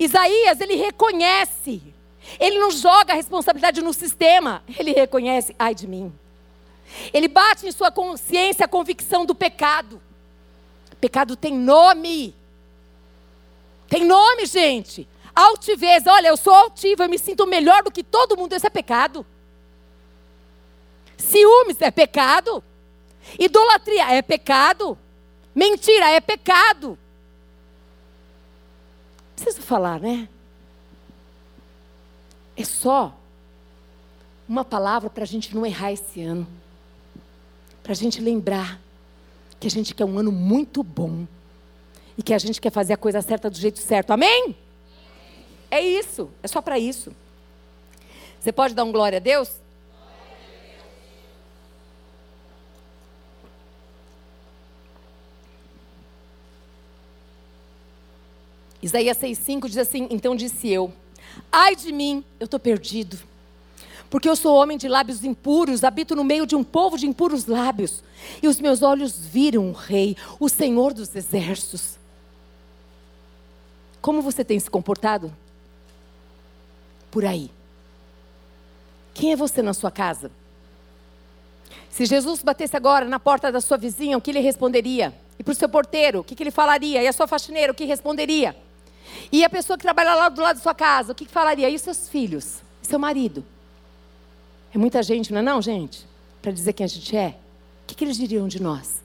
Isaías, 0.00 0.60
ele 0.60 0.74
reconhece 0.74 1.94
ele 2.38 2.58
não 2.58 2.70
joga 2.70 3.12
a 3.12 3.16
responsabilidade 3.16 3.80
no 3.80 3.92
sistema, 3.92 4.62
ele 4.78 4.92
reconhece, 4.92 5.54
ai 5.58 5.74
de 5.74 5.86
mim. 5.86 6.12
Ele 7.12 7.28
bate 7.28 7.66
em 7.66 7.72
sua 7.72 7.90
consciência 7.90 8.64
a 8.64 8.68
convicção 8.68 9.24
do 9.24 9.34
pecado. 9.34 10.00
Pecado 11.00 11.36
tem 11.36 11.52
nome. 11.54 12.34
Tem 13.88 14.04
nome, 14.04 14.46
gente. 14.46 15.08
Altivez, 15.34 16.06
olha, 16.06 16.28
eu 16.28 16.36
sou 16.36 16.54
altiva, 16.54 17.04
eu 17.04 17.08
me 17.08 17.18
sinto 17.18 17.46
melhor 17.46 17.82
do 17.82 17.90
que 17.90 18.02
todo 18.02 18.36
mundo, 18.36 18.54
isso 18.54 18.66
é 18.66 18.70
pecado. 18.70 19.24
Ciúmes 21.18 21.80
é 21.80 21.90
pecado. 21.90 22.62
Idolatria 23.38 24.12
é 24.12 24.22
pecado. 24.22 24.98
Mentira 25.54 26.10
é 26.10 26.20
pecado. 26.20 26.98
Preciso 29.34 29.62
falar, 29.62 30.00
né? 30.00 30.28
É 32.56 32.64
só 32.64 33.14
uma 34.48 34.64
palavra 34.64 35.10
para 35.10 35.24
a 35.24 35.26
gente 35.26 35.54
não 35.54 35.66
errar 35.66 35.92
esse 35.92 36.22
ano. 36.22 36.46
Para 37.82 37.92
a 37.92 37.96
gente 37.96 38.20
lembrar 38.20 38.80
que 39.60 39.66
a 39.66 39.70
gente 39.70 39.94
quer 39.94 40.04
um 40.04 40.18
ano 40.18 40.32
muito 40.32 40.82
bom. 40.82 41.26
e 42.18 42.22
que 42.22 42.32
a 42.32 42.38
gente 42.38 42.60
quer 42.62 42.70
fazer 42.70 42.94
a 42.94 42.96
coisa 42.96 43.20
certa 43.20 43.50
do 43.50 43.58
jeito 43.58 43.78
certo. 43.78 44.10
Amém? 44.10 44.56
É 45.70 45.80
isso, 45.80 46.30
é 46.42 46.48
só 46.48 46.62
para 46.62 46.78
isso. 46.78 47.12
Você 48.40 48.50
pode 48.52 48.74
dar 48.74 48.84
um 48.84 48.92
glória 48.92 49.18
a 49.18 49.20
Deus? 49.20 49.50
Isaías 58.82 59.18
6,5 59.18 59.68
diz 59.68 59.78
assim: 59.78 60.06
Então 60.10 60.36
disse 60.36 60.68
eu, 60.68 60.92
ai 61.50 61.76
de 61.76 61.92
mim, 61.92 62.24
eu 62.38 62.44
estou 62.44 62.60
perdido, 62.60 63.18
porque 64.08 64.28
eu 64.28 64.36
sou 64.36 64.56
homem 64.56 64.78
de 64.78 64.88
lábios 64.88 65.24
impuros, 65.24 65.84
habito 65.84 66.14
no 66.14 66.24
meio 66.24 66.46
de 66.46 66.54
um 66.54 66.64
povo 66.64 66.96
de 66.96 67.06
impuros 67.06 67.46
lábios, 67.46 68.02
e 68.42 68.48
os 68.48 68.60
meus 68.60 68.82
olhos 68.82 69.18
viram 69.18 69.70
o 69.70 69.72
Rei, 69.72 70.16
o 70.38 70.48
Senhor 70.48 70.92
dos 70.92 71.14
exércitos. 71.14 71.98
Como 74.00 74.22
você 74.22 74.44
tem 74.44 74.58
se 74.58 74.70
comportado? 74.70 75.34
Por 77.10 77.24
aí. 77.24 77.50
Quem 79.12 79.32
é 79.32 79.36
você 79.36 79.62
na 79.62 79.74
sua 79.74 79.90
casa? 79.90 80.30
Se 81.90 82.04
Jesus 82.04 82.42
batesse 82.42 82.76
agora 82.76 83.06
na 83.06 83.18
porta 83.18 83.50
da 83.50 83.60
sua 83.60 83.78
vizinha, 83.78 84.18
o 84.18 84.20
que 84.20 84.30
ele 84.30 84.40
responderia? 84.40 85.14
E 85.38 85.42
para 85.42 85.52
o 85.52 85.54
seu 85.54 85.68
porteiro, 85.68 86.20
o 86.20 86.24
que, 86.24 86.34
que 86.34 86.42
ele 86.42 86.50
falaria? 86.50 87.02
E 87.02 87.08
a 87.08 87.12
sua 87.12 87.26
faxineira, 87.26 87.72
o 87.72 87.74
que 87.74 87.84
responderia? 87.84 88.54
E 89.30 89.44
a 89.44 89.50
pessoa 89.50 89.76
que 89.76 89.82
trabalha 89.82 90.14
lá 90.14 90.28
do 90.28 90.40
lado 90.40 90.56
da 90.56 90.62
sua 90.62 90.74
casa, 90.74 91.12
o 91.12 91.14
que, 91.14 91.24
que 91.24 91.32
falaria? 91.32 91.68
E 91.68 91.78
seus 91.78 92.08
filhos? 92.08 92.60
E 92.82 92.86
seu 92.86 92.98
marido? 92.98 93.44
É 94.74 94.78
muita 94.78 95.02
gente, 95.02 95.32
não 95.32 95.40
é 95.40 95.42
não, 95.42 95.62
gente? 95.62 96.06
Para 96.42 96.52
dizer 96.52 96.72
quem 96.72 96.84
a 96.84 96.88
gente 96.88 97.16
é? 97.16 97.38
O 97.82 97.86
que, 97.86 97.94
que 97.94 98.04
eles 98.04 98.16
diriam 98.16 98.46
de 98.48 98.60
nós? 98.60 99.02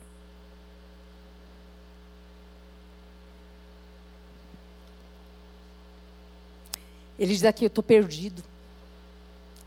Ele 7.18 7.34
diz 7.34 7.44
aqui: 7.44 7.66
Eu 7.66 7.68
estou 7.68 7.84
perdido. 7.84 8.44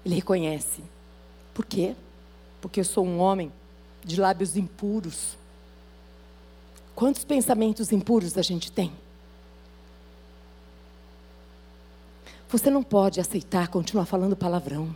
Ele 0.05 0.17
reconhece. 0.17 0.83
Por 1.55 1.65
quê? 1.65 1.95
Porque 2.61 2.81
eu 2.81 2.85
sou 2.85 3.07
um 3.07 3.19
homem 3.21 3.53
de 4.05 4.21
lábios 4.21 4.57
impuros. 4.57 5.37
Quantos 6.95 7.25
pensamentos 7.25 7.93
impuros 7.93 8.37
a 8.37 8.43
gente 8.43 8.71
tem? 8.71 8.93
Você 12.55 12.71
não 12.71 12.85
pode 12.85 13.21
aceitar 13.21 13.67
continuar 13.67 14.07
falando 14.07 14.37
palavrão. 14.37 14.95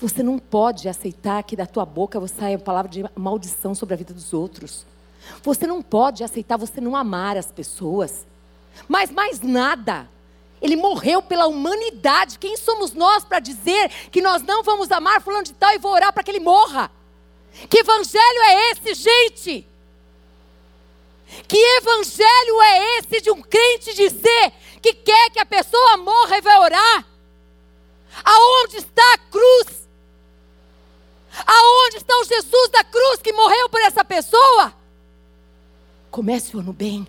Você 0.00 0.24
não 0.24 0.40
pode 0.40 0.88
aceitar 0.88 1.40
que 1.44 1.54
da 1.54 1.66
tua 1.66 1.86
boca 1.86 2.20
saia 2.26 2.58
palavra 2.58 2.90
de 2.90 3.04
maldição 3.14 3.76
sobre 3.76 3.94
a 3.94 3.96
vida 3.96 4.12
dos 4.12 4.32
outros. 4.32 4.84
Você 5.44 5.68
não 5.68 5.80
pode 5.80 6.24
aceitar 6.24 6.56
você 6.56 6.80
não 6.80 6.96
amar 6.96 7.36
as 7.36 7.52
pessoas. 7.52 8.26
Mas 8.88 9.08
mais 9.08 9.40
nada. 9.40 10.10
Ele 10.60 10.74
morreu 10.74 11.22
pela 11.22 11.46
humanidade. 11.46 12.40
Quem 12.40 12.56
somos 12.56 12.92
nós 12.92 13.24
para 13.24 13.38
dizer 13.38 13.88
que 14.10 14.20
nós 14.20 14.42
não 14.42 14.64
vamos 14.64 14.90
amar 14.90 15.22
fulano 15.22 15.44
de 15.44 15.52
tal 15.52 15.72
e 15.72 15.78
vou 15.78 15.92
orar 15.92 16.12
para 16.12 16.24
que 16.24 16.30
ele 16.32 16.40
morra? 16.40 16.90
Que 17.70 17.78
evangelho 17.78 18.42
é 18.42 18.72
esse, 18.72 18.94
gente? 18.94 19.64
Que 21.46 21.56
evangelho 21.56 22.62
é 22.62 22.98
esse 22.98 23.20
de 23.20 23.30
um 23.30 23.42
crente 23.42 23.94
dizer 23.94 24.52
que 24.78 24.94
quer 24.94 25.30
que 25.30 25.40
a 25.40 25.46
pessoa 25.46 25.96
morra 25.96 26.38
e 26.38 26.40
vai 26.40 26.58
orar? 26.58 27.04
Aonde 28.24 28.78
está 28.78 29.14
a 29.14 29.18
cruz? 29.18 29.88
Aonde 31.46 31.96
está 31.98 32.18
o 32.18 32.24
Jesus 32.24 32.68
da 32.70 32.84
cruz 32.84 33.20
que 33.22 33.32
morreu 33.32 33.68
por 33.68 33.80
essa 33.80 34.04
pessoa? 34.04 34.74
Comece 36.10 36.56
o 36.56 36.60
ano 36.60 36.72
bem. 36.72 37.06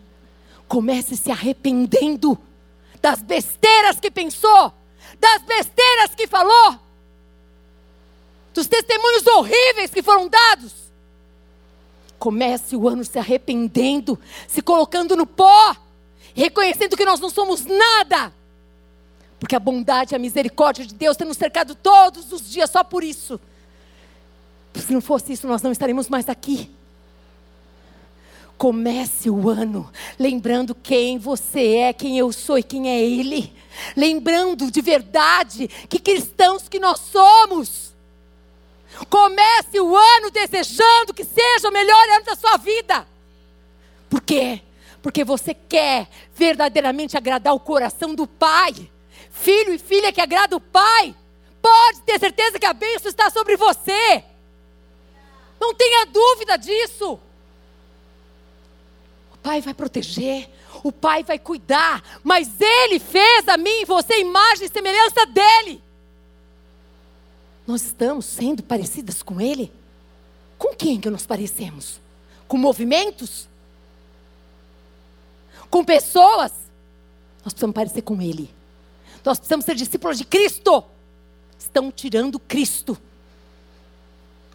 Comece 0.67 1.15
se 1.15 1.32
arrependendo 1.32 2.38
das 3.01 3.22
besteiras 3.22 3.99
que 3.99 4.11
pensou, 4.11 4.74
das 5.20 5.41
besteiras 5.43 6.13
que 6.15 6.28
falou, 6.28 6.78
dos 8.53 8.67
testemunhos 8.67 9.26
horríveis 9.26 9.91
que 9.91 10.03
foram 10.03 10.28
dados. 10.28 10.74
Comece 12.20 12.76
o 12.76 12.88
ano 12.88 13.03
se 13.05 13.17
arrependendo, 13.17 14.20
se 14.47 14.61
colocando 14.61 15.15
no 15.15 15.26
pó, 15.26 15.76
reconhecendo 16.40 16.96
que 16.96 17.04
nós 17.04 17.20
não 17.20 17.30
somos 17.30 17.66
nada. 17.66 18.34
Porque 19.40 19.56
a 19.56 19.60
bondade 19.60 20.14
e 20.14 20.16
a 20.16 20.20
misericórdia 20.20 20.86
de 20.86 20.94
Deus 20.94 21.18
tem 21.18 21.28
nos 21.28 21.38
cercado 21.38 21.76
todos 21.76 22.32
os 22.32 22.50
dias 22.50 22.70
só 22.70 22.84
por 22.84 23.04
isso. 23.04 23.40
Se 24.74 24.94
não 24.94 25.02
fosse 25.02 25.34
isso, 25.34 25.48
nós 25.48 25.62
não 25.62 25.72
estaríamos 25.72 26.08
mais 26.08 26.30
aqui. 26.30 26.70
Comece 28.58 29.30
o 29.30 29.50
ano 29.50 29.92
lembrando 30.18 30.74
quem 30.74 31.18
você 31.18 31.76
é, 31.76 31.94
quem 31.94 32.18
eu 32.18 32.32
sou 32.32 32.58
e 32.58 32.64
quem 32.64 32.90
é 32.90 33.02
Ele. 33.02 33.54
Lembrando 33.96 34.72
de 34.72 34.82
verdade 34.82 35.68
que 35.90 36.00
cristãos 36.00 36.70
que 36.70 36.80
nós 36.80 37.00
somos. 37.00 37.94
Comece 39.10 39.80
o 39.80 39.96
ano 39.96 40.32
desejando 40.32 41.14
que 41.14 41.24
seja 41.24 41.70
o 41.70 41.74
melhor 41.74 42.10
ano 42.10 42.26
da 42.26 42.36
sua 42.36 42.58
vida. 42.58 43.08
Por 44.10 44.22
quê? 44.22 44.62
Porque 45.02 45.24
você 45.24 45.54
quer 45.54 46.08
verdadeiramente 46.34 47.18
agradar 47.18 47.54
o 47.54 47.60
coração 47.60 48.14
do 48.14 48.28
Pai. 48.28 48.74
Filho 49.32 49.74
e 49.74 49.80
filha 49.80 50.12
que 50.12 50.22
agrada 50.22 50.56
o 50.56 50.62
Pai. 50.62 51.16
Pode 51.62 52.02
ter 52.02 52.20
certeza 52.20 52.60
que 52.60 52.66
a 52.66 52.74
bênção 52.74 53.10
está 53.10 53.30
sobre 53.30 53.58
você. 53.58 54.24
Não 55.60 55.74
tenha 55.74 56.06
dúvida 56.06 56.58
disso. 56.58 57.20
Pai 59.41 59.62
vai 59.62 59.74
proteger, 59.74 60.47
o 60.84 60.91
Pai 60.91 61.24
vai 61.24 61.39
cuidar, 61.39 62.04
mas 62.24 62.62
Ele 62.62 63.00
fez 63.00 63.47
a 63.47 63.58
mim 63.58 63.82
e 63.82 63.86
você 63.86 64.20
imagem 64.20 64.68
e 64.68 64.70
semelhança 64.70 65.26
dEle. 65.26 65.82
Nós 67.66 67.82
estamos 67.82 68.28
sendo 68.28 68.62
parecidas 68.62 69.24
com 69.24 69.41
Ele? 69.41 69.72
Com 70.56 70.76
quem 70.76 71.02
que 71.02 71.10
nós 71.10 71.26
parecemos? 71.26 72.00
Com 72.47 72.58
movimentos? 72.58 73.49
Com 75.70 75.84
pessoas? 75.84 76.51
Nós 77.43 77.53
precisamos 77.53 77.74
parecer 77.74 78.01
com 78.01 78.22
Ele. 78.22 78.53
Nós 79.24 79.38
precisamos 79.38 79.65
ser 79.65 79.76
discípulos 79.76 80.17
de 80.17 80.26
Cristo. 80.26 80.84
Estão 81.57 81.91
tirando 81.91 82.39
Cristo. 82.39 82.97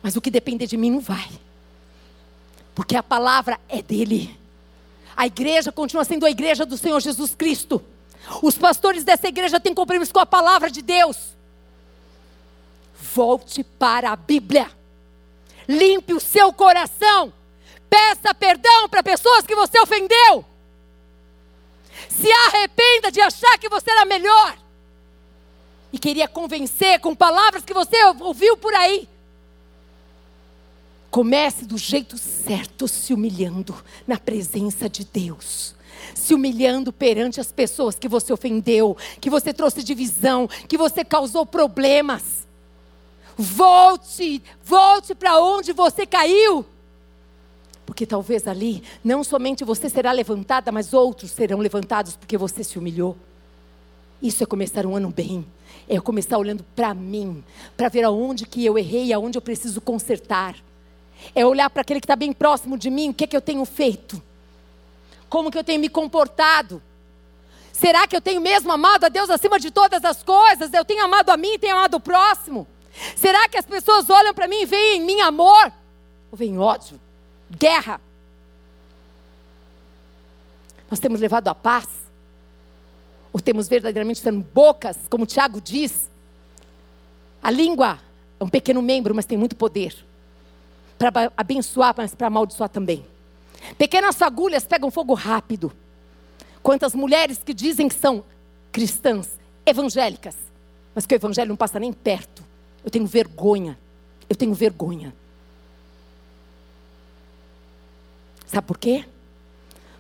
Mas 0.03 0.17
o 0.17 0.21
que 0.21 0.31
depender 0.31 0.67
de 0.67 0.77
mim 0.77 0.91
não 0.91 1.01
vai. 1.01 1.29
Porque 2.75 2.97
a 2.97 3.03
palavra 3.03 3.59
é 3.69 3.81
dele. 3.81 4.39
A 5.17 5.27
igreja 5.27 5.71
continua 5.71 6.05
sendo 6.05 6.27
a 6.27 6.31
igreja 6.31 6.67
do 6.67 6.77
Senhor 6.77 7.01
Jesus 7.01 7.35
Cristo. 7.35 7.83
Os 8.43 8.59
pastores 8.59 9.05
dessa 9.05 9.29
igreja 9.29 9.61
têm 9.61 9.75
compromisso 9.75 10.13
com 10.13 10.21
a 10.21 10.27
palavra 10.27 10.71
de 10.71 10.83
Deus. 10.83 11.35
Volte 13.15 13.63
para 13.63 14.11
a 14.11 14.17
Bíblia. 14.17 14.71
Limpe 15.69 16.13
o 16.13 16.21
seu 16.21 16.53
coração. 16.53 17.33
Peça 17.89 18.35
perdão 18.35 18.89
para 18.89 19.03
pessoas 19.03 19.47
que 19.47 19.55
você 19.55 19.79
ofendeu. 19.79 20.45
Se 22.21 22.31
arrependa 22.31 23.11
de 23.11 23.21
achar 23.21 23.59
que 23.59 23.69
você 23.69 23.91
era 23.91 24.05
melhor. 24.05 24.57
E 25.93 25.99
queria 25.99 26.27
convencer 26.27 26.99
com 27.01 27.15
palavras 27.15 27.65
que 27.65 27.75
você 27.75 27.97
ouviu 28.21 28.57
por 28.57 28.75
aí. 28.75 29.09
Comece 31.11 31.65
do 31.65 31.79
jeito 31.79 32.19
certo, 32.19 32.89
se 32.89 33.15
humilhando 33.15 33.73
na 34.05 34.19
presença 34.19 34.89
de 34.89 35.05
Deus. 35.05 35.75
Se 36.13 36.35
humilhando 36.35 36.93
perante 36.93 37.41
as 37.41 37.53
pessoas 37.53 37.95
que 37.95 38.09
você 38.09 38.33
ofendeu, 38.33 38.97
que 39.21 39.31
você 39.31 39.55
trouxe 39.55 39.85
divisão, 39.85 40.49
que 40.69 40.77
você 40.77 41.05
causou 41.05 41.47
problemas. 41.47 42.45
Volte, 43.37 44.43
volte 44.65 45.15
para 45.15 45.41
onde 45.41 45.73
você 45.73 46.05
caiu. 46.05 46.67
Porque 47.95 48.07
talvez 48.07 48.49
ali 48.49 48.83
não 49.05 49.23
somente 49.23 49.63
você 49.63 49.89
será 49.89 50.11
levantada, 50.11 50.73
mas 50.73 50.93
outros 50.93 51.31
serão 51.31 51.61
levantados 51.61 52.17
porque 52.17 52.37
você 52.37 52.65
se 52.65 52.77
humilhou. 52.77 53.17
Isso 54.21 54.43
é 54.43 54.47
começar 54.47 54.85
um 54.85 54.97
ano 54.97 55.11
bem. 55.11 55.47
É 55.89 56.01
começar 56.01 56.37
olhando 56.37 56.65
para 56.75 56.93
mim, 56.93 57.45
para 57.77 57.89
ver 57.89 58.03
aonde 58.03 58.47
que 58.47 58.65
eu 58.67 58.77
errei, 58.77 59.13
aonde 59.13 59.39
eu 59.39 59.43
preciso 59.43 59.81
consertar. 59.81 60.57
É 61.37 61.47
olhar 61.47 61.71
para 61.71 61.83
aquele 61.83 62.01
que 62.01 62.07
está 62.07 62.17
bem 62.17 62.33
próximo 62.33 62.77
de 62.77 62.91
mim, 62.91 63.11
o 63.11 63.15
que 63.15 63.23
é 63.23 63.27
que 63.29 63.37
eu 63.37 63.41
tenho 63.41 63.65
feito? 63.65 64.21
Como 65.29 65.49
que 65.49 65.57
eu 65.57 65.63
tenho 65.63 65.81
me 65.81 65.89
comportado? 65.89 66.83
Será 67.73 68.09
que 68.09 68.17
eu 68.17 68.21
tenho 68.21 68.41
mesmo 68.41 68.73
amado 68.73 69.05
a 69.05 69.09
Deus 69.09 69.31
acima 69.31 69.61
de 69.61 69.71
todas 69.71 70.05
as 70.05 70.21
coisas? 70.21 70.73
Eu 70.73 70.85
tenho 70.85 71.05
amado 71.05 71.31
a 71.31 71.37
mim 71.37 71.53
e 71.53 71.59
tenho 71.61 71.77
amado 71.77 71.95
o 71.95 72.01
próximo? 72.01 72.67
Será 73.15 73.49
que 73.49 73.57
as 73.57 73.65
pessoas 73.65 74.11
olham 74.11 74.35
para 74.35 74.49
mim 74.49 74.63
e 74.63 74.67
veem 74.67 75.01
em 75.01 75.05
mim 75.05 75.21
amor? 75.21 75.73
Ou 76.33 76.37
veem 76.37 76.59
ódio? 76.59 77.04
Guerra? 77.51 78.01
Nós 80.91 81.01
temos 81.01 81.21
levado 81.21 81.49
a 81.49 81.55
paz? 81.55 81.89
Ou 83.33 83.41
temos 83.41 83.69
verdadeiramente 83.69 84.21
sendo 84.21 84.41
bocas, 84.41 84.97
como 85.11 85.27
Tiago 85.27 85.61
diz? 85.61 86.09
A 87.43 87.51
língua 87.51 87.99
é 88.39 88.45
um 88.45 88.49
pequeno 88.49 88.81
membro, 88.81 89.15
mas 89.15 89.27
tem 89.27 89.37
muito 89.37 89.57
poder 89.57 89.95
para 90.99 91.33
abençoar, 91.37 91.95
mas 91.97 92.15
para 92.15 92.29
amaldiçoar 92.29 92.69
também. 92.69 93.05
Pequenas 93.77 94.17
fagulhas 94.17 94.65
pegam 94.65 94.91
fogo 94.91 95.15
rápido. 95.15 95.73
Quantas 96.63 96.95
mulheres 96.95 97.39
que 97.45 97.53
dizem 97.53 97.89
que 97.89 97.95
são 97.95 98.25
cristãs, 98.73 99.39
evangélicas, 99.67 100.37
mas 100.95 101.07
que 101.07 101.15
o 101.15 101.17
evangelho 101.17 101.49
não 101.49 101.57
passa 101.57 101.79
nem 101.79 101.93
perto. 101.93 102.43
Eu 102.85 102.91
tenho 102.91 103.07
vergonha. 103.07 103.79
Eu 104.29 104.37
tenho 104.37 104.55
vergonha. 104.55 105.15
Sabe 108.55 108.69
por 108.69 108.79
quê? 108.79 109.05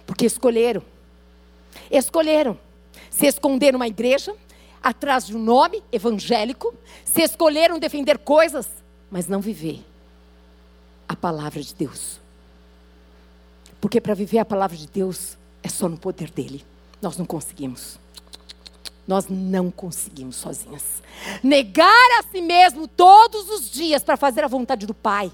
Porque 0.06 0.24
escolheram. 0.24 0.80
Escolheram 1.90 2.56
se 3.10 3.26
esconder 3.26 3.72
numa 3.72 3.88
igreja, 3.88 4.32
atrás 4.80 5.26
de 5.26 5.36
um 5.36 5.42
nome 5.42 5.82
evangélico, 5.90 6.72
se 7.04 7.22
escolheram 7.22 7.80
defender 7.80 8.16
coisas, 8.18 8.68
mas 9.10 9.26
não 9.26 9.40
viver 9.40 9.84
a 11.08 11.16
palavra 11.16 11.60
de 11.60 11.74
Deus. 11.74 12.20
Porque 13.80 14.00
para 14.00 14.14
viver 14.14 14.38
a 14.38 14.44
palavra 14.44 14.76
de 14.76 14.86
Deus 14.86 15.36
é 15.60 15.68
só 15.68 15.88
no 15.88 15.98
poder 15.98 16.30
dele. 16.30 16.64
Nós 17.02 17.16
não 17.16 17.26
conseguimos. 17.26 17.98
Nós 19.06 19.26
não 19.28 19.68
conseguimos 19.68 20.36
sozinhas. 20.36 21.02
Negar 21.42 22.20
a 22.20 22.22
si 22.30 22.40
mesmo 22.40 22.86
todos 22.86 23.48
os 23.50 23.68
dias 23.68 24.04
para 24.04 24.16
fazer 24.16 24.44
a 24.44 24.48
vontade 24.48 24.86
do 24.86 24.94
Pai 24.94 25.32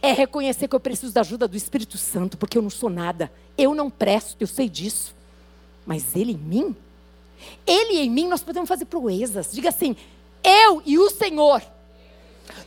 é 0.00 0.12
reconhecer 0.12 0.68
que 0.68 0.74
eu 0.74 0.80
preciso 0.80 1.12
da 1.12 1.20
ajuda 1.20 1.48
do 1.48 1.56
Espírito 1.56 1.98
Santo, 1.98 2.36
porque 2.36 2.56
eu 2.56 2.62
não 2.62 2.70
sou 2.70 2.90
nada. 2.90 3.32
Eu 3.56 3.74
não 3.74 3.90
presto, 3.90 4.36
eu 4.40 4.46
sei 4.46 4.68
disso. 4.68 5.14
Mas 5.84 6.14
Ele 6.14 6.32
em 6.32 6.36
mim, 6.36 6.76
Ele 7.66 7.98
em 7.98 8.10
mim, 8.10 8.28
nós 8.28 8.42
podemos 8.42 8.68
fazer 8.68 8.84
proezas. 8.84 9.52
Diga 9.52 9.68
assim: 9.68 9.96
eu 10.42 10.82
e 10.84 10.98
o 10.98 11.10
Senhor, 11.10 11.62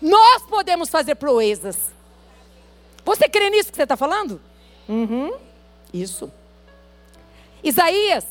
nós 0.02 0.44
podemos 0.44 0.90
fazer 0.90 1.16
proezas. 1.16 1.78
Você 3.04 3.30
crê 3.30 3.50
nisso 3.50 3.70
que 3.70 3.76
você 3.76 3.84
está 3.84 3.96
falando? 3.96 4.42
Uhum, 4.90 5.34
isso. 5.94 6.32
Isaías 7.64 8.26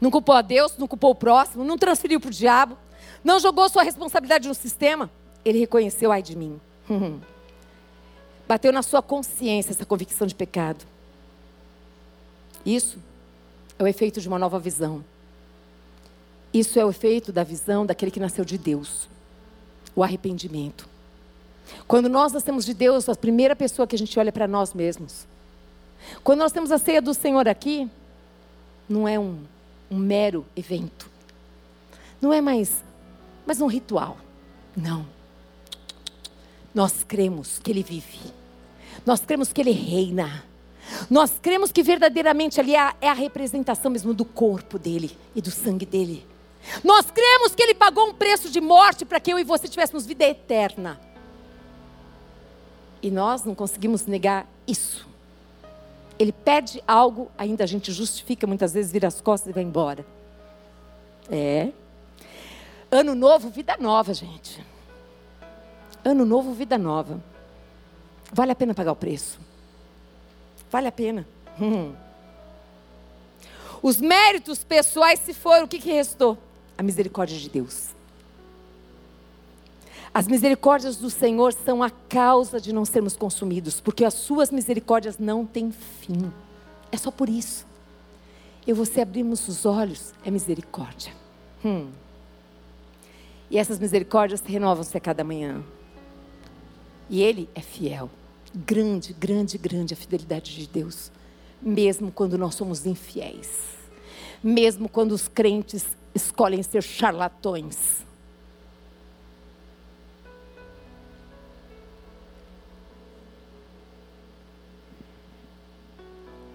não 0.00 0.10
culpou 0.10 0.34
a 0.34 0.42
Deus, 0.42 0.76
não 0.76 0.86
culpou 0.86 1.10
o 1.10 1.14
próximo, 1.14 1.64
não 1.64 1.78
transferiu 1.78 2.20
para 2.20 2.28
o 2.28 2.32
diabo, 2.32 2.76
não 3.22 3.38
jogou 3.38 3.68
sua 3.68 3.82
responsabilidade 3.82 4.48
no 4.48 4.54
sistema. 4.54 5.10
Ele 5.44 5.58
reconheceu, 5.58 6.12
ai 6.12 6.22
de 6.22 6.36
mim. 6.36 6.60
Bateu 8.46 8.72
na 8.72 8.82
sua 8.82 9.02
consciência 9.02 9.72
essa 9.72 9.86
convicção 9.86 10.26
de 10.26 10.34
pecado. 10.34 10.84
Isso 12.64 12.98
é 13.78 13.82
o 13.82 13.86
efeito 13.86 14.20
de 14.20 14.28
uma 14.28 14.38
nova 14.38 14.58
visão. 14.58 15.04
Isso 16.52 16.78
é 16.78 16.84
o 16.84 16.90
efeito 16.90 17.32
da 17.32 17.42
visão 17.42 17.84
daquele 17.84 18.10
que 18.10 18.20
nasceu 18.20 18.44
de 18.44 18.56
Deus. 18.56 19.08
O 19.96 20.02
arrependimento. 20.02 20.88
Quando 21.86 22.08
nós 22.08 22.32
nascemos 22.32 22.64
de 22.64 22.74
Deus, 22.74 23.08
a 23.08 23.14
primeira 23.14 23.56
pessoa 23.56 23.86
que 23.86 23.96
a 23.96 23.98
gente 23.98 24.18
olha 24.18 24.32
para 24.32 24.46
nós 24.46 24.74
mesmos. 24.74 25.26
Quando 26.22 26.40
nós 26.40 26.52
temos 26.52 26.70
a 26.70 26.78
ceia 26.78 27.00
do 27.00 27.14
Senhor 27.14 27.48
aqui, 27.48 27.90
não 28.88 29.08
é 29.08 29.18
um, 29.18 29.42
um 29.90 29.96
mero 29.96 30.44
evento. 30.54 31.10
Não 32.20 32.32
é 32.32 32.40
mais, 32.40 32.82
mais 33.46 33.60
um 33.60 33.66
ritual. 33.66 34.16
Não. 34.76 35.13
Nós 36.74 37.04
cremos 37.04 37.60
que 37.62 37.70
Ele 37.70 37.82
vive. 37.82 38.18
Nós 39.06 39.20
cremos 39.20 39.52
que 39.52 39.60
Ele 39.60 39.70
reina. 39.70 40.44
Nós 41.08 41.38
cremos 41.40 41.72
que 41.72 41.82
verdadeiramente 41.82 42.60
ali 42.60 42.74
é 42.74 42.80
a, 42.80 42.94
é 43.00 43.08
a 43.08 43.14
representação 43.14 43.90
mesmo 43.90 44.12
do 44.12 44.24
corpo 44.24 44.78
dele 44.78 45.16
e 45.34 45.40
do 45.40 45.50
sangue 45.50 45.86
dele. 45.86 46.26
Nós 46.82 47.10
cremos 47.10 47.54
que 47.54 47.62
Ele 47.62 47.74
pagou 47.74 48.08
um 48.08 48.14
preço 48.14 48.50
de 48.50 48.60
morte 48.60 49.04
para 49.04 49.20
que 49.20 49.32
eu 49.32 49.38
e 49.38 49.44
você 49.44 49.68
tivéssemos 49.68 50.04
vida 50.04 50.24
eterna. 50.24 51.00
E 53.02 53.10
nós 53.10 53.44
não 53.44 53.54
conseguimos 53.54 54.06
negar 54.06 54.46
isso. 54.66 55.06
Ele 56.18 56.32
pede 56.32 56.82
algo, 56.86 57.30
ainda 57.36 57.64
a 57.64 57.66
gente 57.66 57.92
justifica, 57.92 58.46
muitas 58.46 58.72
vezes 58.72 58.92
vira 58.92 59.08
as 59.08 59.20
costas 59.20 59.50
e 59.50 59.52
vai 59.52 59.62
embora. 59.62 60.06
É. 61.30 61.68
Ano 62.90 63.14
novo, 63.14 63.50
vida 63.50 63.76
nova, 63.78 64.14
gente. 64.14 64.64
Ano 66.04 66.24
novo, 66.24 66.52
vida 66.52 66.76
nova. 66.76 67.22
Vale 68.32 68.52
a 68.52 68.54
pena 68.54 68.74
pagar 68.74 68.92
o 68.92 68.96
preço. 68.96 69.40
Vale 70.70 70.88
a 70.88 70.92
pena. 70.92 71.26
Hum. 71.60 71.94
Os 73.82 74.00
méritos 74.00 74.64
pessoais 74.64 75.20
se 75.20 75.32
foram, 75.32 75.64
o 75.64 75.68
que, 75.68 75.78
que 75.78 75.92
restou? 75.92 76.36
A 76.76 76.82
misericórdia 76.82 77.38
de 77.38 77.48
Deus. 77.48 77.90
As 80.12 80.28
misericórdias 80.28 80.96
do 80.96 81.10
Senhor 81.10 81.52
são 81.52 81.82
a 81.82 81.90
causa 81.90 82.60
de 82.60 82.72
não 82.72 82.84
sermos 82.84 83.16
consumidos, 83.16 83.80
porque 83.80 84.04
as 84.04 84.14
suas 84.14 84.50
misericórdias 84.50 85.18
não 85.18 85.44
têm 85.44 85.72
fim. 85.72 86.32
É 86.92 86.96
só 86.96 87.10
por 87.10 87.28
isso. 87.28 87.66
E 88.66 88.72
você 88.72 89.00
abrimos 89.00 89.46
os 89.48 89.66
olhos, 89.66 90.14
é 90.24 90.30
misericórdia. 90.30 91.12
Hum. 91.64 91.90
E 93.50 93.58
essas 93.58 93.78
misericórdias 93.78 94.40
renovam-se 94.40 94.96
a 94.96 95.00
cada 95.00 95.22
manhã. 95.22 95.62
E 97.14 97.22
Ele 97.22 97.48
é 97.54 97.60
fiel. 97.60 98.10
Grande, 98.52 99.12
grande, 99.12 99.56
grande 99.56 99.94
a 99.94 99.96
fidelidade 99.96 100.52
de 100.52 100.66
Deus. 100.66 101.12
Mesmo 101.62 102.10
quando 102.10 102.36
nós 102.36 102.56
somos 102.56 102.84
infiéis. 102.86 103.76
Mesmo 104.42 104.88
quando 104.88 105.12
os 105.12 105.28
crentes 105.28 105.86
escolhem 106.12 106.60
ser 106.60 106.82
charlatões. 106.82 108.04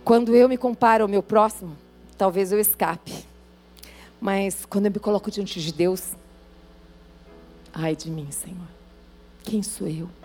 Quando 0.04 0.36
eu 0.36 0.50
me 0.50 0.58
comparo 0.58 1.06
ao 1.06 1.08
meu 1.08 1.24
próximo, 1.24 1.78
talvez 2.18 2.52
eu 2.52 2.60
escape. 2.60 3.24
Mas 4.20 4.66
quando 4.66 4.88
eu 4.88 4.92
me 4.92 5.00
coloco 5.00 5.32
diante 5.32 5.62
de 5.62 5.72
Deus, 5.72 6.12
ai 7.72 7.96
de 7.96 8.12
mim, 8.12 8.30
Senhor. 8.30 8.68
Quem 9.46 9.64
sou 9.64 9.88
eu? 9.88 10.19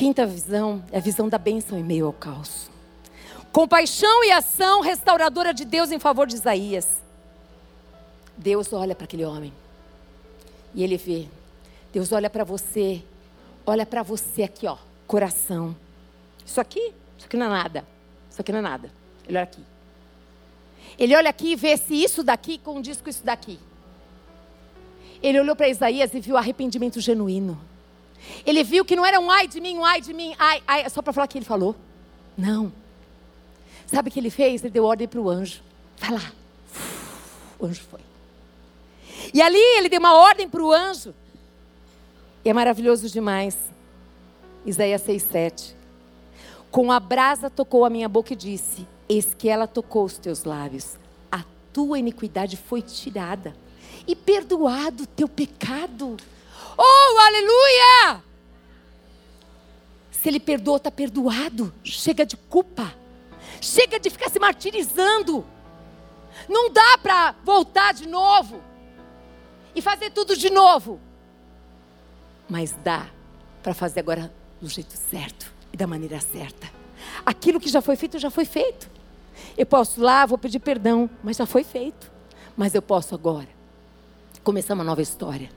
Quinta 0.00 0.24
visão 0.24 0.82
é 0.90 0.96
a 0.96 1.00
visão 1.02 1.28
da 1.28 1.36
bênção 1.36 1.78
em 1.78 1.84
meio 1.84 2.06
ao 2.06 2.12
caos. 2.14 2.70
Compaixão 3.52 4.24
e 4.24 4.32
ação 4.32 4.80
restauradora 4.80 5.52
de 5.52 5.62
Deus 5.62 5.92
em 5.92 5.98
favor 5.98 6.26
de 6.26 6.36
Isaías. 6.36 6.88
Deus 8.34 8.72
olha 8.72 8.94
para 8.94 9.04
aquele 9.04 9.26
homem 9.26 9.52
e 10.74 10.82
ele 10.82 10.96
vê. 10.96 11.28
Deus 11.92 12.12
olha 12.12 12.30
para 12.30 12.44
você, 12.44 13.04
olha 13.66 13.84
para 13.84 14.02
você 14.02 14.42
aqui, 14.42 14.66
ó 14.66 14.78
coração. 15.06 15.76
Isso 16.46 16.62
aqui, 16.62 16.94
isso 17.18 17.26
aqui 17.26 17.36
não 17.36 17.44
é 17.44 17.50
nada. 17.50 17.84
Isso 18.30 18.40
aqui 18.40 18.52
não 18.52 18.60
é 18.60 18.62
nada. 18.62 18.90
Ele 19.28 19.36
olha 19.36 19.42
aqui. 19.42 19.62
Ele 20.98 21.14
olha 21.14 21.28
aqui 21.28 21.48
e 21.48 21.56
vê 21.56 21.76
se 21.76 21.92
isso 21.92 22.22
daqui 22.22 22.56
condiz 22.56 23.02
com 23.02 23.10
isso 23.10 23.22
daqui. 23.22 23.60
Ele 25.22 25.38
olhou 25.38 25.54
para 25.54 25.68
Isaías 25.68 26.14
e 26.14 26.20
viu 26.20 26.38
arrependimento 26.38 26.98
genuíno. 27.02 27.68
Ele 28.46 28.62
viu 28.62 28.84
que 28.84 28.96
não 28.96 29.04
era 29.04 29.20
um 29.20 29.30
ai 29.30 29.46
de 29.46 29.60
mim, 29.60 29.76
um 29.78 29.84
ai 29.84 30.00
de 30.00 30.12
mim, 30.12 30.34
ai, 30.38 30.62
ai, 30.66 30.88
só 30.90 31.02
para 31.02 31.12
falar 31.12 31.26
que 31.26 31.38
ele 31.38 31.44
falou. 31.44 31.76
Não. 32.36 32.72
Sabe 33.86 34.08
o 34.08 34.12
que 34.12 34.20
ele 34.20 34.30
fez? 34.30 34.62
Ele 34.62 34.70
deu 34.70 34.84
ordem 34.84 35.08
para 35.08 35.20
o 35.20 35.28
anjo. 35.28 35.60
Vai 35.98 36.12
lá. 36.12 36.32
O 37.58 37.66
anjo 37.66 37.82
foi. 37.90 38.00
E 39.34 39.42
ali 39.42 39.58
ele 39.76 39.88
deu 39.88 39.98
uma 39.98 40.14
ordem 40.14 40.48
para 40.48 40.62
o 40.62 40.72
anjo. 40.72 41.14
E 42.44 42.48
é 42.48 42.52
maravilhoso 42.52 43.08
demais. 43.08 43.56
Isaías 44.64 45.02
6,7. 45.02 45.74
Com 46.70 46.92
a 46.92 47.00
brasa 47.00 47.50
tocou 47.50 47.84
a 47.84 47.90
minha 47.90 48.08
boca 48.08 48.32
e 48.32 48.36
disse: 48.36 48.86
Eis 49.08 49.34
que 49.34 49.48
ela 49.48 49.66
tocou 49.66 50.04
os 50.04 50.16
teus 50.18 50.44
lábios. 50.44 50.96
A 51.30 51.44
tua 51.72 51.98
iniquidade 51.98 52.56
foi 52.56 52.80
tirada 52.80 53.54
e 54.06 54.14
perdoado 54.14 55.02
o 55.02 55.06
teu 55.06 55.28
pecado. 55.28 56.16
Oh, 56.82 57.18
aleluia! 57.18 58.24
Se 60.10 60.28
ele 60.28 60.40
perdoou, 60.40 60.78
está 60.78 60.90
perdoado. 60.90 61.74
Chega 61.84 62.24
de 62.24 62.38
culpa. 62.38 62.94
Chega 63.60 64.00
de 64.00 64.08
ficar 64.08 64.30
se 64.30 64.38
martirizando. 64.38 65.44
Não 66.48 66.70
dá 66.70 66.96
para 67.02 67.34
voltar 67.44 67.92
de 67.92 68.08
novo 68.08 68.62
e 69.74 69.82
fazer 69.82 70.10
tudo 70.10 70.34
de 70.34 70.48
novo. 70.48 70.98
Mas 72.48 72.72
dá 72.82 73.06
para 73.62 73.74
fazer 73.74 74.00
agora 74.00 74.32
do 74.58 74.66
jeito 74.66 74.96
certo 74.96 75.52
e 75.70 75.76
da 75.76 75.86
maneira 75.86 76.18
certa. 76.18 76.70
Aquilo 77.26 77.60
que 77.60 77.68
já 77.68 77.82
foi 77.82 77.96
feito, 77.96 78.18
já 78.18 78.30
foi 78.30 78.46
feito. 78.46 78.90
Eu 79.56 79.66
posso 79.66 80.00
lá, 80.00 80.24
vou 80.24 80.38
pedir 80.38 80.60
perdão, 80.60 81.10
mas 81.22 81.36
já 81.36 81.44
foi 81.44 81.62
feito. 81.62 82.10
Mas 82.56 82.74
eu 82.74 82.80
posso 82.80 83.14
agora 83.14 83.48
começar 84.42 84.72
uma 84.72 84.84
nova 84.84 85.02
história. 85.02 85.50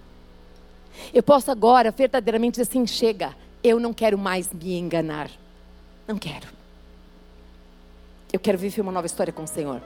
Eu 1.14 1.24
posso 1.24 1.52
agora 1.52 1.92
verdadeiramente 1.92 2.60
dizer 2.60 2.70
assim: 2.70 2.86
chega, 2.86 3.36
eu 3.64 3.80
não 3.80 3.94
quero 3.94 4.18
mais 4.18 4.52
me 4.52 4.78
enganar. 4.78 5.30
Não 6.08 6.18
quero. 6.18 6.48
Eu 8.32 8.40
quero 8.40 8.58
viver 8.58 8.82
uma 8.82 8.92
nova 8.92 9.06
história 9.06 9.32
com 9.32 9.44
o 9.44 9.48
Senhor. 9.48 9.82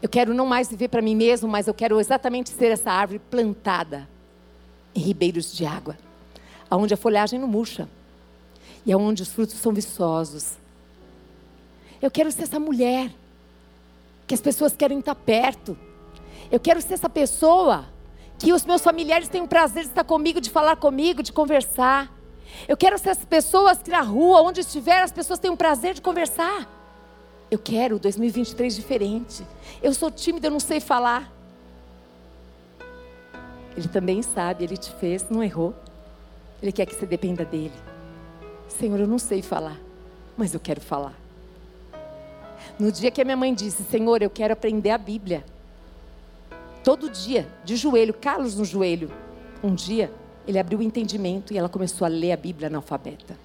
Eu 0.00 0.08
quero 0.08 0.34
não 0.34 0.46
mais 0.46 0.68
viver 0.68 0.88
para 0.88 1.02
mim 1.02 1.16
mesmo, 1.16 1.48
mas 1.48 1.66
eu 1.66 1.74
quero 1.74 1.98
exatamente 1.98 2.50
ser 2.50 2.70
essa 2.70 2.90
árvore 2.90 3.18
plantada 3.18 4.08
em 4.94 5.00
ribeiros 5.00 5.54
de 5.54 5.66
água 5.66 5.96
aonde 6.70 6.94
a 6.94 6.96
folhagem 6.96 7.38
não 7.38 7.48
murcha 7.48 7.88
e 8.84 8.92
aonde 8.92 9.22
os 9.22 9.32
frutos 9.32 9.56
são 9.56 9.72
viçosos. 9.72 10.54
Eu 12.00 12.10
quero 12.10 12.30
ser 12.30 12.42
essa 12.44 12.60
mulher 12.60 13.10
que 14.26 14.34
as 14.34 14.40
pessoas 14.40 14.76
querem 14.76 14.98
estar 14.98 15.14
perto. 15.14 15.76
Eu 16.50 16.60
quero 16.60 16.80
ser 16.80 16.94
essa 16.94 17.08
pessoa 17.08 17.86
que 18.38 18.52
os 18.52 18.64
meus 18.64 18.82
familiares 18.82 19.28
o 19.42 19.48
prazer 19.48 19.84
de 19.84 19.90
estar 19.90 20.04
comigo, 20.04 20.40
de 20.40 20.50
falar 20.50 20.76
comigo, 20.76 21.22
de 21.22 21.32
conversar. 21.32 22.12
Eu 22.68 22.76
quero 22.76 22.98
ser 22.98 23.10
as 23.10 23.24
pessoas 23.24 23.82
que 23.82 23.90
na 23.90 24.00
rua, 24.00 24.42
onde 24.42 24.60
estiver, 24.60 25.02
as 25.02 25.12
pessoas 25.12 25.38
o 25.50 25.56
prazer 25.56 25.94
de 25.94 26.02
conversar. 26.02 26.68
Eu 27.50 27.58
quero 27.58 27.98
2023 27.98 28.74
diferente. 28.74 29.46
Eu 29.82 29.94
sou 29.94 30.10
tímida, 30.10 30.48
eu 30.48 30.50
não 30.50 30.60
sei 30.60 30.80
falar. 30.80 31.32
Ele 33.76 33.88
também 33.88 34.22
sabe, 34.22 34.64
ele 34.64 34.76
te 34.76 34.90
fez, 34.92 35.28
não 35.28 35.42
errou. 35.42 35.74
Ele 36.62 36.72
quer 36.72 36.86
que 36.86 36.94
você 36.94 37.06
dependa 37.06 37.44
dele. 37.44 37.74
Senhor, 38.68 38.98
eu 38.98 39.06
não 39.06 39.18
sei 39.18 39.42
falar, 39.42 39.78
mas 40.36 40.54
eu 40.54 40.60
quero 40.60 40.80
falar. 40.80 41.14
No 42.78 42.90
dia 42.90 43.10
que 43.10 43.20
a 43.20 43.24
minha 43.24 43.36
mãe 43.36 43.54
disse, 43.54 43.84
Senhor, 43.84 44.22
eu 44.22 44.30
quero 44.30 44.52
aprender 44.52 44.90
a 44.90 44.98
Bíblia. 44.98 45.44
Todo 46.86 47.10
dia, 47.10 47.48
de 47.64 47.74
joelho, 47.74 48.14
calos 48.14 48.54
no 48.54 48.64
joelho. 48.64 49.10
Um 49.60 49.74
dia, 49.74 50.08
ele 50.46 50.56
abriu 50.56 50.78
o 50.78 50.82
entendimento 50.84 51.52
e 51.52 51.58
ela 51.58 51.68
começou 51.68 52.04
a 52.04 52.08
ler 52.08 52.30
a 52.30 52.36
Bíblia 52.36 52.68
analfabeta. 52.68 53.36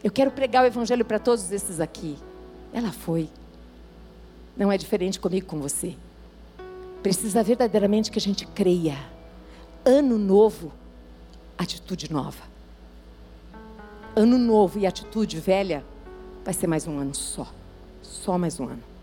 Eu 0.00 0.12
quero 0.12 0.30
pregar 0.30 0.62
o 0.62 0.66
Evangelho 0.68 1.04
para 1.04 1.18
todos 1.18 1.50
esses 1.50 1.80
aqui. 1.80 2.16
Ela 2.72 2.92
foi. 2.92 3.28
Não 4.56 4.70
é 4.70 4.78
diferente 4.78 5.18
comigo, 5.18 5.48
com 5.48 5.58
você. 5.58 5.96
Precisa 7.02 7.42
verdadeiramente 7.42 8.12
que 8.12 8.18
a 8.20 8.22
gente 8.22 8.46
creia. 8.46 8.96
Ano 9.84 10.16
novo, 10.16 10.70
atitude 11.58 12.12
nova. 12.12 12.44
Ano 14.14 14.38
novo 14.38 14.78
e 14.78 14.86
atitude 14.86 15.40
velha, 15.40 15.84
vai 16.44 16.54
ser 16.54 16.68
mais 16.68 16.86
um 16.86 16.96
ano 16.96 17.12
só. 17.12 17.52
Só 18.02 18.38
mais 18.38 18.60
um 18.60 18.68
ano. 18.68 18.93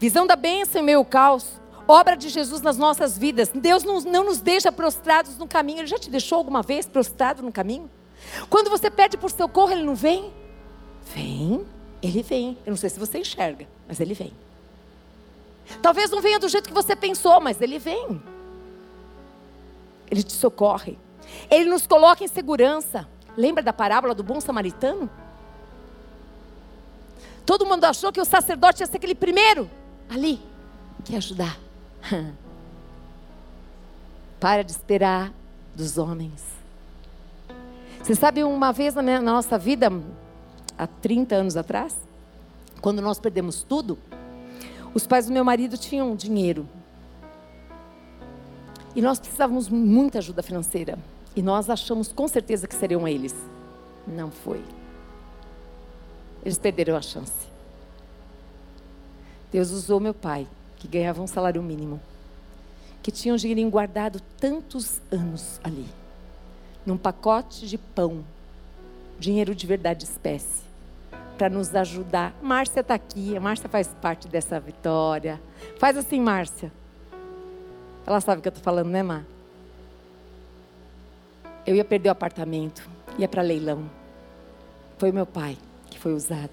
Visão 0.00 0.26
da 0.26 0.34
bênção 0.34 0.80
em 0.80 0.84
meio 0.84 0.98
ao 0.98 1.04
caos. 1.04 1.60
Obra 1.86 2.16
de 2.16 2.30
Jesus 2.30 2.62
nas 2.62 2.78
nossas 2.78 3.18
vidas. 3.18 3.50
Deus 3.54 3.84
não, 3.84 4.00
não 4.00 4.24
nos 4.24 4.40
deixa 4.40 4.72
prostrados 4.72 5.36
no 5.36 5.46
caminho. 5.46 5.80
Ele 5.80 5.86
já 5.86 5.98
te 5.98 6.08
deixou 6.08 6.38
alguma 6.38 6.62
vez 6.62 6.86
prostrado 6.86 7.42
no 7.42 7.52
caminho? 7.52 7.90
Quando 8.48 8.70
você 8.70 8.90
pede 8.90 9.18
por 9.18 9.30
socorro, 9.30 9.72
ele 9.72 9.82
não 9.82 9.94
vem? 9.94 10.32
Vem, 11.14 11.66
ele 12.02 12.22
vem. 12.22 12.56
Eu 12.64 12.70
não 12.70 12.78
sei 12.78 12.88
se 12.88 12.98
você 12.98 13.18
enxerga, 13.18 13.68
mas 13.86 14.00
ele 14.00 14.14
vem. 14.14 14.32
Talvez 15.82 16.10
não 16.10 16.22
venha 16.22 16.38
do 16.38 16.48
jeito 16.48 16.68
que 16.68 16.74
você 16.74 16.96
pensou, 16.96 17.38
mas 17.38 17.60
ele 17.60 17.78
vem. 17.78 18.22
Ele 20.10 20.22
te 20.22 20.32
socorre. 20.32 20.98
Ele 21.50 21.68
nos 21.68 21.86
coloca 21.86 22.24
em 22.24 22.28
segurança. 22.28 23.06
Lembra 23.36 23.62
da 23.62 23.72
parábola 23.72 24.14
do 24.14 24.22
bom 24.22 24.40
samaritano? 24.40 25.10
Todo 27.44 27.66
mundo 27.66 27.84
achou 27.84 28.10
que 28.10 28.20
o 28.20 28.24
sacerdote 28.24 28.82
ia 28.82 28.86
ser 28.86 28.96
aquele 28.96 29.14
primeiro 29.14 29.68
ali 30.10 30.40
que 31.04 31.16
ajudar. 31.16 31.58
Para 34.40 34.62
de 34.64 34.72
esperar 34.72 35.32
dos 35.74 35.96
homens. 35.96 36.42
Você 38.02 38.14
sabe, 38.14 38.42
uma 38.42 38.72
vez 38.72 38.94
na, 38.94 39.02
minha, 39.02 39.20
na 39.20 39.32
nossa 39.32 39.56
vida, 39.56 39.90
há 40.76 40.86
30 40.86 41.34
anos 41.34 41.56
atrás, 41.56 41.96
quando 42.80 43.00
nós 43.00 43.18
perdemos 43.18 43.62
tudo, 43.62 43.98
os 44.92 45.06
pais 45.06 45.26
do 45.26 45.32
meu 45.32 45.44
marido 45.44 45.76
tinham 45.78 46.16
dinheiro. 46.16 46.66
E 48.96 49.02
nós 49.02 49.20
precisávamos 49.20 49.68
muita 49.68 50.18
ajuda 50.18 50.42
financeira. 50.42 50.98
E 51.36 51.42
nós 51.42 51.70
achamos 51.70 52.10
com 52.10 52.26
certeza 52.26 52.66
que 52.66 52.74
seriam 52.74 53.06
eles. 53.06 53.34
Não 54.06 54.30
foi. 54.30 54.64
Eles 56.44 56.58
perderam 56.58 56.96
a 56.96 57.02
chance. 57.02 57.50
Deus 59.52 59.70
usou 59.70 59.98
meu 59.98 60.14
pai 60.14 60.46
que 60.76 60.86
ganhava 60.86 61.20
um 61.20 61.26
salário 61.26 61.62
mínimo, 61.62 62.00
que 63.02 63.10
tinha 63.10 63.34
um 63.34 63.36
dinheirinho 63.36 63.70
guardado 63.70 64.20
tantos 64.38 65.00
anos 65.10 65.60
ali, 65.62 65.86
num 66.86 66.96
pacote 66.96 67.66
de 67.66 67.76
pão, 67.76 68.24
dinheiro 69.18 69.54
de 69.54 69.66
verdade 69.66 70.04
espécie, 70.04 70.62
para 71.36 71.50
nos 71.50 71.74
ajudar. 71.74 72.34
Márcia 72.40 72.80
está 72.80 72.94
aqui, 72.94 73.36
a 73.36 73.40
Márcia 73.40 73.68
faz 73.68 73.88
parte 74.00 74.28
dessa 74.28 74.60
vitória. 74.60 75.40
Faz 75.78 75.96
assim, 75.96 76.20
Márcia. 76.20 76.72
Ela 78.06 78.20
sabe 78.20 78.38
o 78.38 78.42
que 78.42 78.48
eu 78.48 78.50
estou 78.50 78.64
falando, 78.64 78.88
né, 78.88 79.02
Má? 79.02 79.22
Eu 81.66 81.74
ia 81.74 81.84
perder 81.84 82.08
o 82.08 82.12
apartamento, 82.12 82.88
ia 83.18 83.28
para 83.28 83.42
leilão. 83.42 83.90
Foi 84.98 85.10
o 85.10 85.14
meu 85.14 85.26
pai 85.26 85.56
que 85.90 85.98
foi 85.98 86.12
usado. 86.14 86.50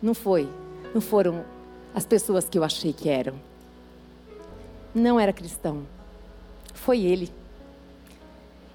Não 0.00 0.14
foi, 0.14 0.48
não 0.92 1.00
foram 1.00 1.44
as 1.94 2.06
pessoas 2.06 2.48
que 2.48 2.58
eu 2.58 2.64
achei 2.64 2.92
que 2.92 3.08
eram 3.08 3.34
não 4.94 5.18
era 5.18 5.32
cristão. 5.32 5.86
Foi 6.74 7.00
ele. 7.00 7.30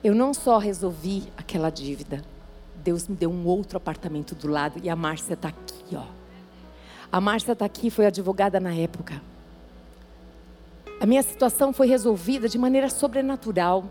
Eu 0.03 0.15
não 0.15 0.33
só 0.33 0.57
resolvi 0.57 1.23
aquela 1.35 1.69
dívida, 1.69 2.23
Deus 2.75 3.07
me 3.07 3.15
deu 3.15 3.29
um 3.29 3.45
outro 3.45 3.77
apartamento 3.77 4.33
do 4.35 4.47
lado 4.47 4.79
e 4.83 4.89
a 4.89 4.95
Márcia 4.95 5.33
está 5.33 5.49
aqui, 5.49 5.95
ó. 5.95 6.05
A 7.11 7.19
Márcia 7.19 7.53
está 7.53 7.65
aqui, 7.65 7.89
foi 7.89 8.05
advogada 8.05 8.59
na 8.59 8.73
época. 8.73 9.21
A 10.99 11.05
minha 11.05 11.21
situação 11.21 11.71
foi 11.71 11.87
resolvida 11.87 12.47
de 12.47 12.57
maneira 12.57 12.89
sobrenatural. 12.89 13.85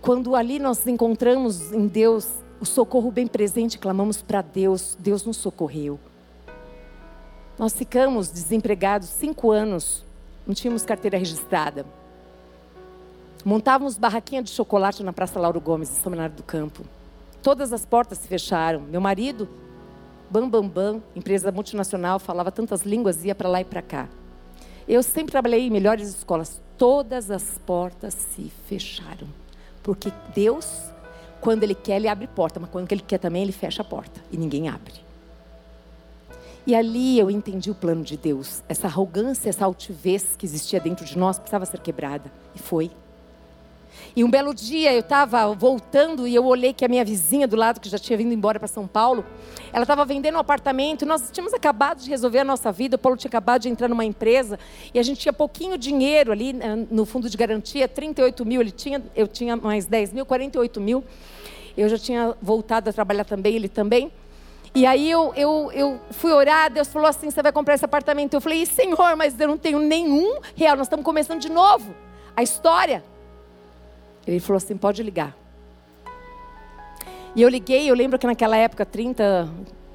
Quando 0.00 0.36
ali 0.36 0.58
nós 0.58 0.86
encontramos 0.86 1.72
em 1.72 1.86
Deus 1.86 2.28
o 2.60 2.66
socorro 2.66 3.10
bem 3.10 3.26
presente, 3.26 3.78
clamamos 3.78 4.20
para 4.22 4.42
Deus, 4.42 4.96
Deus 4.98 5.24
nos 5.24 5.36
socorreu. 5.36 5.98
Nós 7.58 7.72
ficamos 7.72 8.28
desempregados 8.28 9.08
cinco 9.08 9.50
anos 9.50 10.04
não 10.48 10.54
tínhamos 10.54 10.82
carteira 10.82 11.18
registrada. 11.18 11.84
Montávamos 13.44 13.98
barraquinha 13.98 14.42
de 14.42 14.48
chocolate 14.48 15.02
na 15.02 15.12
Praça 15.12 15.38
Lauro 15.38 15.60
Gomes, 15.60 15.90
em 15.90 16.00
São 16.00 16.10
Bernardo 16.10 16.36
do 16.36 16.42
Campo. 16.42 16.84
Todas 17.42 17.70
as 17.70 17.84
portas 17.84 18.16
se 18.16 18.26
fecharam. 18.26 18.80
Meu 18.80 18.98
marido, 18.98 19.46
bam, 20.30 20.48
bam, 20.48 20.66
bam, 20.66 21.02
empresa 21.14 21.52
multinacional, 21.52 22.18
falava 22.18 22.50
tantas 22.50 22.80
línguas, 22.80 23.22
ia 23.26 23.34
para 23.34 23.46
lá 23.46 23.60
e 23.60 23.64
para 23.64 23.82
cá. 23.82 24.08
Eu 24.88 25.02
sempre 25.02 25.32
trabalhei 25.32 25.66
em 25.66 25.70
melhores 25.70 26.08
escolas. 26.08 26.62
Todas 26.78 27.30
as 27.30 27.58
portas 27.66 28.14
se 28.14 28.50
fecharam. 28.66 29.28
Porque 29.82 30.10
Deus, 30.34 30.66
quando 31.42 31.62
Ele 31.62 31.74
quer, 31.74 31.96
Ele 31.96 32.08
abre 32.08 32.26
porta, 32.26 32.58
mas 32.58 32.70
quando 32.70 32.90
Ele 32.90 33.02
quer 33.06 33.18
também, 33.18 33.42
Ele 33.42 33.52
fecha 33.52 33.82
a 33.82 33.84
porta. 33.84 34.18
E 34.32 34.38
ninguém 34.38 34.66
abre. 34.66 35.07
E 36.66 36.74
ali 36.74 37.18
eu 37.18 37.30
entendi 37.30 37.70
o 37.70 37.74
plano 37.74 38.02
de 38.02 38.16
Deus. 38.16 38.62
Essa 38.68 38.86
arrogância, 38.86 39.48
essa 39.48 39.64
altivez 39.64 40.36
que 40.36 40.44
existia 40.44 40.80
dentro 40.80 41.04
de 41.04 41.16
nós 41.16 41.38
precisava 41.38 41.64
ser 41.64 41.80
quebrada. 41.80 42.30
E 42.54 42.58
foi. 42.58 42.90
E 44.14 44.24
um 44.24 44.30
belo 44.30 44.54
dia 44.54 44.92
eu 44.92 45.00
estava 45.00 45.46
voltando 45.54 46.26
e 46.26 46.34
eu 46.34 46.44
olhei 46.44 46.72
que 46.72 46.84
a 46.84 46.88
minha 46.88 47.04
vizinha 47.04 47.46
do 47.46 47.56
lado, 47.56 47.80
que 47.80 47.88
já 47.88 47.98
tinha 47.98 48.16
vindo 48.16 48.32
embora 48.32 48.58
para 48.58 48.68
São 48.68 48.86
Paulo, 48.86 49.24
ela 49.72 49.84
estava 49.84 50.04
vendendo 50.04 50.36
um 50.36 50.38
apartamento. 50.38 51.06
Nós 51.06 51.30
tínhamos 51.30 51.54
acabado 51.54 52.00
de 52.00 52.10
resolver 52.10 52.40
a 52.40 52.44
nossa 52.44 52.72
vida. 52.72 52.96
O 52.96 52.98
Paulo 52.98 53.16
tinha 53.16 53.28
acabado 53.28 53.62
de 53.62 53.68
entrar 53.68 53.88
numa 53.88 54.04
empresa 54.04 54.58
e 54.92 54.98
a 54.98 55.02
gente 55.02 55.20
tinha 55.20 55.32
pouquinho 55.32 55.76
dinheiro 55.78 56.32
ali 56.32 56.56
eh, 56.60 56.86
no 56.90 57.04
fundo 57.04 57.28
de 57.28 57.36
garantia 57.36 57.86
38 57.86 58.44
mil. 58.44 58.60
Ele 58.60 58.70
tinha, 58.70 59.02
eu 59.14 59.28
tinha 59.28 59.56
mais 59.56 59.86
10 59.86 60.12
mil, 60.12 60.26
48 60.26 60.80
mil. 60.80 61.04
Eu 61.76 61.88
já 61.88 61.98
tinha 61.98 62.34
voltado 62.42 62.90
a 62.90 62.92
trabalhar 62.92 63.24
também, 63.24 63.54
ele 63.54 63.68
também. 63.68 64.10
E 64.74 64.86
aí 64.86 65.10
eu, 65.10 65.32
eu, 65.34 65.72
eu 65.72 66.00
fui 66.10 66.32
orar, 66.32 66.70
Deus 66.70 66.88
falou 66.88 67.08
assim: 67.08 67.30
você 67.30 67.42
vai 67.42 67.52
comprar 67.52 67.74
esse 67.74 67.84
apartamento. 67.84 68.34
Eu 68.34 68.40
falei, 68.40 68.64
Senhor, 68.66 69.16
mas 69.16 69.38
eu 69.38 69.48
não 69.48 69.58
tenho 69.58 69.78
nenhum 69.78 70.40
real, 70.54 70.76
nós 70.76 70.86
estamos 70.86 71.04
começando 71.04 71.40
de 71.40 71.50
novo 71.50 71.94
a 72.36 72.42
história. 72.42 73.02
Ele 74.26 74.40
falou 74.40 74.58
assim: 74.58 74.76
pode 74.76 75.02
ligar. 75.02 75.36
E 77.34 77.42
eu 77.42 77.48
liguei, 77.48 77.88
eu 77.90 77.94
lembro 77.94 78.18
que 78.18 78.26
naquela 78.26 78.56
época, 78.56 78.84
30 78.84 79.48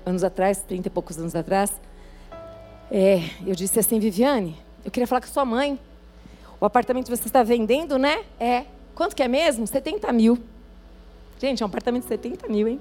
anos 0.06 0.24
atrás, 0.24 0.62
30 0.62 0.88
e 0.88 0.92
poucos 0.92 1.18
anos 1.18 1.36
atrás, 1.36 1.72
é, 2.92 3.22
eu 3.46 3.56
disse 3.56 3.80
assim, 3.80 4.00
Viviane, 4.00 4.58
eu 4.86 4.92
queria 4.92 5.08
falar 5.08 5.22
com 5.22 5.28
sua 5.28 5.44
mãe. 5.44 5.80
O 6.60 6.66
apartamento 6.66 7.06
que 7.06 7.18
você 7.18 7.28
está 7.28 7.44
vendendo, 7.44 7.98
né? 7.98 8.24
É. 8.40 8.66
Quanto 8.96 9.16
que 9.16 9.24
é 9.24 9.28
mesmo? 9.28 9.66
70 9.66 10.12
mil. 10.14 10.38
Gente, 11.40 11.62
é 11.62 11.66
um 11.66 11.68
apartamento 11.68 12.04
de 12.04 12.10
70 12.10 12.48
mil, 12.48 12.68
hein? 12.68 12.80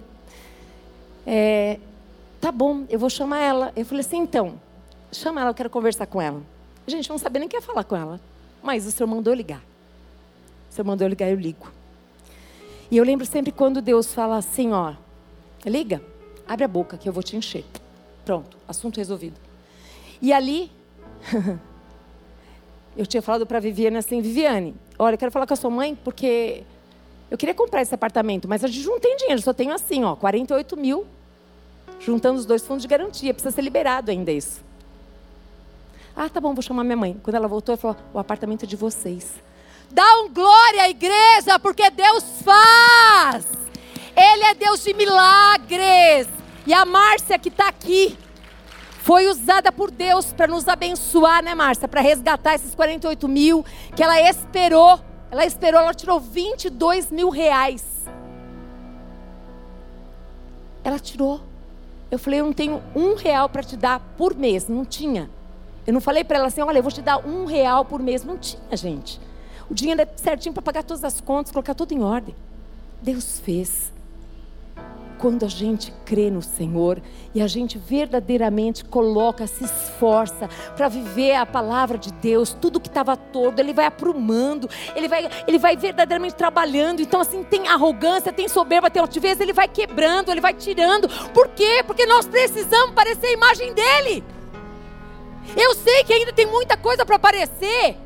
É, 1.26 1.78
tá 2.40 2.50
bom, 2.50 2.84
eu 2.88 2.98
vou 2.98 3.10
chamar 3.10 3.40
ela. 3.40 3.72
Eu 3.76 3.84
falei 3.84 4.04
assim, 4.04 4.18
então, 4.18 4.60
chama 5.12 5.40
ela, 5.40 5.50
eu 5.50 5.54
quero 5.54 5.70
conversar 5.70 6.06
com 6.06 6.20
ela. 6.20 6.42
Gente, 6.86 7.08
não 7.08 7.18
sabia 7.18 7.40
nem 7.40 7.48
que 7.48 7.56
ia 7.56 7.62
falar 7.62 7.84
com 7.84 7.96
ela. 7.96 8.20
Mas 8.62 8.86
o 8.86 8.90
senhor 8.90 9.08
mandou 9.08 9.34
ligar. 9.34 9.62
O 10.70 10.74
senhor 10.74 10.86
mandou 10.86 11.06
ligar, 11.06 11.28
eu 11.28 11.36
ligo. 11.36 11.70
E 12.90 12.96
eu 12.96 13.04
lembro 13.04 13.24
sempre 13.24 13.50
quando 13.50 13.80
Deus 13.80 14.12
fala 14.12 14.36
assim, 14.36 14.72
ó, 14.72 14.94
liga, 15.64 16.02
abre 16.46 16.64
a 16.64 16.68
boca 16.68 16.98
que 16.98 17.08
eu 17.08 17.12
vou 17.12 17.22
te 17.22 17.36
encher. 17.36 17.64
Pronto, 18.24 18.56
assunto 18.68 18.98
resolvido. 18.98 19.36
E 20.20 20.32
ali, 20.32 20.70
eu 22.96 23.06
tinha 23.06 23.22
falado 23.22 23.46
para 23.46 23.58
Viviane 23.58 23.96
assim, 23.96 24.20
Viviane, 24.20 24.74
olha, 24.98 25.14
eu 25.14 25.18
quero 25.18 25.32
falar 25.32 25.46
com 25.46 25.54
a 25.54 25.56
sua 25.56 25.70
mãe 25.70 25.94
porque 25.94 26.62
eu 27.32 27.38
queria 27.38 27.54
comprar 27.54 27.80
esse 27.80 27.94
apartamento, 27.94 28.46
mas 28.46 28.62
a 28.62 28.68
gente 28.68 28.86
não 28.86 29.00
tem 29.00 29.16
dinheiro, 29.16 29.40
só 29.40 29.54
tenho 29.54 29.72
assim, 29.72 30.04
ó, 30.04 30.14
48 30.14 30.76
mil, 30.76 31.06
juntando 31.98 32.38
os 32.38 32.44
dois 32.44 32.60
fundos 32.60 32.82
de 32.82 32.88
garantia, 32.88 33.32
precisa 33.32 33.54
ser 33.54 33.62
liberado 33.62 34.10
ainda 34.10 34.30
isso. 34.30 34.62
Ah, 36.14 36.28
tá 36.28 36.38
bom, 36.42 36.52
vou 36.52 36.60
chamar 36.60 36.84
minha 36.84 36.96
mãe. 36.98 37.18
Quando 37.22 37.34
ela 37.34 37.48
voltou, 37.48 37.72
ela 37.72 37.80
falou, 37.80 37.96
o 38.12 38.18
apartamento 38.18 38.64
é 38.64 38.68
de 38.68 38.76
vocês. 38.76 39.32
Dá 39.90 40.04
um 40.20 40.28
glória 40.28 40.82
à 40.82 40.90
igreja, 40.90 41.58
porque 41.58 41.88
Deus 41.88 42.22
faz. 42.42 43.46
Ele 44.14 44.44
é 44.44 44.52
Deus 44.52 44.84
de 44.84 44.92
milagres. 44.92 46.28
E 46.66 46.74
a 46.74 46.84
Márcia 46.84 47.38
que 47.38 47.48
está 47.48 47.66
aqui, 47.66 48.14
foi 49.00 49.26
usada 49.26 49.72
por 49.72 49.90
Deus 49.90 50.34
para 50.34 50.46
nos 50.46 50.68
abençoar, 50.68 51.42
né, 51.42 51.54
Márcia? 51.54 51.88
Para 51.88 52.02
resgatar 52.02 52.56
esses 52.56 52.74
48 52.74 53.26
mil 53.26 53.64
que 53.96 54.02
ela 54.02 54.20
esperou. 54.20 55.00
Ela 55.32 55.46
esperou, 55.46 55.80
ela 55.80 55.94
tirou 55.94 56.20
22 56.20 57.10
mil 57.10 57.30
reais. 57.30 57.82
Ela 60.84 60.98
tirou. 60.98 61.40
Eu 62.10 62.18
falei, 62.18 62.40
eu 62.40 62.44
não 62.44 62.52
tenho 62.52 62.82
um 62.94 63.14
real 63.14 63.48
para 63.48 63.62
te 63.62 63.74
dar 63.74 63.98
por 64.18 64.34
mês. 64.34 64.68
Não 64.68 64.84
tinha. 64.84 65.30
Eu 65.86 65.94
não 65.94 66.02
falei 66.02 66.22
para 66.22 66.36
ela 66.36 66.48
assim, 66.48 66.60
olha, 66.60 66.78
eu 66.80 66.82
vou 66.82 66.92
te 66.92 67.00
dar 67.00 67.26
um 67.26 67.46
real 67.46 67.82
por 67.82 67.98
mês. 67.98 68.22
Não 68.22 68.36
tinha, 68.36 68.76
gente. 68.76 69.18
O 69.70 69.74
dinheiro 69.74 70.02
é 70.02 70.08
certinho 70.16 70.52
para 70.52 70.62
pagar 70.62 70.84
todas 70.84 71.02
as 71.02 71.18
contas, 71.18 71.50
colocar 71.50 71.72
tudo 71.72 71.92
em 71.92 72.02
ordem. 72.02 72.34
Deus 73.00 73.40
fez 73.40 73.90
quando 75.22 75.44
a 75.44 75.48
gente 75.48 75.94
crê 76.04 76.28
no 76.28 76.42
Senhor 76.42 77.00
e 77.32 77.40
a 77.40 77.46
gente 77.46 77.78
verdadeiramente 77.78 78.84
coloca, 78.84 79.46
se 79.46 79.64
esforça 79.64 80.48
para 80.76 80.88
viver 80.88 81.36
a 81.36 81.46
palavra 81.46 81.96
de 81.96 82.12
Deus, 82.14 82.56
tudo 82.60 82.80
que 82.80 82.88
estava 82.88 83.16
todo, 83.16 83.60
ele 83.60 83.72
vai 83.72 83.86
aprumando, 83.86 84.68
ele 84.96 85.06
vai, 85.06 85.30
ele 85.46 85.60
vai 85.60 85.76
verdadeiramente 85.76 86.34
trabalhando. 86.34 87.00
Então, 87.00 87.20
assim, 87.20 87.44
tem 87.44 87.68
arrogância, 87.68 88.32
tem 88.32 88.48
soberba, 88.48 88.90
tem 88.90 89.00
altivez, 89.00 89.38
ele 89.38 89.52
vai 89.52 89.68
quebrando, 89.68 90.32
ele 90.32 90.40
vai 90.40 90.54
tirando. 90.54 91.08
Por 91.32 91.46
quê? 91.50 91.84
Porque 91.86 92.04
nós 92.04 92.26
precisamos 92.26 92.92
parecer 92.92 93.28
a 93.28 93.32
imagem 93.32 93.72
dele. 93.72 94.24
Eu 95.56 95.72
sei 95.76 96.02
que 96.02 96.12
ainda 96.12 96.32
tem 96.32 96.46
muita 96.46 96.76
coisa 96.76 97.06
para 97.06 97.14
aparecer, 97.14 97.96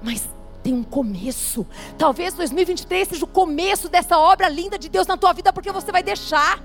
mas 0.00 0.35
tem 0.66 0.74
um 0.74 0.82
começo. 0.82 1.64
Talvez 1.96 2.34
2023 2.34 3.06
seja 3.06 3.24
o 3.24 3.28
começo 3.28 3.88
dessa 3.88 4.18
obra 4.18 4.48
linda 4.48 4.76
de 4.76 4.88
Deus 4.88 5.06
na 5.06 5.16
tua 5.16 5.32
vida, 5.32 5.52
porque 5.52 5.70
você 5.70 5.92
vai 5.92 6.02
deixar. 6.02 6.60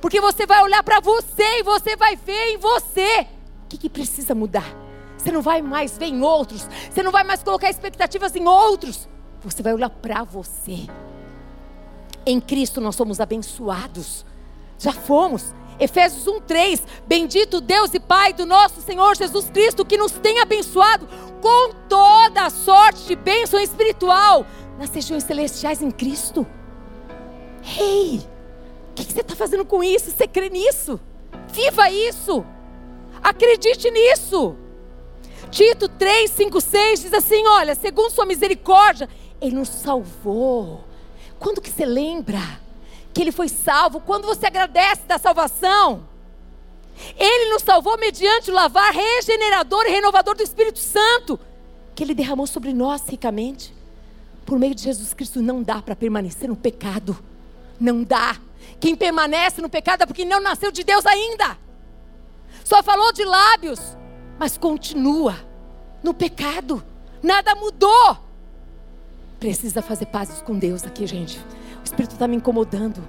Porque 0.00 0.20
você 0.20 0.46
vai 0.46 0.62
olhar 0.62 0.80
para 0.84 1.00
você 1.00 1.58
e 1.58 1.62
você 1.64 1.96
vai 1.96 2.14
ver 2.14 2.54
em 2.54 2.56
você 2.56 3.26
o 3.64 3.68
que, 3.68 3.78
que 3.78 3.90
precisa 3.90 4.32
mudar. 4.32 4.72
Você 5.18 5.32
não 5.32 5.42
vai 5.42 5.60
mais 5.60 5.98
ver 5.98 6.06
em 6.06 6.22
outros, 6.22 6.68
você 6.88 7.02
não 7.02 7.10
vai 7.10 7.24
mais 7.24 7.42
colocar 7.42 7.68
expectativas 7.68 8.36
em 8.36 8.46
outros. 8.46 9.08
Você 9.42 9.60
vai 9.60 9.74
olhar 9.74 9.90
para 9.90 10.22
você. 10.22 10.86
Em 12.24 12.40
Cristo 12.40 12.80
nós 12.80 12.94
somos 12.94 13.18
abençoados. 13.18 14.24
Já 14.78 14.92
fomos. 14.92 15.52
Efésios 15.78 16.26
1:3. 16.26 16.82
Bendito 17.06 17.60
Deus 17.60 17.92
e 17.94 18.00
Pai 18.00 18.32
do 18.32 18.46
nosso 18.46 18.80
Senhor 18.80 19.16
Jesus 19.16 19.50
Cristo, 19.50 19.84
que 19.84 19.98
nos 19.98 20.12
tem 20.12 20.40
abençoado 20.40 21.08
com 21.40 21.72
toda 21.88 22.46
a 22.46 22.50
sorte 22.50 23.06
de 23.06 23.16
bênção 23.16 23.60
espiritual 23.60 24.46
nas 24.78 24.90
regiões 24.90 25.24
celestiais 25.24 25.82
em 25.82 25.90
Cristo. 25.90 26.46
Ei, 27.78 28.20
o 28.90 28.94
que, 28.94 29.04
que 29.04 29.12
você 29.12 29.20
está 29.20 29.34
fazendo 29.34 29.64
com 29.64 29.82
isso? 29.82 30.10
Você 30.10 30.26
crê 30.26 30.48
nisso? 30.48 31.00
Viva 31.52 31.90
isso! 31.90 32.44
Acredite 33.22 33.90
nisso! 33.90 34.56
Tito 35.50 35.88
3, 35.88 36.30
5, 36.30 36.60
6 36.60 37.00
diz 37.02 37.14
assim: 37.14 37.46
Olha, 37.46 37.74
segundo 37.74 38.10
Sua 38.10 38.26
misericórdia, 38.26 39.08
Ele 39.40 39.56
nos 39.56 39.68
salvou. 39.68 40.84
Quando 41.38 41.60
que 41.60 41.70
você 41.70 41.84
lembra 41.84 42.38
que 43.16 43.22
Ele 43.22 43.32
foi 43.32 43.48
salvo? 43.48 43.98
Quando 43.98 44.26
você 44.26 44.46
agradece 44.46 45.04
da 45.06 45.16
salvação? 45.16 46.06
Ele 47.16 47.50
nos 47.50 47.62
salvou 47.62 47.96
mediante 47.96 48.50
o 48.50 48.54
lavar 48.54 48.92
regenerador 48.92 49.86
e 49.86 49.90
renovador 49.90 50.36
do 50.36 50.42
Espírito 50.42 50.78
Santo, 50.78 51.40
que 51.94 52.04
Ele 52.04 52.14
derramou 52.14 52.46
sobre 52.46 52.74
nós 52.74 53.08
ricamente. 53.08 53.74
Por 54.44 54.58
meio 54.58 54.74
de 54.74 54.82
Jesus 54.82 55.14
Cristo 55.14 55.40
não 55.40 55.62
dá 55.62 55.80
para 55.80 55.96
permanecer 55.96 56.46
no 56.46 56.56
pecado. 56.56 57.16
Não 57.80 58.04
dá. 58.04 58.36
Quem 58.78 58.94
permanece 58.94 59.62
no 59.62 59.70
pecado 59.70 60.02
é 60.02 60.06
porque 60.06 60.26
não 60.26 60.38
nasceu 60.38 60.70
de 60.70 60.84
Deus 60.84 61.06
ainda. 61.06 61.56
Só 62.64 62.82
falou 62.82 63.14
de 63.14 63.24
lábios, 63.24 63.80
mas 64.38 64.58
continua 64.58 65.36
no 66.02 66.12
pecado. 66.12 66.84
Nada 67.22 67.54
mudou. 67.54 68.18
Precisa 69.40 69.80
fazer 69.80 70.04
pazes 70.04 70.42
com 70.42 70.58
Deus 70.58 70.84
aqui, 70.84 71.06
gente. 71.06 71.40
Espírito 71.86 72.12
está 72.12 72.28
me 72.28 72.36
incomodando. 72.36 73.02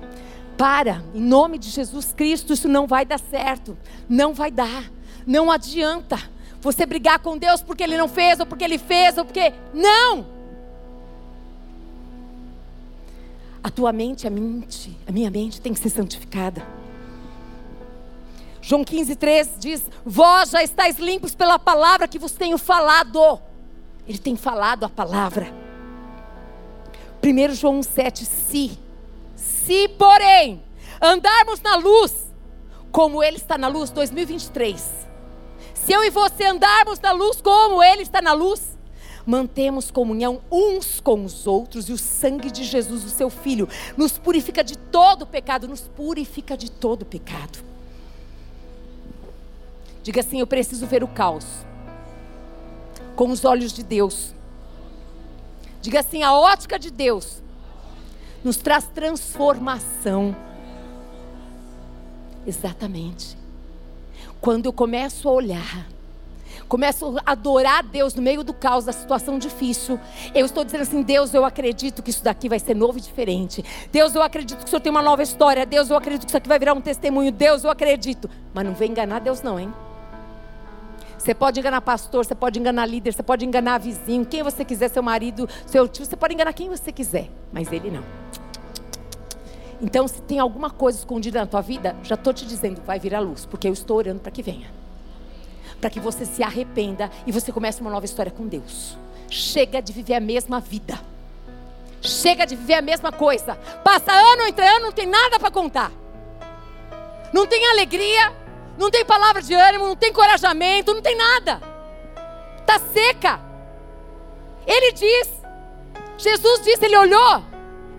Para, 0.57 1.03
em 1.13 1.21
nome 1.21 1.57
de 1.57 1.69
Jesus 1.69 2.13
Cristo, 2.13 2.53
isso 2.53 2.67
não 2.67 2.87
vai 2.87 3.05
dar 3.05 3.19
certo. 3.19 3.77
Não 4.09 4.33
vai 4.33 4.49
dar. 4.49 4.91
Não 5.25 5.51
adianta 5.51 6.17
você 6.61 6.85
brigar 6.85 7.19
com 7.19 7.37
Deus 7.37 7.61
porque 7.61 7.83
Ele 7.83 7.97
não 7.97 8.07
fez, 8.07 8.39
ou 8.39 8.45
porque 8.45 8.63
Ele 8.63 8.77
fez, 8.77 9.17
ou 9.17 9.25
porque. 9.25 9.53
Não! 9.73 10.25
A 13.63 13.69
tua 13.69 13.91
mente, 13.91 14.25
a 14.25 14.29
mente, 14.29 14.97
a 15.05 15.11
minha 15.11 15.29
mente 15.29 15.59
tem 15.59 15.73
que 15.73 15.79
ser 15.79 15.89
santificada. 15.89 16.65
João 18.61 18.83
15, 18.83 19.15
13 19.15 19.51
diz: 19.59 19.83
Vós 20.05 20.51
já 20.51 20.63
estáis 20.63 20.97
limpos 20.97 21.35
pela 21.35 21.59
palavra 21.59 22.07
que 22.07 22.17
vos 22.17 22.31
tenho 22.31 22.57
falado. 22.57 23.39
Ele 24.07 24.17
tem 24.17 24.35
falado 24.35 24.85
a 24.85 24.89
palavra. 24.89 25.66
1 27.23 27.53
João 27.55 27.83
7, 27.83 28.25
se 28.25 28.87
se, 29.67 29.89
porém, 29.89 30.63
andarmos 31.01 31.59
na 31.59 31.75
luz, 31.75 32.13
como 32.89 33.21
Ele 33.21 33.35
está 33.35 33.57
na 33.57 33.67
luz, 33.67 33.89
2023. 33.89 34.81
Se 35.73 35.91
eu 35.91 36.05
e 36.05 36.09
você 36.09 36.45
andarmos 36.45 37.01
na 37.01 37.11
luz 37.11 37.41
como 37.41 37.83
Ele 37.83 38.01
está 38.01 38.21
na 38.21 38.31
luz, 38.31 38.77
mantemos 39.25 39.91
comunhão 39.91 40.41
uns 40.49 41.01
com 41.01 41.25
os 41.25 41.45
outros 41.45 41.89
e 41.89 41.91
o 41.91 41.97
sangue 41.97 42.49
de 42.49 42.63
Jesus, 42.63 43.03
o 43.03 43.09
seu 43.09 43.29
Filho, 43.29 43.67
nos 43.97 44.17
purifica 44.17 44.63
de 44.63 44.77
todo 44.77 45.27
pecado, 45.27 45.67
nos 45.67 45.81
purifica 45.81 46.55
de 46.55 46.71
todo 46.71 47.05
pecado. 47.05 47.59
Diga 50.01 50.21
assim: 50.21 50.39
eu 50.39 50.47
preciso 50.47 50.87
ver 50.87 51.03
o 51.03 51.09
caos 51.09 51.45
com 53.17 53.29
os 53.29 53.43
olhos 53.43 53.73
de 53.73 53.83
Deus. 53.83 54.33
Diga 55.87 56.01
assim: 56.01 56.21
a 56.21 56.33
ótica 56.33 56.77
de 56.77 56.91
Deus 56.91 57.41
nos 58.43 58.57
traz 58.57 58.83
transformação. 58.93 60.35
Exatamente. 62.45 63.37
Quando 64.41 64.65
eu 64.65 64.73
começo 64.73 65.29
a 65.29 65.31
olhar, 65.31 65.87
começo 66.67 67.17
a 67.25 67.31
adorar 67.31 67.83
Deus 67.83 68.13
no 68.15 68.21
meio 68.21 68.43
do 68.43 68.53
caos, 68.53 68.83
da 68.83 68.91
situação 68.91 69.39
difícil, 69.39 69.97
eu 70.35 70.45
estou 70.45 70.65
dizendo 70.65 70.81
assim: 70.81 71.01
Deus, 71.01 71.33
eu 71.33 71.45
acredito 71.45 72.03
que 72.03 72.09
isso 72.09 72.21
daqui 72.21 72.49
vai 72.49 72.59
ser 72.59 72.75
novo 72.75 72.97
e 72.97 73.01
diferente. 73.01 73.63
Deus, 73.89 74.13
eu 74.13 74.21
acredito 74.21 74.57
que 74.57 74.65
o 74.65 74.67
Senhor 74.67 74.81
tem 74.81 74.89
uma 74.89 75.01
nova 75.01 75.23
história. 75.23 75.65
Deus, 75.65 75.89
eu 75.89 75.95
acredito 75.95 76.25
que 76.25 76.31
isso 76.31 76.37
aqui 76.37 76.49
vai 76.49 76.59
virar 76.59 76.73
um 76.73 76.81
testemunho. 76.81 77.31
Deus, 77.31 77.63
eu 77.63 77.69
acredito. 77.69 78.29
Mas 78.53 78.65
não 78.65 78.73
vem 78.73 78.91
enganar 78.91 79.21
Deus, 79.21 79.41
não, 79.41 79.57
hein? 79.57 79.73
Você 81.27 81.35
pode 81.35 81.59
enganar 81.59 81.81
pastor, 81.81 82.25
você 82.25 82.33
pode 82.33 82.57
enganar 82.57 82.85
líder, 82.85 83.13
você 83.13 83.21
pode 83.21 83.43
enganar 83.43 83.79
vizinho, 83.79 84.25
quem 84.25 84.41
você 84.41 84.63
quiser, 84.63 84.89
seu 84.89 85.03
marido, 85.03 85.49
seu 85.65 85.85
tio, 85.85 86.05
você 86.05 86.15
pode 86.15 86.33
enganar 86.33 86.53
quem 86.53 86.69
você 86.69 86.89
quiser, 86.89 87.29
mas 87.51 87.69
ele 87.69 87.91
não. 87.91 88.01
Então, 89.81 90.07
se 90.07 90.21
tem 90.21 90.39
alguma 90.39 90.69
coisa 90.69 90.99
escondida 90.99 91.41
na 91.41 91.45
tua 91.45 91.59
vida, 91.59 91.97
já 92.01 92.15
estou 92.15 92.31
te 92.33 92.45
dizendo, 92.45 92.81
vai 92.81 92.97
vir 92.97 93.13
à 93.13 93.19
luz, 93.19 93.45
porque 93.45 93.67
eu 93.67 93.73
estou 93.73 93.97
orando 93.97 94.21
para 94.21 94.31
que 94.31 94.41
venha. 94.41 94.71
Para 95.81 95.89
que 95.89 95.99
você 95.99 96.23
se 96.23 96.41
arrependa 96.41 97.11
e 97.25 97.31
você 97.33 97.51
comece 97.51 97.81
uma 97.81 97.91
nova 97.91 98.05
história 98.05 98.31
com 98.31 98.47
Deus. 98.47 98.97
Chega 99.29 99.81
de 99.81 99.91
viver 99.91 100.13
a 100.13 100.21
mesma 100.21 100.61
vida. 100.61 100.97
Chega 102.01 102.45
de 102.45 102.55
viver 102.55 102.75
a 102.75 102.81
mesma 102.81 103.11
coisa. 103.11 103.55
Passa 103.83 104.13
ano 104.13 104.43
entre 104.43 104.65
ano, 104.65 104.85
não 104.85 104.91
tem 104.93 105.05
nada 105.05 105.37
para 105.37 105.51
contar. 105.51 105.91
Não 107.33 107.45
tem 107.45 107.69
alegria, 107.69 108.46
não 108.77 108.91
tem 108.91 109.03
palavra 109.03 109.41
de 109.41 109.53
ânimo, 109.53 109.87
não 109.87 109.95
tem 109.95 110.09
encorajamento, 110.09 110.93
não 110.93 111.01
tem 111.01 111.15
nada. 111.15 111.61
Está 112.59 112.79
seca. 112.79 113.39
Ele 114.65 114.91
diz, 114.91 115.29
Jesus 116.17 116.61
disse, 116.63 116.85
ele 116.85 116.97
olhou 116.97 117.43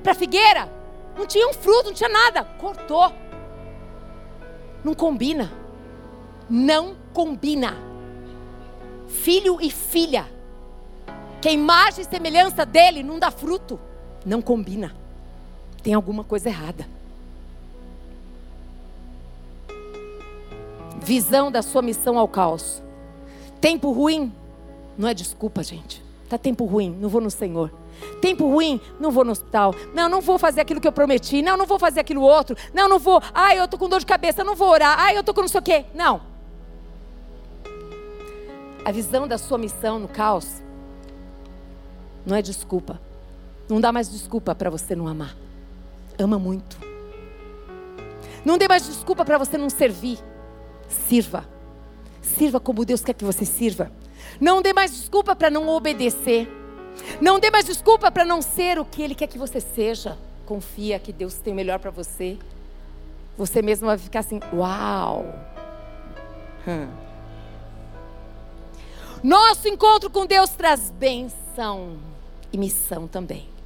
para 0.03 0.13
a 0.13 0.15
figueira, 0.15 0.71
não 1.17 1.27
tinha 1.27 1.49
um 1.49 1.53
fruto, 1.53 1.87
não 1.87 1.95
tinha 1.95 2.09
nada, 2.09 2.45
cortou. 2.45 3.13
Não 4.85 4.95
combina. 4.95 5.51
Não 6.49 6.97
combina. 7.13 7.77
Filho 9.09 9.59
e 9.61 9.71
filha, 9.71 10.27
que 11.41 11.49
a 11.49 11.53
imagem 11.53 12.03
e 12.03 12.09
semelhança 12.09 12.65
dele 12.65 13.03
não 13.03 13.19
dá 13.19 13.31
fruto, 13.31 13.81
não 14.25 14.41
combina. 14.41 14.95
Tem 15.83 15.95
alguma 15.95 16.23
coisa 16.23 16.49
errada. 16.49 16.87
Visão 21.03 21.51
da 21.51 21.63
sua 21.63 21.83
missão 21.83 22.19
ao 22.19 22.29
caos. 22.29 22.83
Tempo 23.61 23.91
ruim, 23.93 24.33
Não 24.97 25.09
é 25.09 25.15
desculpa, 25.15 25.63
gente. 25.63 26.03
Tá 26.29 26.37
tempo 26.37 26.65
ruim, 26.65 26.91
não 27.01 27.09
vou 27.09 27.21
no 27.21 27.31
Senhor. 27.31 27.73
Tempo 28.21 28.49
ruim, 28.49 28.81
não 28.99 29.11
vou 29.13 29.25
no 29.25 29.31
hospital. 29.31 29.75
Não, 29.95 30.09
não 30.09 30.21
vou 30.21 30.39
fazer 30.39 30.61
aquilo 30.61 30.81
que 30.81 30.89
eu 30.89 30.93
prometi. 30.93 31.41
Não, 31.41 31.57
não 31.57 31.67
vou 31.67 31.79
fazer 31.79 32.01
aquilo 32.01 32.23
outro. 32.23 32.57
Não, 32.75 32.89
não 32.89 32.99
vou. 32.99 33.23
Ai, 33.33 33.59
eu 33.61 33.69
tô 33.69 33.79
com 33.79 33.89
dor 33.89 34.01
de 34.01 34.07
cabeça, 34.07 34.43
não 34.43 34.57
vou 34.57 34.69
orar. 34.69 34.99
Ai, 34.99 35.17
eu 35.17 35.23
tô 35.23 35.33
com 35.33 35.41
não 35.41 35.49
sei 35.49 35.61
o 35.61 35.63
quê. 35.63 35.85
Não. 35.95 36.21
A 38.85 38.91
visão 38.91 39.29
da 39.29 39.39
sua 39.39 39.59
missão 39.59 39.99
no 39.99 40.09
caos 40.09 40.63
não 42.27 42.37
é 42.37 42.43
desculpa. 42.43 43.01
Não 43.69 43.81
dá 43.81 43.93
mais 43.93 44.11
desculpa 44.11 44.55
para 44.55 44.71
você 44.71 44.95
não 44.95 45.07
amar. 45.07 45.37
Ama 46.19 46.39
muito. 46.39 46.77
Não 48.45 48.59
dê 48.59 48.67
mais 48.67 48.87
desculpa 48.87 49.25
para 49.25 49.39
você 49.39 49.57
não 49.57 49.71
servir. 49.71 50.19
Sirva. 50.89 51.49
Sirva 52.23 52.59
como 52.59 52.85
Deus 52.85 53.03
quer 53.03 53.15
que 53.15 53.25
você 53.25 53.45
sirva. 53.45 53.91
Não 54.41 54.63
dê 54.63 54.73
mais 54.73 54.93
desculpa 54.93 55.35
para 55.35 55.51
não 55.51 55.69
obedecer. 55.69 56.49
Não 57.21 57.39
dê 57.39 57.51
mais 57.51 57.65
desculpa 57.65 58.11
para 58.11 58.25
não 58.25 58.43
ser 58.43 58.79
o 58.79 58.85
que 58.85 59.03
Ele 59.03 59.15
quer 59.15 59.27
que 59.27 59.39
você 59.39 59.61
seja. 59.61 60.17
Confia 60.47 60.99
que 60.99 61.13
Deus 61.13 61.35
tem 61.35 61.53
o 61.53 61.57
melhor 61.57 61.79
para 61.79 61.91
você. 61.91 62.39
Você 63.37 63.63
mesmo 63.63 63.87
vai 63.87 63.99
ficar 63.99 64.21
assim, 64.21 64.41
uau. 64.53 65.25
Hum. 66.67 66.89
Nosso 69.23 69.69
encontro 69.69 70.11
com 70.11 70.27
Deus 70.27 70.51
traz 70.51 70.91
bênção 70.91 71.99
e 72.53 72.59
missão 72.59 73.07
também. 73.07 73.58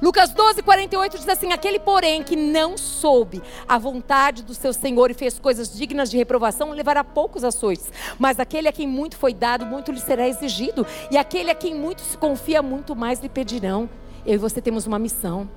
Lucas 0.00 0.30
12, 0.30 0.62
48 0.62 1.18
diz 1.18 1.28
assim: 1.28 1.52
Aquele, 1.52 1.78
porém, 1.78 2.22
que 2.22 2.36
não 2.36 2.78
soube 2.78 3.42
a 3.66 3.78
vontade 3.78 4.42
do 4.42 4.54
seu 4.54 4.72
Senhor 4.72 5.10
e 5.10 5.14
fez 5.14 5.38
coisas 5.38 5.76
dignas 5.76 6.10
de 6.10 6.16
reprovação, 6.16 6.70
levará 6.70 7.02
poucos 7.02 7.44
açoites. 7.44 7.90
Mas 8.18 8.38
aquele 8.38 8.68
a 8.68 8.72
quem 8.72 8.86
muito 8.86 9.16
foi 9.16 9.34
dado, 9.34 9.66
muito 9.66 9.90
lhe 9.90 10.00
será 10.00 10.28
exigido. 10.28 10.86
E 11.10 11.16
aquele 11.16 11.50
a 11.50 11.54
quem 11.54 11.74
muito 11.74 12.02
se 12.02 12.16
confia, 12.16 12.62
muito 12.62 12.94
mais 12.94 13.20
lhe 13.20 13.28
pedirão. 13.28 13.88
Eu 14.24 14.34
e 14.34 14.38
você 14.38 14.60
temos 14.60 14.86
uma 14.86 14.98
missão. 14.98 15.48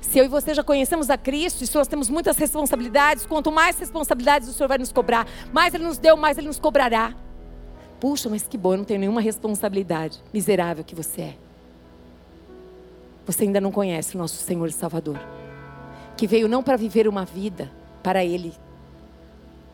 Se 0.00 0.18
eu 0.18 0.24
e 0.24 0.28
você 0.28 0.54
já 0.54 0.62
conhecemos 0.62 1.10
a 1.10 1.16
Cristo, 1.16 1.64
e 1.64 1.76
nós 1.76 1.88
temos 1.88 2.08
muitas 2.08 2.36
responsabilidades, 2.36 3.26
quanto 3.26 3.50
mais 3.50 3.78
responsabilidades 3.78 4.48
o 4.48 4.52
Senhor 4.52 4.68
vai 4.68 4.78
nos 4.78 4.92
cobrar, 4.92 5.26
mais 5.52 5.74
Ele 5.74 5.84
nos 5.84 5.98
deu, 5.98 6.16
mais 6.16 6.38
Ele 6.38 6.46
nos 6.46 6.58
cobrará. 6.58 7.14
Puxa, 8.00 8.28
mas 8.28 8.46
que 8.46 8.58
bom, 8.58 8.74
eu 8.74 8.78
não 8.78 8.84
tenho 8.84 9.00
nenhuma 9.00 9.20
responsabilidade. 9.20 10.22
Miserável 10.32 10.84
que 10.84 10.94
você 10.94 11.20
é. 11.20 11.41
Você 13.26 13.44
ainda 13.44 13.60
não 13.60 13.70
conhece 13.70 14.16
o 14.16 14.18
nosso 14.18 14.36
Senhor 14.36 14.66
e 14.68 14.72
Salvador, 14.72 15.18
que 16.16 16.26
veio 16.26 16.48
não 16.48 16.62
para 16.62 16.76
viver 16.76 17.06
uma 17.06 17.24
vida 17.24 17.70
para 18.02 18.24
Ele, 18.24 18.52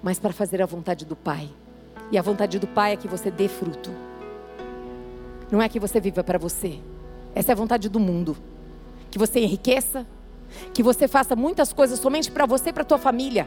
mas 0.03 0.19
para 0.19 0.33
fazer 0.33 0.61
a 0.61 0.67
vontade 0.67 1.05
do 1.05 1.17
Pai. 1.17 1.49
E 2.11 2.19
a 2.19 2.23
vontade 2.23 2.59
do 2.59 2.67
Pai 2.67 2.93
é 2.93 2.97
que 2.97 3.09
você 3.09 3.31
dê 3.31 3.49
fruto. 3.49 3.91
Não 5.51 5.63
é 5.63 5.69
que 5.69 5.81
você 5.81 6.01
viva 6.01 6.23
para 6.23 6.39
você. 6.39 6.79
Essa 7.35 7.53
é 7.53 7.55
a 7.55 7.57
vontade 7.57 7.89
do 7.89 7.99
mundo. 7.99 8.37
Que 9.11 9.19
você 9.19 9.41
enriqueça, 9.41 10.07
que 10.75 10.83
você 10.83 11.09
faça 11.09 11.35
muitas 11.35 11.73
coisas 11.73 11.99
somente 11.99 12.31
para 12.31 12.47
você 12.47 12.71
e 12.71 12.73
para 12.73 12.85
tua 12.85 12.99
família. 12.99 13.47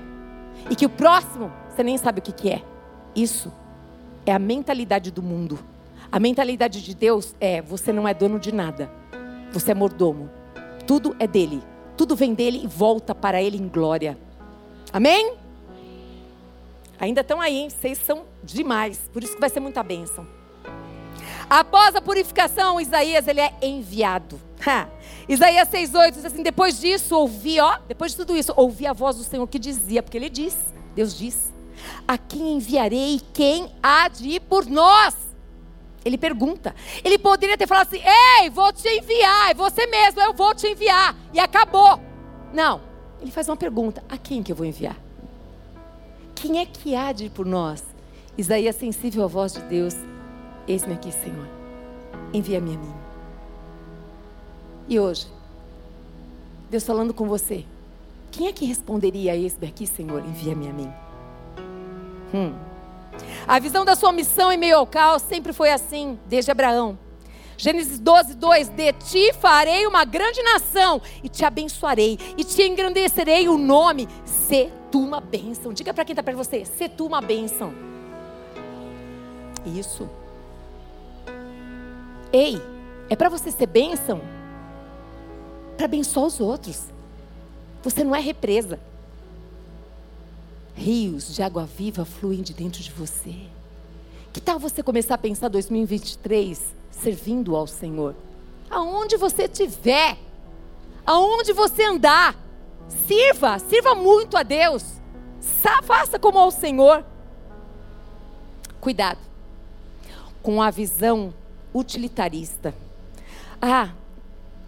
E 0.70 0.76
que 0.76 0.86
o 0.86 0.90
próximo, 0.90 1.52
você 1.70 1.84
nem 1.84 1.98
sabe 1.98 2.20
o 2.20 2.22
que, 2.22 2.32
que 2.32 2.50
é. 2.50 2.64
Isso 3.16 3.52
é 4.26 4.34
a 4.34 4.40
mentalidade 4.40 5.12
do 5.12 5.22
mundo. 5.22 5.60
A 6.12 6.20
mentalidade 6.20 6.84
de 6.84 6.96
Deus 6.96 7.36
é: 7.40 7.62
você 7.62 7.94
não 7.94 8.08
é 8.08 8.14
dono 8.14 8.40
de 8.40 8.52
nada. 8.52 9.01
Você 9.52 9.72
é 9.72 9.76
mordomo. 9.76 10.30
Tudo 10.88 11.16
é 11.20 11.28
dele. 11.28 11.62
Tudo 11.98 12.16
vem 12.16 12.34
dele 12.34 12.62
e 12.64 12.68
volta 12.68 13.14
para 13.14 13.42
ele 13.42 13.58
em 13.58 13.68
glória. 13.68 14.18
Amém? 14.92 15.36
Ainda 17.00 17.22
estão 17.22 17.42
aí, 17.42 17.58
hein? 17.58 17.70
Vocês 17.70 17.98
são 17.98 18.24
demais. 18.44 19.10
Por 19.12 19.24
isso 19.24 19.34
que 19.34 19.40
vai 19.40 19.50
ser 19.50 19.60
muita 19.60 19.84
bênção. 19.84 20.26
Após 21.50 21.96
a 21.96 22.02
purificação, 22.02 22.80
Isaías 22.80 23.28
ele 23.28 23.42
é 23.42 23.54
enviado. 23.62 24.40
Ha. 24.66 24.88
Isaías 25.28 25.68
6,8 25.70 26.12
diz 26.12 26.26
assim: 26.26 26.44
depois 26.44 26.80
disso, 26.80 27.16
ouvi, 27.16 27.60
ó, 27.60 27.78
depois 27.88 28.12
de 28.12 28.18
tudo 28.18 28.38
isso, 28.38 28.54
ouvi 28.56 28.88
a 28.88 28.94
voz 28.94 29.18
do 29.18 29.24
Senhor 29.24 29.46
que 29.48 29.60
dizia, 29.60 30.02
porque 30.02 30.18
ele 30.18 30.30
diz, 30.30 30.56
Deus 30.96 31.18
diz: 31.18 31.52
A 32.08 32.18
quem 32.18 32.54
enviarei? 32.54 33.20
Quem 33.34 33.72
há 33.82 34.08
de 34.08 34.30
ir 34.30 34.40
por 34.42 34.66
nós? 34.66 35.16
Ele 36.04 36.18
pergunta. 36.18 36.76
Ele 37.04 37.18
poderia 37.18 37.58
ter 37.58 37.68
falado 37.68 37.88
assim: 37.88 38.02
Ei, 38.40 38.50
vou 38.50 38.72
te 38.74 38.88
enviar, 38.88 39.52
é 39.52 39.54
você 39.54 39.86
mesmo, 39.88 40.22
eu 40.22 40.34
vou 40.34 40.54
te 40.56 40.68
enviar. 40.68 41.16
E 41.34 41.40
acabou. 41.40 42.00
Não. 42.54 42.82
Ele 43.22 43.32
faz 43.32 43.48
uma 43.48 43.58
pergunta: 43.58 44.04
A 44.10 44.18
quem 44.18 44.42
que 44.42 44.52
eu 44.52 44.56
vou 44.56 44.66
enviar? 44.66 44.98
Quem 46.34 46.60
é 46.60 46.66
que 46.66 46.96
há 46.96 47.12
de 47.12 47.26
ir 47.26 47.30
por 47.30 47.46
nós? 47.46 47.84
Isaías, 48.38 48.76
sensível 48.76 49.24
à 49.24 49.28
voz 49.28 49.54
de 49.54 49.62
Deus: 49.62 49.96
Eis-me 50.68 50.94
aqui, 50.94 51.12
Senhor. 51.12 51.48
Envia-me 52.34 52.76
a 52.76 52.78
mim. 52.78 52.94
E 54.88 55.00
hoje, 55.00 55.28
Deus 56.70 56.84
falando 56.84 57.14
com 57.14 57.28
você: 57.28 57.64
Quem 58.32 58.48
é 58.48 58.52
que 58.52 58.66
responderia 58.66 59.34
a 59.34 59.36
eis-me 59.36 59.68
aqui, 59.68 59.86
Senhor? 59.86 60.26
Envia-me 60.26 60.68
a 60.68 60.74
mim. 60.74 60.92
Hum. 62.34 62.71
A 63.48 63.60
visão 63.60 63.84
da 63.84 63.96
sua 63.96 64.12
missão 64.12 64.52
em 64.52 64.58
meio 64.58 64.78
ao 64.78 64.88
caos 64.88 65.22
sempre 65.22 65.54
foi 65.54 65.72
assim, 65.72 66.20
desde 66.26 66.52
Abraão. 66.52 66.98
Gênesis 67.58 68.00
12, 68.00 68.36
2: 68.36 68.70
De 68.70 68.94
ti 68.94 69.34
farei 69.34 69.86
uma 69.86 70.04
grande 70.04 70.42
nação, 70.42 71.02
e 71.24 71.30
te 71.30 71.46
abençoarei, 71.46 72.18
e 72.38 72.44
te 72.44 72.64
engrandecerei 72.64 73.48
o 73.48 73.58
nome, 73.58 74.08
se 74.26 74.72
tu 74.92 75.00
uma 75.00 75.20
bênção. 75.22 75.72
Diga 75.72 75.94
para 75.94 76.04
quem 76.04 76.14
está 76.14 76.24
perto 76.24 76.38
de 76.38 76.44
você: 76.44 76.66
se 76.66 76.90
tu 76.90 77.06
uma 77.06 77.22
bênção. 77.22 77.74
Isso. 79.66 80.10
Ei, 82.34 82.62
é 83.10 83.16
para 83.16 83.30
você 83.30 83.52
ser 83.52 83.68
bênção? 83.68 84.22
Para 85.78 85.86
abençoar 85.86 86.26
os 86.26 86.40
outros. 86.40 86.86
Você 87.84 88.04
não 88.04 88.16
é 88.16 88.20
represa. 88.20 88.80
Rios 90.74 91.36
de 91.36 91.44
água 91.44 91.66
viva 91.66 92.06
fluem 92.06 92.42
de 92.42 92.54
dentro 92.54 92.82
de 92.82 92.92
você. 92.92 93.36
Que 94.34 94.40
tal 94.40 94.58
você 94.58 94.82
começar 94.82 95.16
a 95.16 95.18
pensar 95.18 95.50
2023 95.50 96.76
servindo 96.90 97.56
ao 97.56 97.68
Senhor? 97.68 98.16
Aonde 98.70 99.18
você 99.18 99.44
estiver, 99.44 100.18
aonde 101.06 101.52
você 101.52 101.84
andar, 101.84 102.36
sirva, 103.08 103.60
sirva 103.60 103.94
muito 103.94 104.38
a 104.38 104.44
Deus. 104.44 105.02
Faça 105.84 106.18
como 106.18 106.40
ao 106.40 106.52
Senhor. 106.52 107.04
Cuidado 108.80 109.20
com 110.42 110.62
a 110.62 110.72
visão 110.72 111.34
utilitarista. 111.74 112.74
Ah, 113.62 113.92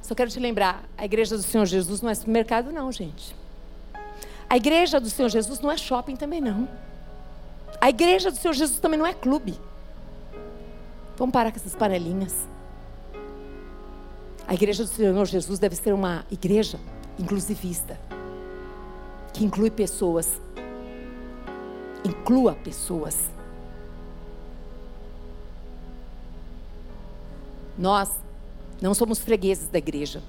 só 0.02 0.14
quero 0.14 0.30
te 0.30 0.40
lembrar, 0.40 0.84
a 0.98 1.06
igreja 1.06 1.36
do 1.36 1.44
Senhor 1.44 1.66
Jesus 1.66 2.02
não 2.02 2.10
é 2.10 2.16
supermercado 2.16 2.72
não, 2.72 2.92
gente. 2.92 3.36
A 4.50 4.58
igreja 4.58 5.00
do 5.00 5.10
Senhor 5.10 5.30
Jesus 5.30 5.60
não 5.60 5.72
é 5.72 5.78
shopping 5.78 6.16
também 6.16 6.42
não. 6.42 6.68
A 7.80 7.90
igreja 7.90 8.32
do 8.32 8.38
Senhor 8.38 8.54
Jesus 8.54 8.80
também 8.80 8.98
não 8.98 9.06
é 9.06 9.14
clube. 9.14 9.60
Vamos 11.18 11.34
parar 11.34 11.52
com 11.52 11.58
essas 11.58 11.76
panelinhas. 11.76 12.48
A 14.48 14.54
igreja 14.54 14.84
do 14.84 14.90
Senhor 14.90 15.26
Jesus 15.26 15.60
deve 15.60 15.76
ser 15.76 15.94
uma 15.94 16.26
igreja 16.30 16.80
inclusivista, 17.18 18.00
que 19.34 19.44
inclui 19.44 19.70
pessoas. 19.70 20.42
Inclua 22.06 22.54
pessoas. 22.54 23.30
Nós 27.78 28.12
não 28.82 28.94
somos 28.94 29.20
fregueses 29.20 29.68
da 29.68 29.78
igreja. 29.78 30.22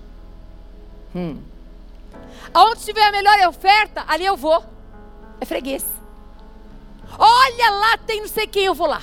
Hum. 1.14 1.38
Aonde 2.52 2.84
tiver 2.84 3.02
a 3.02 3.12
melhor 3.12 3.48
oferta, 3.48 4.04
ali 4.06 4.24
eu 4.24 4.36
vou. 4.36 4.64
É 5.40 5.44
freguês. 5.44 5.84
Olha 7.18 7.70
lá, 7.70 7.98
tem 7.98 8.20
não 8.20 8.28
sei 8.28 8.46
quem, 8.46 8.64
eu 8.64 8.74
vou 8.74 8.86
lá. 8.86 9.02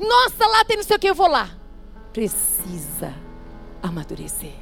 Nossa, 0.00 0.46
lá 0.46 0.64
tem 0.64 0.76
não 0.76 0.84
sei 0.84 0.96
o 0.96 0.98
que, 0.98 1.08
eu 1.08 1.14
vou 1.14 1.28
lá. 1.28 1.50
Precisa 2.12 3.14
amadurecer. 3.82 4.54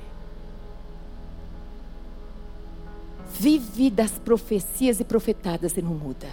Vive 3.31 3.91
das 3.91 4.13
profecias 4.13 5.01
e 5.01 5.05
profetadas 5.05 5.77
e 5.77 5.83
não 5.83 5.95
muda. 5.95 6.29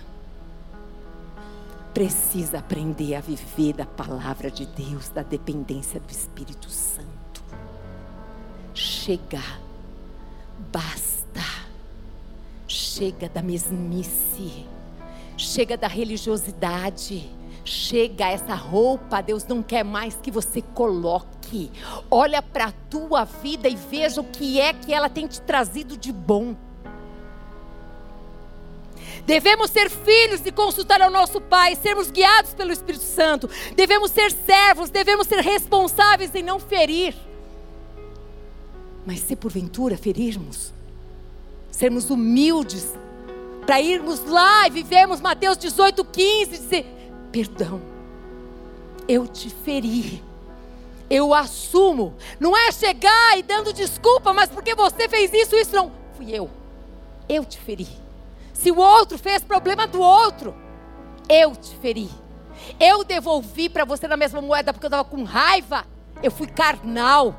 Precisa 1.93 2.59
aprender 2.59 3.15
a 3.15 3.21
viver 3.21 3.73
da 3.73 3.85
palavra 3.85 4.49
de 4.49 4.65
Deus, 4.65 5.09
da 5.09 5.23
dependência 5.23 5.99
do 5.99 6.11
Espírito 6.11 6.69
Santo. 6.69 7.43
Chega, 8.73 9.41
basta 10.71 11.20
Chega 12.73 13.27
da 13.27 13.41
mesmice, 13.41 14.65
chega 15.35 15.75
da 15.75 15.89
religiosidade, 15.89 17.29
chega 17.65 18.29
essa 18.29 18.55
roupa, 18.55 19.19
Deus 19.19 19.43
não 19.43 19.61
quer 19.61 19.83
mais 19.83 20.15
que 20.15 20.31
você 20.31 20.61
coloque. 20.61 21.69
Olha 22.09 22.41
para 22.41 22.67
a 22.67 22.71
tua 22.89 23.25
vida 23.25 23.67
e 23.67 23.75
veja 23.75 24.21
o 24.21 24.23
que 24.23 24.57
é 24.57 24.71
que 24.71 24.93
ela 24.93 25.09
tem 25.09 25.27
te 25.27 25.41
trazido 25.41 25.97
de 25.97 26.13
bom. 26.13 26.55
Devemos 29.25 29.69
ser 29.69 29.89
filhos 29.89 30.39
e 30.45 30.51
consultar 30.53 31.01
ao 31.01 31.11
nosso 31.11 31.41
Pai, 31.41 31.75
sermos 31.75 32.09
guiados 32.09 32.53
pelo 32.53 32.71
Espírito 32.71 33.03
Santo. 33.03 33.49
Devemos 33.75 34.11
ser 34.11 34.31
servos, 34.31 34.89
devemos 34.89 35.27
ser 35.27 35.41
responsáveis 35.41 36.33
em 36.33 36.41
não 36.41 36.57
ferir. 36.57 37.13
Mas 39.05 39.19
se 39.19 39.35
porventura 39.35 39.97
ferirmos, 39.97 40.71
sermos 41.81 42.11
humildes, 42.11 42.93
para 43.65 43.81
irmos 43.81 44.23
lá 44.25 44.67
e 44.67 44.69
vivermos 44.69 45.19
Mateus 45.19 45.57
18, 45.57 46.05
15, 46.05 46.51
dizer: 46.51 46.85
perdão, 47.31 47.81
eu 49.07 49.27
te 49.27 49.49
feri. 49.49 50.23
Eu 51.09 51.33
assumo. 51.33 52.15
Não 52.39 52.55
é 52.55 52.71
chegar 52.71 53.37
e 53.37 53.43
dando 53.43 53.73
desculpa, 53.73 54.31
mas 54.31 54.47
porque 54.49 54.75
você 54.75 55.09
fez 55.09 55.33
isso, 55.33 55.55
isso 55.55 55.75
não. 55.75 55.91
Fui 56.15 56.29
eu. 56.31 56.49
Eu 57.27 57.43
te 57.43 57.59
feri. 57.59 57.87
Se 58.53 58.71
o 58.71 58.77
outro 58.77 59.17
fez 59.17 59.43
problema 59.43 59.85
do 59.87 59.99
outro, 59.99 60.55
eu 61.27 61.53
te 61.53 61.75
feri. 61.77 62.09
Eu 62.79 63.03
devolvi 63.03 63.67
para 63.67 63.83
você 63.83 64.07
na 64.07 64.15
mesma 64.15 64.39
moeda 64.39 64.71
porque 64.71 64.85
eu 64.85 64.89
estava 64.89 65.03
com 65.03 65.23
raiva. 65.23 65.83
Eu 66.23 66.31
fui 66.31 66.47
carnal. 66.47 67.35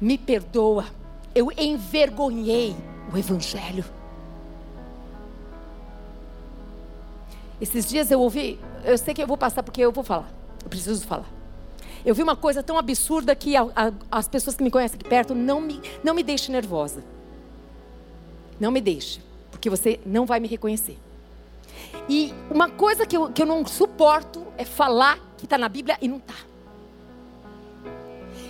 Me 0.00 0.16
perdoa. 0.16 1.01
Eu 1.34 1.50
envergonhei 1.56 2.74
o 3.12 3.16
Evangelho. 3.16 3.84
Esses 7.60 7.88
dias 7.88 8.10
eu 8.10 8.20
ouvi, 8.20 8.58
eu 8.84 8.98
sei 8.98 9.14
que 9.14 9.22
eu 9.22 9.26
vou 9.26 9.36
passar 9.36 9.62
porque 9.62 9.80
eu 9.80 9.92
vou 9.92 10.02
falar, 10.02 10.28
eu 10.64 10.68
preciso 10.68 11.06
falar. 11.06 11.30
Eu 12.04 12.14
vi 12.14 12.22
uma 12.22 12.34
coisa 12.34 12.62
tão 12.62 12.76
absurda 12.76 13.36
que 13.36 13.54
a, 13.54 13.62
a, 13.62 13.92
as 14.10 14.26
pessoas 14.26 14.56
que 14.56 14.64
me 14.64 14.70
conhecem 14.70 14.98
aqui 14.98 15.08
perto 15.08 15.34
não 15.34 15.60
me, 15.60 15.80
não 16.02 16.12
me 16.14 16.24
deixem 16.24 16.52
nervosa. 16.52 17.04
Não 18.58 18.72
me 18.72 18.80
deixe, 18.80 19.20
porque 19.50 19.70
você 19.70 20.00
não 20.04 20.26
vai 20.26 20.40
me 20.40 20.48
reconhecer. 20.48 20.98
E 22.08 22.34
uma 22.50 22.68
coisa 22.68 23.06
que 23.06 23.16
eu, 23.16 23.30
que 23.30 23.42
eu 23.42 23.46
não 23.46 23.64
suporto 23.64 24.44
é 24.58 24.64
falar 24.64 25.18
que 25.38 25.44
está 25.44 25.56
na 25.56 25.68
Bíblia 25.68 25.96
e 26.02 26.08
não 26.08 26.16
está. 26.16 26.34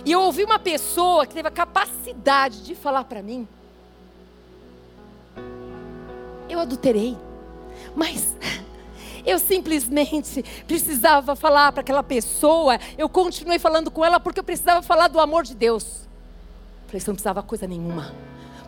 E 0.05 0.11
eu 0.11 0.21
ouvi 0.21 0.43
uma 0.43 0.59
pessoa 0.59 1.25
que 1.25 1.33
teve 1.33 1.47
a 1.47 1.51
capacidade 1.51 2.63
de 2.63 2.75
falar 2.75 3.05
para 3.05 3.21
mim: 3.21 3.47
Eu 6.49 6.59
adulterei, 6.59 7.17
mas 7.95 8.35
eu 9.25 9.39
simplesmente 9.39 10.43
precisava 10.67 11.35
falar 11.35 11.71
para 11.71 11.81
aquela 11.81 12.03
pessoa. 12.03 12.77
Eu 12.97 13.07
continuei 13.07 13.59
falando 13.59 13.89
com 13.89 14.03
ela 14.03 14.19
porque 14.19 14.39
eu 14.39 14.43
precisava 14.43 14.81
falar 14.81 15.07
do 15.07 15.19
amor 15.19 15.43
de 15.43 15.55
Deus. 15.55 16.07
Falei, 16.87 16.99
você 16.99 17.09
não 17.09 17.15
precisava 17.15 17.41
coisa 17.41 17.65
nenhuma. 17.65 18.13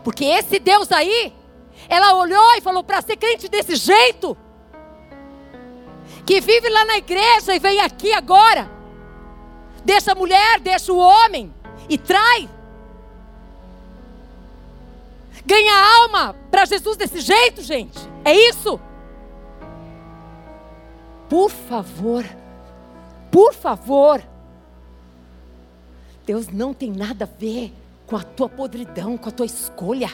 Porque 0.04 0.24
esse 0.24 0.58
Deus 0.58 0.92
aí, 0.92 1.34
ela 1.90 2.16
olhou 2.16 2.56
e 2.56 2.62
falou: 2.62 2.84
para 2.84 3.02
ser 3.02 3.18
crente 3.18 3.50
desse 3.50 3.76
jeito, 3.76 4.38
que 6.26 6.40
vive 6.40 6.70
lá 6.70 6.86
na 6.86 6.98
igreja 6.98 7.54
e 7.54 7.60
vem 7.60 7.82
aqui 7.82 8.14
agora, 8.14 8.70
deixa 9.86 10.12
a 10.12 10.16
mulher, 10.16 10.60
deixa 10.60 10.92
o 10.92 10.98
homem 10.98 11.54
e 11.88 11.98
trai. 11.98 12.50
Ganha 15.46 16.02
alma 16.02 16.36
para 16.50 16.66
Jesus 16.66 16.98
desse 16.98 17.22
jeito, 17.22 17.62
gente. 17.62 18.00
É 18.24 18.34
isso? 18.34 18.80
Por 21.30 21.50
favor, 21.50 22.26
por 23.32 23.54
favor. 23.54 24.22
Deus 26.26 26.48
não 26.48 26.74
tem 26.74 26.92
nada 26.92 27.26
a 27.26 27.40
ver 27.40 27.72
com 28.08 28.16
a 28.16 28.24
tua 28.24 28.50
podridão, 28.50 29.18
com 29.18 29.30
a 29.30 29.32
tua 29.32 29.46
escolha. 29.46 30.10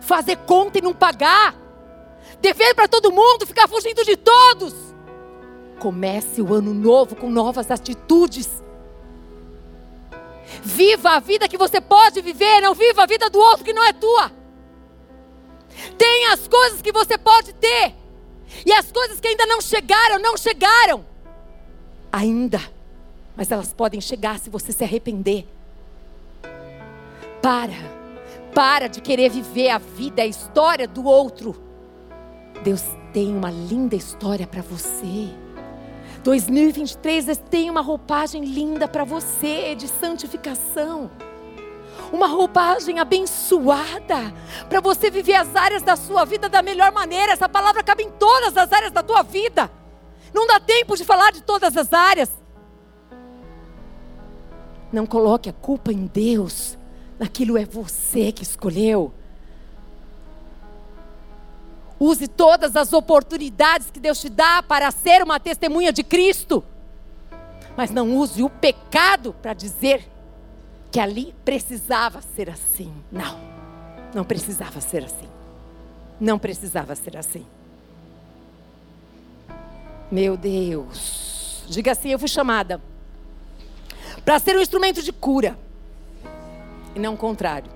Fazer 0.00 0.36
conta 0.36 0.78
e 0.78 0.82
não 0.82 0.94
pagar. 0.94 1.54
Dever 2.40 2.74
para 2.74 2.88
todo 2.88 3.12
mundo, 3.12 3.46
ficar 3.46 3.68
fugindo 3.68 4.04
de 4.04 4.16
todos. 4.16 4.74
Comece 5.80 6.40
o 6.40 6.54
ano 6.54 6.72
novo 6.72 7.16
com 7.16 7.28
novas 7.28 7.70
atitudes. 7.70 8.63
Viva 10.62 11.10
a 11.10 11.20
vida 11.20 11.48
que 11.48 11.58
você 11.58 11.80
pode 11.80 12.20
viver, 12.20 12.60
não 12.60 12.74
viva 12.74 13.02
a 13.02 13.06
vida 13.06 13.28
do 13.30 13.38
outro 13.38 13.64
que 13.64 13.72
não 13.72 13.84
é 13.84 13.92
tua. 13.92 14.32
Tenha 15.98 16.32
as 16.32 16.46
coisas 16.46 16.80
que 16.80 16.92
você 16.92 17.18
pode 17.18 17.52
ter. 17.54 17.94
E 18.64 18.72
as 18.72 18.90
coisas 18.92 19.20
que 19.20 19.28
ainda 19.28 19.46
não 19.46 19.60
chegaram, 19.60 20.18
não 20.18 20.36
chegaram. 20.36 21.04
Ainda. 22.12 22.60
Mas 23.36 23.50
elas 23.50 23.72
podem 23.72 24.00
chegar 24.00 24.38
se 24.38 24.48
você 24.48 24.72
se 24.72 24.84
arrepender. 24.84 25.46
Para. 27.42 27.72
Para 28.54 28.86
de 28.88 29.00
querer 29.00 29.30
viver 29.30 29.70
a 29.70 29.78
vida, 29.78 30.22
a 30.22 30.26
história 30.26 30.86
do 30.86 31.04
outro. 31.04 31.60
Deus 32.62 32.82
tem 33.12 33.34
uma 33.34 33.50
linda 33.50 33.96
história 33.96 34.46
para 34.46 34.62
você. 34.62 35.28
2023 36.24 37.38
tem 37.50 37.68
uma 37.68 37.82
roupagem 37.82 38.46
linda 38.46 38.88
para 38.88 39.04
você 39.04 39.74
de 39.74 39.86
santificação 39.86 41.10
uma 42.12 42.28
roupagem 42.28 43.00
abençoada, 43.00 44.32
para 44.68 44.80
você 44.80 45.10
viver 45.10 45.34
as 45.34 45.54
áreas 45.56 45.82
da 45.82 45.96
sua 45.96 46.24
vida 46.24 46.48
da 46.48 46.62
melhor 46.62 46.92
maneira. 46.92 47.32
Essa 47.32 47.48
palavra 47.48 47.82
cabe 47.82 48.04
em 48.04 48.10
todas 48.10 48.56
as 48.56 48.72
áreas 48.72 48.92
da 48.92 49.02
tua 49.02 49.22
vida. 49.22 49.68
Não 50.32 50.46
dá 50.46 50.60
tempo 50.60 50.96
de 50.96 51.04
falar 51.04 51.32
de 51.32 51.42
todas 51.42 51.76
as 51.76 51.92
áreas. 51.92 52.30
Não 54.92 55.06
coloque 55.06 55.48
a 55.48 55.52
culpa 55.52 55.92
em 55.92 56.06
Deus, 56.06 56.78
naquilo 57.18 57.58
é 57.58 57.64
você 57.64 58.30
que 58.30 58.44
escolheu. 58.44 59.12
Use 61.98 62.26
todas 62.28 62.76
as 62.76 62.92
oportunidades 62.92 63.90
que 63.90 64.00
Deus 64.00 64.20
te 64.20 64.28
dá 64.28 64.62
para 64.62 64.90
ser 64.90 65.22
uma 65.22 65.38
testemunha 65.38 65.92
de 65.92 66.02
Cristo. 66.02 66.64
Mas 67.76 67.90
não 67.90 68.16
use 68.16 68.42
o 68.42 68.50
pecado 68.50 69.34
para 69.40 69.54
dizer 69.54 70.08
que 70.90 71.00
ali 71.00 71.34
precisava 71.44 72.20
ser 72.22 72.50
assim. 72.50 72.92
Não, 73.10 73.38
não 74.14 74.24
precisava 74.24 74.80
ser 74.80 75.04
assim. 75.04 75.28
Não 76.20 76.38
precisava 76.38 76.94
ser 76.94 77.16
assim. 77.16 77.46
Meu 80.10 80.36
Deus. 80.36 81.64
Diga 81.68 81.92
assim: 81.92 82.10
eu 82.10 82.18
fui 82.18 82.28
chamada 82.28 82.80
para 84.24 84.38
ser 84.38 84.56
um 84.56 84.60
instrumento 84.60 85.02
de 85.02 85.12
cura 85.12 85.58
e 86.94 86.98
não 86.98 87.14
o 87.14 87.16
contrário. 87.16 87.70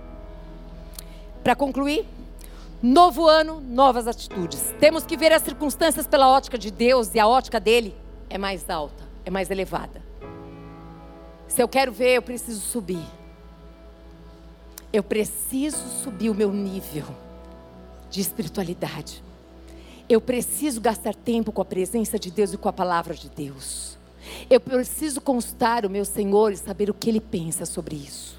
Para 1.43 1.57
concluir, 1.57 2.07
novo 2.83 3.27
ano, 3.27 3.61
novas 3.61 4.07
atitudes. 4.07 4.73
Temos 4.79 5.05
que 5.05 5.17
ver 5.17 5.33
as 5.33 5.43
circunstâncias 5.43 6.07
pela 6.07 6.29
ótica 6.29 6.57
de 6.57 6.71
Deus 6.71 7.15
e 7.15 7.19
a 7.19 7.27
ótica 7.27 7.59
dele 7.59 7.95
é 8.31 8.39
mais 8.39 8.69
alta, 8.71 9.05
é 9.25 9.31
mais 9.31 9.51
elevada. 9.51 10.03
Se 11.49 11.63
eu 11.63 11.69
quero 11.69 11.91
ver, 11.91 12.17
eu 12.17 12.23
preciso 12.23 12.61
subir. 12.61 13.05
Eu 14.93 15.03
preciso 15.03 15.79
subir 16.03 16.31
o 16.31 16.35
meu 16.35 16.53
nível 16.53 17.05
de 18.11 18.21
espiritualidade. 18.21 19.23
Eu 20.09 20.21
preciso 20.21 20.81
gastar 20.81 21.15
tempo 21.15 21.53
com 21.53 21.61
a 21.61 21.65
presença 21.65 22.19
de 22.19 22.31
Deus 22.31 22.53
e 22.53 22.57
com 22.57 22.69
a 22.69 22.73
palavra 22.73 23.15
de 23.15 23.29
Deus. 23.29 23.99
Eu 24.49 24.61
preciso 24.61 25.21
constar 25.21 25.85
o 25.85 25.91
meu 25.91 26.05
Senhor 26.05 26.53
e 26.53 26.57
saber 26.57 26.89
o 26.89 26.95
que 26.95 27.11
Ele 27.11 27.21
pensa 27.21 27.67
sobre 27.67 27.97
isso. 27.97 28.39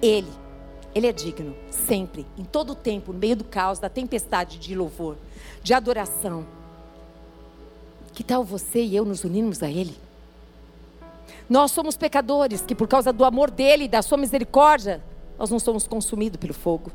Ele, 0.00 0.30
Ele 0.94 1.06
é 1.06 1.12
digno, 1.12 1.56
sempre, 1.70 2.26
em 2.36 2.44
todo 2.44 2.70
o 2.70 2.74
tempo, 2.74 3.12
no 3.12 3.18
meio 3.18 3.36
do 3.36 3.44
caos, 3.44 3.78
da 3.78 3.88
tempestade 3.88 4.58
de 4.58 4.74
louvor, 4.74 5.16
de 5.62 5.72
adoração. 5.72 6.46
Que 8.12 8.22
tal 8.22 8.44
você 8.44 8.82
e 8.82 8.94
eu 8.94 9.04
nos 9.04 9.24
unirmos 9.24 9.62
a 9.62 9.70
Ele? 9.70 9.96
Nós 11.48 11.70
somos 11.70 11.96
pecadores 11.96 12.62
que, 12.62 12.74
por 12.74 12.86
causa 12.86 13.12
do 13.12 13.24
amor 13.24 13.50
dele 13.50 13.84
e 13.84 13.88
da 13.88 14.02
sua 14.02 14.18
misericórdia, 14.18 15.02
nós 15.38 15.50
não 15.50 15.58
somos 15.58 15.86
consumidos 15.86 16.38
pelo 16.38 16.54
fogo. 16.54 16.92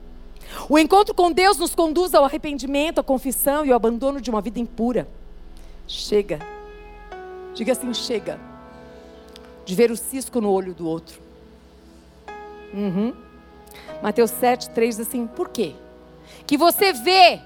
O 0.69 0.77
encontro 0.77 1.13
com 1.13 1.31
Deus 1.31 1.57
nos 1.57 1.75
conduz 1.75 2.13
ao 2.13 2.23
arrependimento, 2.23 2.99
à 2.99 3.03
confissão 3.03 3.65
e 3.65 3.71
ao 3.71 3.75
abandono 3.75 4.21
de 4.21 4.29
uma 4.29 4.41
vida 4.41 4.59
impura. 4.59 5.07
Chega. 5.87 6.39
Diga 7.53 7.73
assim: 7.73 7.93
chega. 7.93 8.39
De 9.65 9.75
ver 9.75 9.91
o 9.91 9.97
cisco 9.97 10.39
no 10.39 10.51
olho 10.51 10.73
do 10.73 10.87
outro. 10.87 11.19
Uhum. 12.73 13.13
Mateus 14.01 14.31
7, 14.31 14.69
3 14.69 14.97
diz 14.97 15.07
assim: 15.07 15.27
por 15.27 15.49
quê? 15.49 15.75
Que 16.45 16.57
você 16.57 16.93
vê, 16.93 17.41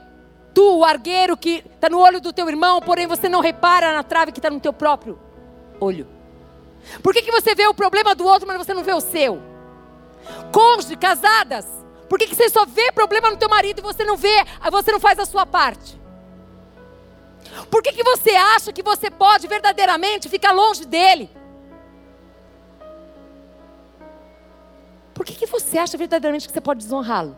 tu, 0.53 0.79
o 0.79 0.85
argueiro 0.85 1.37
que 1.37 1.63
está 1.73 1.89
no 1.89 1.99
olho 1.99 2.19
do 2.21 2.33
teu 2.33 2.47
irmão, 2.49 2.81
porém 2.81 3.07
você 3.07 3.27
não 3.27 3.41
repara 3.41 3.93
na 3.93 4.03
trave 4.03 4.31
que 4.31 4.39
está 4.39 4.49
no 4.49 4.59
teu 4.59 4.73
próprio 4.73 5.19
olho. 5.79 6.07
Por 7.03 7.13
que, 7.13 7.21
que 7.21 7.31
você 7.31 7.53
vê 7.53 7.67
o 7.67 7.73
problema 7.73 8.15
do 8.15 8.25
outro, 8.25 8.47
mas 8.47 8.57
você 8.57 8.73
não 8.73 8.83
vê 8.83 8.93
o 8.93 9.01
seu? 9.01 9.41
Cônjuge, 10.51 10.95
casadas, 10.95 11.65
por 12.09 12.19
que, 12.19 12.27
que 12.27 12.35
você 12.35 12.49
só 12.49 12.65
vê 12.65 12.91
problema 12.91 13.29
no 13.29 13.37
teu 13.37 13.49
marido 13.49 13.79
e 13.79 13.81
você 13.81 14.03
não 14.03 14.17
vê, 14.17 14.43
você 14.71 14.91
não 14.91 14.99
faz 14.99 15.17
a 15.19 15.25
sua 15.25 15.45
parte? 15.45 15.99
Por 17.69 17.81
que, 17.81 17.93
que 17.93 18.03
você 18.03 18.31
acha 18.31 18.71
que 18.71 18.83
você 18.83 19.09
pode 19.09 19.47
verdadeiramente 19.47 20.29
ficar 20.29 20.51
longe 20.51 20.85
dele? 20.85 21.29
Por 25.21 25.25
que, 25.25 25.35
que 25.35 25.45
você 25.45 25.77
acha 25.77 25.95
verdadeiramente 25.99 26.47
que 26.47 26.51
você 26.51 26.59
pode 26.59 26.83
desonrá-lo? 26.83 27.37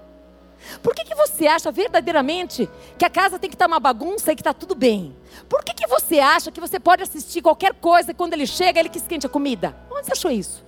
Por 0.82 0.96
que, 0.96 1.04
que 1.04 1.14
você 1.14 1.48
acha 1.48 1.70
verdadeiramente 1.70 2.70
que 2.98 3.04
a 3.04 3.10
casa 3.10 3.38
tem 3.38 3.50
que 3.50 3.58
estar 3.58 3.68
uma 3.68 3.78
bagunça 3.78 4.32
e 4.32 4.36
que 4.38 4.40
está 4.40 4.54
tudo 4.54 4.74
bem? 4.74 5.14
Por 5.50 5.66
que, 5.66 5.74
que 5.74 5.86
você 5.86 6.18
acha 6.18 6.50
que 6.50 6.62
você 6.62 6.80
pode 6.80 7.04
assistir 7.04 7.42
qualquer 7.42 7.74
coisa 7.74 8.12
e 8.12 8.14
quando 8.14 8.32
ele 8.32 8.48
chega, 8.48 8.80
ele 8.80 8.88
que 8.88 9.00
esquente 9.00 9.26
a 9.26 9.30
comida? 9.30 9.76
Onde 9.92 10.06
você 10.06 10.14
achou 10.14 10.32
isso? 10.32 10.64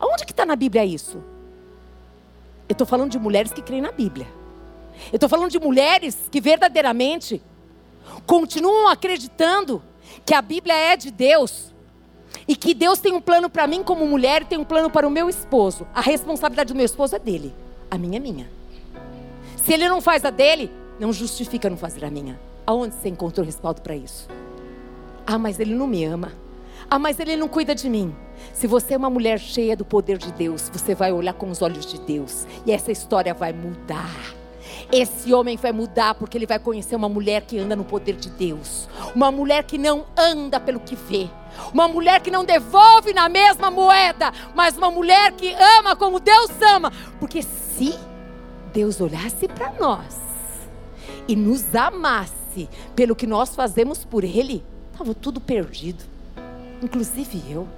Aonde 0.00 0.24
que 0.24 0.32
está 0.32 0.46
na 0.46 0.56
Bíblia 0.56 0.82
isso? 0.82 1.22
Eu 2.66 2.72
estou 2.72 2.86
falando 2.86 3.10
de 3.10 3.18
mulheres 3.18 3.52
que 3.52 3.60
creem 3.60 3.82
na 3.82 3.92
Bíblia. 3.92 4.26
Eu 5.12 5.18
estou 5.18 5.28
falando 5.28 5.50
de 5.50 5.60
mulheres 5.60 6.26
que 6.30 6.40
verdadeiramente 6.40 7.42
continuam 8.26 8.88
acreditando 8.88 9.82
que 10.24 10.32
a 10.32 10.40
Bíblia 10.40 10.74
é 10.74 10.96
de 10.96 11.10
Deus 11.10 11.71
e 12.46 12.56
que 12.56 12.74
Deus 12.74 12.98
tem 12.98 13.12
um 13.12 13.20
plano 13.20 13.48
para 13.48 13.66
mim 13.66 13.82
como 13.82 14.06
mulher 14.06 14.44
tem 14.44 14.58
um 14.58 14.64
plano 14.64 14.90
para 14.90 15.06
o 15.06 15.10
meu 15.10 15.28
esposo. 15.28 15.86
A 15.94 16.00
responsabilidade 16.00 16.72
do 16.72 16.76
meu 16.76 16.86
esposo 16.86 17.16
é 17.16 17.18
dele, 17.18 17.54
a 17.90 17.96
minha 17.98 18.16
é 18.16 18.20
minha. 18.20 18.50
Se 19.56 19.72
ele 19.72 19.88
não 19.88 20.00
faz 20.00 20.24
a 20.24 20.30
dele, 20.30 20.70
não 20.98 21.12
justifica 21.12 21.70
não 21.70 21.76
fazer 21.76 22.04
a 22.04 22.10
minha. 22.10 22.38
Aonde 22.66 22.94
você 22.94 23.08
encontrou 23.08 23.44
respaldo 23.44 23.80
para 23.80 23.94
isso? 23.94 24.28
Ah, 25.26 25.38
mas 25.38 25.60
ele 25.60 25.74
não 25.74 25.86
me 25.86 26.04
ama. 26.04 26.32
Ah, 26.90 26.98
mas 26.98 27.18
ele 27.20 27.36
não 27.36 27.48
cuida 27.48 27.74
de 27.74 27.88
mim. 27.88 28.14
Se 28.52 28.66
você 28.66 28.94
é 28.94 28.96
uma 28.96 29.10
mulher 29.10 29.38
cheia 29.38 29.76
do 29.76 29.84
poder 29.84 30.18
de 30.18 30.32
Deus, 30.32 30.68
você 30.72 30.94
vai 30.94 31.12
olhar 31.12 31.32
com 31.32 31.48
os 31.48 31.62
olhos 31.62 31.86
de 31.86 32.00
Deus 32.00 32.46
e 32.66 32.72
essa 32.72 32.90
história 32.90 33.32
vai 33.32 33.52
mudar. 33.52 34.10
Esse 34.90 35.32
homem 35.32 35.56
vai 35.56 35.72
mudar 35.72 36.14
porque 36.14 36.36
ele 36.36 36.46
vai 36.46 36.58
conhecer 36.58 36.96
uma 36.96 37.08
mulher 37.08 37.42
que 37.42 37.58
anda 37.58 37.76
no 37.76 37.84
poder 37.84 38.14
de 38.16 38.28
Deus, 38.30 38.88
uma 39.14 39.30
mulher 39.30 39.64
que 39.64 39.78
não 39.78 40.04
anda 40.16 40.60
pelo 40.60 40.80
que 40.80 40.94
vê, 40.94 41.28
uma 41.72 41.88
mulher 41.88 42.20
que 42.20 42.30
não 42.30 42.44
devolve 42.44 43.12
na 43.12 43.28
mesma 43.28 43.70
moeda, 43.70 44.32
mas 44.54 44.76
uma 44.76 44.90
mulher 44.90 45.32
que 45.32 45.54
ama 45.78 45.96
como 45.96 46.20
Deus 46.20 46.50
ama, 46.60 46.92
porque 47.18 47.42
se 47.42 47.98
Deus 48.72 49.00
olhasse 49.00 49.48
para 49.48 49.72
nós 49.72 50.16
e 51.28 51.36
nos 51.36 51.74
amasse 51.74 52.68
pelo 52.94 53.16
que 53.16 53.26
nós 53.26 53.54
fazemos 53.54 54.04
por 54.04 54.24
Ele, 54.24 54.64
estava 54.92 55.14
tudo 55.14 55.40
perdido, 55.40 56.04
inclusive 56.82 57.42
eu. 57.50 57.68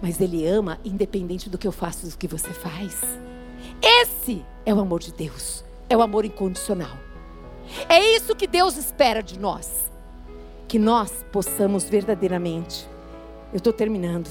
Mas 0.00 0.20
Ele 0.20 0.46
ama 0.46 0.78
independente 0.84 1.48
do 1.48 1.56
que 1.56 1.66
eu 1.66 1.72
faço, 1.72 2.08
do 2.08 2.16
que 2.16 2.26
você 2.26 2.50
faz. 2.50 3.00
Esse 3.80 4.44
é 4.66 4.74
o 4.74 4.80
amor 4.80 5.00
de 5.00 5.12
Deus, 5.12 5.64
é 5.88 5.96
o 5.96 6.02
amor 6.02 6.24
incondicional. 6.24 6.96
É 7.88 8.16
isso 8.16 8.34
que 8.34 8.46
Deus 8.46 8.76
espera 8.76 9.22
de 9.22 9.38
nós, 9.38 9.90
que 10.72 10.78
nós 10.78 11.12
possamos 11.30 11.84
verdadeiramente. 11.84 12.88
Eu 13.52 13.58
estou 13.58 13.74
terminando. 13.74 14.26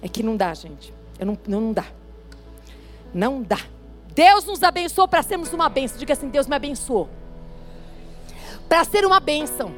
É 0.00 0.08
que 0.08 0.22
não 0.22 0.36
dá, 0.36 0.54
gente. 0.54 0.94
Eu 1.18 1.26
não, 1.26 1.36
não, 1.48 1.60
não 1.60 1.72
dá. 1.72 1.86
Não 3.12 3.42
dá. 3.42 3.58
Deus 4.14 4.44
nos 4.44 4.62
abençoou 4.62 5.08
para 5.08 5.24
sermos 5.24 5.52
uma 5.52 5.68
bênção. 5.68 5.98
Diga 5.98 6.12
assim: 6.12 6.28
Deus 6.28 6.46
me 6.46 6.54
abençoou. 6.54 7.08
Para 8.68 8.84
ser 8.84 9.04
uma 9.04 9.18
bênção. 9.18 9.72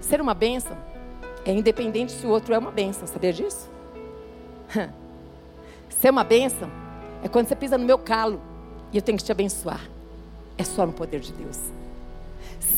Ser 0.00 0.22
uma 0.22 0.32
bênção 0.32 0.74
é 1.44 1.52
independente 1.52 2.12
se 2.12 2.26
o 2.26 2.30
outro 2.30 2.54
é 2.54 2.58
uma 2.58 2.70
bênção. 2.70 3.06
Sabia 3.06 3.34
disso? 3.34 3.68
Ser 5.90 6.08
uma 6.08 6.24
bênção 6.24 6.70
é 7.22 7.28
quando 7.28 7.48
você 7.48 7.54
pisa 7.54 7.76
no 7.76 7.84
meu 7.84 7.98
calo 7.98 8.40
e 8.90 8.96
eu 8.96 9.02
tenho 9.02 9.18
que 9.18 9.24
te 9.24 9.30
abençoar. 9.30 9.82
É 10.56 10.64
só 10.64 10.86
no 10.86 10.92
poder 10.94 11.20
de 11.20 11.34
Deus. 11.34 11.79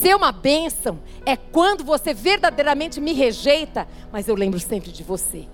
Ser 0.03 0.17
uma 0.17 0.33
bênção 0.33 0.99
é 1.25 1.37
quando 1.37 1.85
você 1.85 2.13
verdadeiramente 2.13 3.01
me 3.01 3.13
rejeita, 3.13 3.87
mas 4.11 4.27
eu 4.27 4.35
lembro 4.35 4.59
sempre 4.59 4.91
de 4.91 5.05
você 5.05 5.47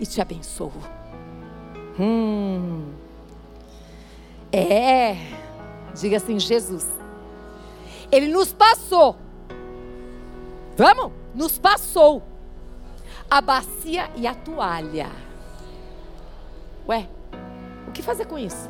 e 0.00 0.04
te 0.04 0.20
abençoo. 0.20 0.72
Hum. 1.96 2.92
É. 4.52 5.16
Diga 5.96 6.16
assim, 6.16 6.40
Jesus. 6.40 6.88
Ele 8.10 8.26
nos 8.26 8.52
passou. 8.52 9.16
Vamos? 10.76 11.12
Nos 11.32 11.56
passou 11.56 12.20
a 13.30 13.40
bacia 13.40 14.10
e 14.16 14.26
a 14.26 14.34
toalha. 14.34 15.08
Ué, 16.88 17.08
o 17.86 17.92
que 17.92 18.02
fazer 18.02 18.26
com 18.26 18.36
isso? 18.36 18.68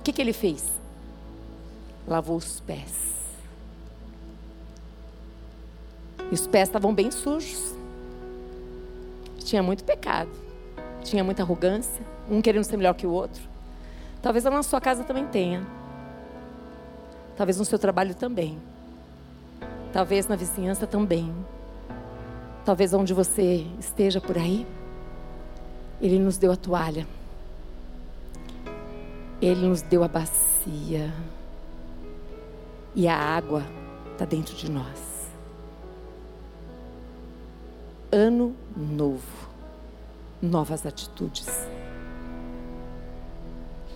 O 0.00 0.02
que, 0.02 0.12
que 0.12 0.20
ele 0.20 0.32
fez? 0.32 0.75
Lavou 2.06 2.36
os 2.36 2.60
pés. 2.60 3.06
E 6.30 6.34
os 6.34 6.46
pés 6.46 6.68
estavam 6.68 6.94
bem 6.94 7.10
sujos. 7.10 7.74
Tinha 9.38 9.62
muito 9.62 9.84
pecado. 9.84 10.30
Tinha 11.02 11.22
muita 11.22 11.42
arrogância. 11.42 12.04
Um 12.28 12.42
querendo 12.42 12.64
ser 12.64 12.76
melhor 12.76 12.94
que 12.94 13.06
o 13.06 13.10
outro. 13.10 13.42
Talvez 14.20 14.44
na 14.44 14.62
sua 14.62 14.80
casa 14.80 15.04
também 15.04 15.26
tenha. 15.26 15.64
Talvez 17.36 17.58
no 17.58 17.64
seu 17.64 17.78
trabalho 17.78 18.14
também. 18.14 18.58
Talvez 19.92 20.26
na 20.26 20.36
vizinhança 20.36 20.86
também. 20.86 21.32
Talvez 22.64 22.92
onde 22.92 23.14
você 23.14 23.66
esteja 23.78 24.20
por 24.20 24.36
aí. 24.36 24.66
Ele 26.00 26.18
nos 26.18 26.38
deu 26.38 26.50
a 26.50 26.56
toalha. 26.56 27.06
Ele 29.40 29.68
nos 29.68 29.82
deu 29.82 30.02
a 30.02 30.08
bacia. 30.08 31.12
E 32.96 33.06
a 33.06 33.16
água 33.16 33.62
está 34.12 34.24
dentro 34.24 34.56
de 34.56 34.68
nós. 34.68 35.30
Ano 38.10 38.56
novo. 38.76 39.46
Novas 40.42 40.84
atitudes. 40.84 41.46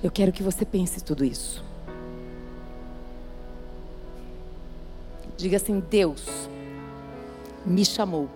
Eu 0.02 0.10
quero 0.10 0.30
que 0.30 0.42
você 0.42 0.64
pense 0.64 1.02
tudo 1.02 1.24
isso. 1.24 1.64
Diga 5.36 5.56
assim: 5.56 5.80
Deus 5.80 6.48
me 7.66 7.84
chamou 7.84 8.28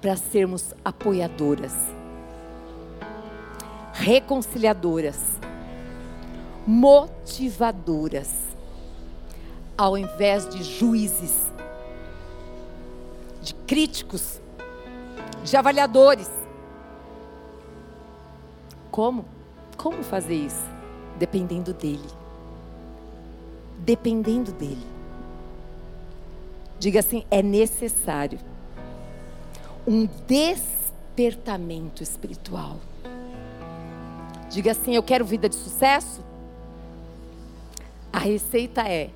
para 0.00 0.14
sermos 0.16 0.72
apoiadoras 0.84 1.72
reconciliadoras, 3.96 5.18
motivadoras, 6.66 8.45
ao 9.76 9.98
invés 9.98 10.48
de 10.48 10.62
juízes, 10.62 11.52
de 13.42 13.54
críticos, 13.66 14.40
de 15.44 15.56
avaliadores. 15.56 16.30
Como? 18.90 19.24
Como 19.76 20.02
fazer 20.02 20.34
isso? 20.34 20.64
Dependendo 21.18 21.72
dele. 21.72 22.08
Dependendo 23.78 24.52
dele. 24.52 24.86
Diga 26.78 27.00
assim: 27.00 27.24
é 27.30 27.42
necessário 27.42 28.38
um 29.86 30.08
despertamento 30.26 32.02
espiritual. 32.02 32.78
Diga 34.50 34.72
assim: 34.72 34.94
Eu 34.94 35.02
quero 35.02 35.24
vida 35.24 35.48
de 35.48 35.54
sucesso. 35.54 36.24
A 38.12 38.18
receita 38.18 38.82
é: 38.82 39.10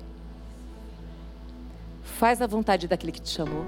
faz 2.21 2.39
a 2.39 2.45
vontade 2.45 2.87
daquele 2.87 3.11
que 3.11 3.19
te 3.19 3.29
chamou. 3.31 3.65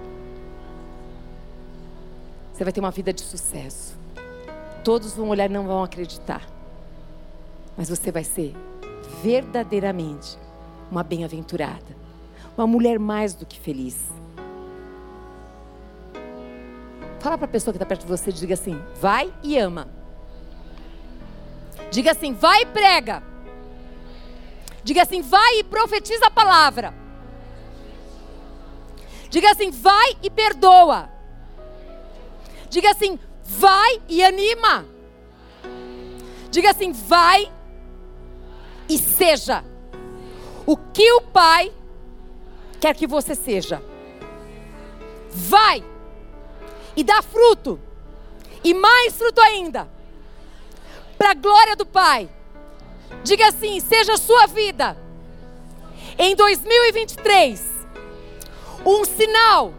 Você 2.53 2.63
vai 2.63 2.71
ter 2.71 2.79
uma 2.79 2.91
vida 2.91 3.11
de 3.11 3.21
sucesso. 3.21 3.97
Todos 4.83 5.15
vão 5.15 5.29
olhar 5.29 5.49
e 5.49 5.53
não 5.53 5.65
vão 5.65 5.83
acreditar. 5.83 6.47
Mas 7.75 7.89
você 7.89 8.11
vai 8.11 8.23
ser 8.23 8.55
verdadeiramente 9.23 10.37
uma 10.91 11.01
bem-aventurada. 11.01 11.97
Uma 12.55 12.67
mulher 12.67 12.99
mais 12.99 13.33
do 13.33 13.43
que 13.43 13.59
feliz. 13.59 14.07
Fala 17.21 17.39
para 17.39 17.45
a 17.45 17.51
pessoa 17.51 17.73
que 17.73 17.77
está 17.77 17.87
perto 17.87 18.01
de 18.01 18.07
você 18.07 18.31
diga 18.31 18.53
assim: 18.53 18.79
vai 19.01 19.33
e 19.41 19.57
ama. 19.57 19.87
Diga 21.89 22.11
assim: 22.11 22.35
vai 22.35 22.61
e 22.61 22.65
prega. 22.67 23.23
Diga 24.83 25.01
assim: 25.01 25.23
vai 25.23 25.57
e 25.57 25.63
profetiza 25.63 26.27
a 26.27 26.31
palavra. 26.31 27.01
Diga 29.33 29.49
assim: 29.49 29.71
vai 29.71 30.15
e 30.21 30.29
perdoa. 30.29 31.09
Diga 32.69 32.91
assim: 32.91 33.17
vai 33.41 33.99
e 34.07 34.23
anima. 34.23 34.85
Diga 36.51 36.69
assim: 36.69 36.91
vai 36.91 37.51
e 38.87 38.95
seja 38.95 39.63
o 40.67 40.77
que 40.77 41.11
o 41.13 41.21
Pai 41.21 41.73
quer 42.79 42.95
que 42.95 43.07
você 43.07 43.33
seja. 43.33 43.81
Vai 45.31 45.83
e 46.95 47.03
dá 47.03 47.23
fruto, 47.23 47.79
e 48.63 48.71
mais 48.71 49.15
fruto 49.15 49.41
ainda 49.41 49.89
para 51.17 51.31
a 51.31 51.33
glória 51.33 51.75
do 51.75 51.87
Pai. 51.87 52.29
Diga 53.23 53.47
assim: 53.47 53.79
seja 53.79 54.13
a 54.13 54.17
sua 54.17 54.45
vida 54.45 54.95
em 56.19 56.35
2023 56.35 57.72
um 58.85 59.05
sinal 59.05 59.73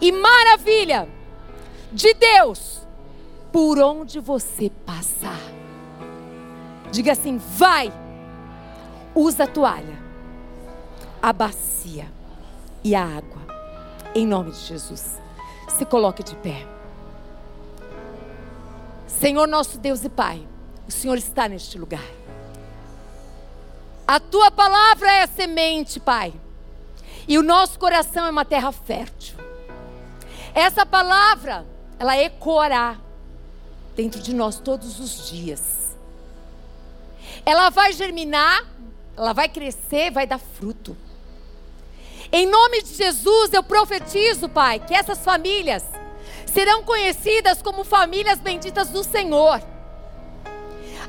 e 0.00 0.12
maravilha 0.12 1.08
de 1.92 2.12
Deus 2.14 2.82
por 3.52 3.78
onde 3.78 4.18
você 4.20 4.70
passar. 4.84 5.40
Diga 6.90 7.12
assim: 7.12 7.38
vai, 7.38 7.92
usa 9.14 9.44
a 9.44 9.46
toalha, 9.46 9.98
a 11.22 11.32
bacia 11.32 12.10
e 12.82 12.94
a 12.94 13.02
água, 13.02 13.42
em 14.14 14.26
nome 14.26 14.50
de 14.50 14.58
Jesus. 14.58 15.20
Se 15.68 15.84
coloque 15.84 16.22
de 16.22 16.36
pé. 16.36 16.66
Senhor 19.06 19.48
nosso 19.48 19.78
Deus 19.78 20.04
e 20.04 20.08
Pai, 20.08 20.46
o 20.86 20.92
Senhor 20.92 21.16
está 21.16 21.48
neste 21.48 21.78
lugar. 21.78 22.04
A 24.06 24.20
tua 24.20 24.50
palavra 24.50 25.10
é 25.10 25.26
semente, 25.26 25.98
Pai. 25.98 26.34
E 27.26 27.38
o 27.38 27.42
nosso 27.42 27.78
coração 27.78 28.26
é 28.26 28.30
uma 28.30 28.44
terra 28.44 28.70
fértil. 28.72 29.36
Essa 30.54 30.84
palavra, 30.84 31.66
ela 31.98 32.16
ecoará 32.18 32.98
dentro 33.96 34.20
de 34.20 34.34
nós 34.34 34.58
todos 34.58 35.00
os 35.00 35.30
dias. 35.30 35.96
Ela 37.46 37.70
vai 37.70 37.92
germinar, 37.92 38.64
ela 39.16 39.32
vai 39.32 39.48
crescer, 39.48 40.10
vai 40.10 40.26
dar 40.26 40.38
fruto. 40.38 40.96
Em 42.32 42.46
nome 42.46 42.82
de 42.82 42.94
Jesus, 42.94 43.52
eu 43.52 43.62
profetizo, 43.62 44.48
Pai, 44.48 44.78
que 44.78 44.94
essas 44.94 45.18
famílias 45.18 45.84
serão 46.46 46.82
conhecidas 46.82 47.62
como 47.62 47.84
famílias 47.84 48.38
benditas 48.38 48.88
do 48.90 49.02
Senhor. 49.04 49.62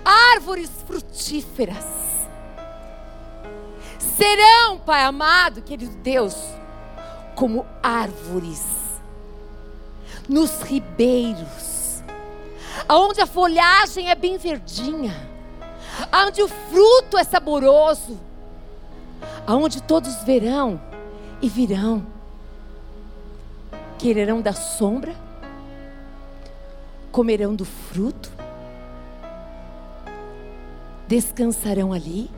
Árvores 0.03 0.69
frutíferas. 0.87 2.04
Serão, 4.17 4.77
Pai 4.79 5.03
amado, 5.03 5.61
querido 5.61 5.95
Deus, 5.97 6.35
como 7.35 7.65
árvores 7.81 8.63
nos 10.27 10.61
ribeiros, 10.61 12.03
aonde 12.87 13.21
a 13.21 13.25
folhagem 13.25 14.09
é 14.09 14.15
bem 14.15 14.37
verdinha, 14.37 15.13
aonde 16.11 16.41
o 16.41 16.47
fruto 16.47 17.17
é 17.17 17.23
saboroso, 17.23 18.19
aonde 19.45 19.81
todos 19.81 20.23
verão 20.23 20.81
e 21.41 21.49
virão, 21.49 22.05
quererão 23.97 24.41
da 24.41 24.53
sombra, 24.53 25.15
comerão 27.11 27.55
do 27.55 27.65
fruto, 27.65 28.31
descansarão 31.07 31.93
ali. 31.93 32.29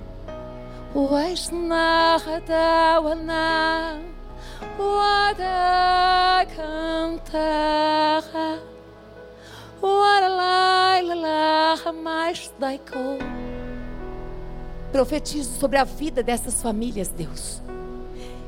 Profetizo 14.91 15.60
sobre 15.60 15.78
a 15.78 15.84
vida 15.84 16.24
dessas 16.24 16.61
famílias, 16.61 17.10
Deus 17.10 17.61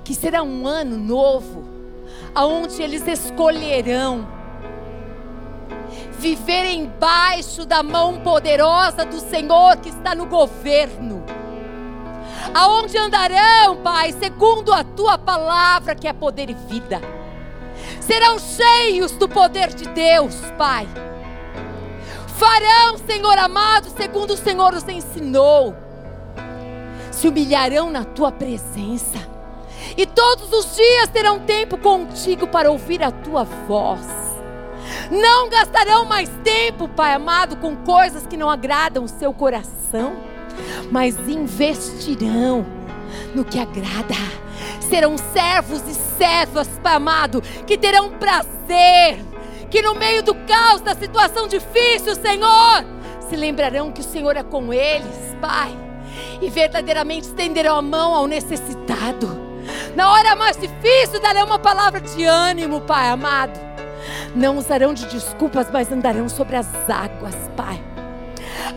que 0.09 0.15
será 0.15 0.41
um 0.41 0.65
ano 0.65 0.97
novo, 0.97 1.63
aonde 2.33 2.81
eles 2.81 3.07
escolherão 3.07 4.27
viver 6.17 6.65
embaixo 6.65 7.63
da 7.63 7.83
mão 7.83 8.19
poderosa 8.21 9.05
do 9.05 9.19
Senhor 9.19 9.77
que 9.77 9.89
está 9.89 10.15
no 10.15 10.25
governo. 10.25 11.23
Aonde 12.53 12.97
andarão, 12.97 13.77
Pai, 13.83 14.11
segundo 14.13 14.73
a 14.73 14.83
tua 14.83 15.17
palavra, 15.17 15.95
que 15.95 16.07
é 16.07 16.13
poder 16.13 16.49
e 16.49 16.53
vida. 16.53 17.01
Serão 17.99 18.39
cheios 18.39 19.11
do 19.13 19.29
poder 19.29 19.73
de 19.73 19.87
Deus, 19.89 20.35
Pai. 20.57 20.87
Farão, 22.27 22.97
Senhor 22.97 23.37
amado, 23.37 23.89
segundo 23.95 24.31
o 24.31 24.37
Senhor 24.37 24.73
os 24.73 24.87
ensinou. 24.87 25.75
Se 27.11 27.27
humilharão 27.27 27.91
na 27.91 28.03
tua 28.03 28.31
presença 28.31 29.17
e 29.97 30.05
todos 30.05 30.51
os 30.53 30.75
dias 30.75 31.09
terão 31.09 31.39
tempo 31.39 31.77
contigo 31.77 32.47
para 32.47 32.71
ouvir 32.71 33.03
a 33.03 33.11
tua 33.11 33.43
voz. 33.43 34.07
Não 35.11 35.49
gastarão 35.49 36.05
mais 36.05 36.29
tempo, 36.43 36.87
Pai 36.87 37.13
amado, 37.13 37.57
com 37.57 37.75
coisas 37.75 38.25
que 38.25 38.37
não 38.37 38.49
agradam 38.49 39.03
o 39.03 39.09
seu 39.09 39.33
coração, 39.33 40.15
mas 40.91 41.17
investirão 41.27 42.65
no 43.33 43.43
que 43.43 43.59
agrada. 43.59 44.15
Serão 44.81 45.17
servos 45.17 45.81
e 45.87 45.93
servas, 45.93 46.67
amado, 46.83 47.41
que 47.67 47.77
terão 47.77 48.09
prazer, 48.11 49.23
que 49.69 49.81
no 49.81 49.95
meio 49.95 50.23
do 50.23 50.33
caos, 50.33 50.81
da 50.81 50.95
situação 50.95 51.47
difícil, 51.47 52.15
Senhor, 52.15 52.83
se 53.29 53.35
lembrarão 53.35 53.91
que 53.91 54.01
o 54.01 54.03
Senhor 54.03 54.35
é 54.35 54.43
com 54.43 54.73
eles, 54.73 55.35
Pai, 55.39 55.71
e 56.41 56.49
verdadeiramente 56.49 57.27
estenderão 57.27 57.77
a 57.77 57.81
mão 57.81 58.15
ao 58.15 58.25
necessitado 58.25 59.49
na 59.95 60.11
hora 60.11 60.35
mais 60.35 60.57
difícil, 60.57 61.19
darão 61.21 61.45
uma 61.45 61.59
palavra 61.59 61.99
de 61.99 62.23
ânimo, 62.23 62.81
Pai 62.81 63.09
amado. 63.09 63.59
Não 64.35 64.57
usarão 64.57 64.93
de 64.93 65.05
desculpas, 65.07 65.69
mas 65.71 65.91
andarão 65.91 66.29
sobre 66.29 66.55
as 66.55 66.67
águas, 66.89 67.35
Pai. 67.55 67.81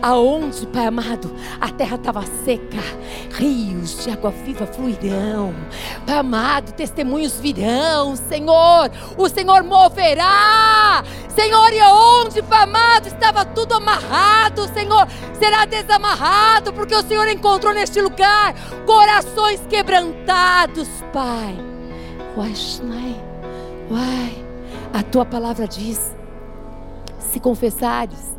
Aonde, 0.01 0.67
Pai 0.67 0.85
amado, 0.85 1.33
a 1.61 1.69
terra 1.69 1.95
estava 1.95 2.23
seca, 2.43 2.83
rios 3.31 4.03
de 4.03 4.11
água 4.11 4.31
viva 4.31 4.65
fluirão. 4.65 5.53
Pai 6.05 6.17
amado, 6.17 6.73
testemunhos 6.73 7.39
virão, 7.39 8.15
Senhor. 8.15 8.91
O 9.17 9.29
Senhor 9.29 9.63
moverá. 9.63 11.03
Senhor, 11.29 11.71
e 11.73 11.79
aonde, 11.79 12.41
Pai 12.43 12.63
amado, 12.63 13.07
estava 13.07 13.45
tudo 13.45 13.75
amarrado, 13.75 14.67
Senhor, 14.73 15.07
será 15.39 15.65
desamarrado, 15.65 16.73
porque 16.73 16.95
o 16.95 17.01
Senhor 17.01 17.27
encontrou 17.27 17.73
neste 17.73 18.01
lugar 18.01 18.53
corações 18.85 19.61
quebrantados, 19.69 20.89
Pai. 21.11 21.57
Uai, 23.89 24.45
a 24.93 25.01
tua 25.03 25.25
palavra 25.25 25.67
diz: 25.67 26.15
se 27.19 27.39
confessares 27.39 28.33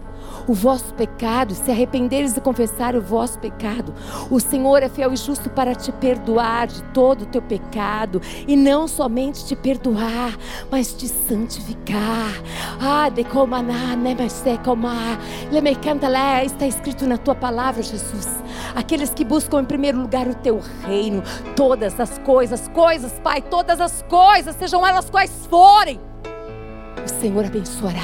o 0.46 0.54
vosso 0.54 0.92
pecado, 0.94 1.54
se 1.54 1.70
arrependeres 1.70 2.36
e 2.36 2.40
confessar 2.40 2.94
o 2.94 3.00
vosso 3.00 3.38
pecado, 3.38 3.94
o 4.30 4.38
Senhor 4.40 4.82
é 4.82 4.88
fiel 4.88 5.12
e 5.12 5.16
justo 5.16 5.48
para 5.50 5.74
te 5.74 5.90
perdoar 5.92 6.66
de 6.66 6.82
todo 6.84 7.22
o 7.22 7.26
teu 7.26 7.42
pecado, 7.42 8.20
e 8.46 8.56
não 8.56 8.86
somente 8.86 9.44
te 9.46 9.56
perdoar, 9.56 10.36
mas 10.70 10.92
te 10.92 11.08
santificar. 11.08 12.32
Ah, 12.80 13.08
decomaná, 13.08 13.96
nemesecomá, 13.96 15.18
lemecantalé, 15.50 16.44
está 16.44 16.66
escrito 16.66 17.06
na 17.06 17.16
tua 17.16 17.34
palavra, 17.34 17.82
Jesus. 17.82 18.28
Aqueles 18.74 19.10
que 19.10 19.24
buscam 19.24 19.60
em 19.60 19.64
primeiro 19.64 20.00
lugar 20.00 20.26
o 20.26 20.34
teu 20.34 20.60
reino, 20.86 21.22
todas 21.56 21.98
as 21.98 22.18
coisas, 22.18 22.68
coisas, 22.68 23.20
Pai, 23.22 23.40
todas 23.40 23.80
as 23.80 24.02
coisas, 24.02 24.56
sejam 24.56 24.86
elas 24.86 25.08
quais 25.08 25.46
forem, 25.46 26.00
o 27.04 27.08
Senhor 27.08 27.44
abençoará. 27.44 28.02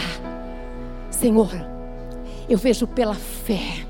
Senhor, 1.10 1.69
eu 2.50 2.58
vejo 2.58 2.86
pela 2.86 3.14
fé. 3.14 3.86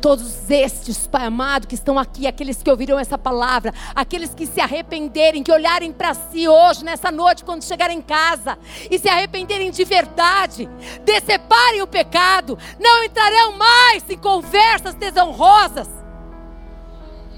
Todos 0.00 0.50
estes, 0.50 1.06
Pai 1.06 1.26
amado, 1.26 1.66
que 1.66 1.74
estão 1.74 1.98
aqui, 1.98 2.26
aqueles 2.26 2.62
que 2.62 2.70
ouviram 2.70 2.98
essa 2.98 3.18
palavra, 3.18 3.74
aqueles 3.94 4.34
que 4.34 4.46
se 4.46 4.60
arrependerem, 4.60 5.42
que 5.42 5.52
olharem 5.52 5.92
para 5.92 6.14
si 6.14 6.48
hoje, 6.48 6.84
nessa 6.84 7.10
noite, 7.10 7.44
quando 7.44 7.64
chegarem 7.64 7.98
em 7.98 8.02
casa, 8.02 8.58
e 8.90 8.98
se 8.98 9.08
arrependerem 9.08 9.70
de 9.70 9.84
verdade, 9.84 10.68
deceparem 11.04 11.82
o 11.82 11.86
pecado, 11.86 12.58
não 12.80 13.04
entrarão 13.04 13.52
mais 13.58 14.08
em 14.08 14.16
conversas 14.16 14.94
desonrosas. 14.94 15.88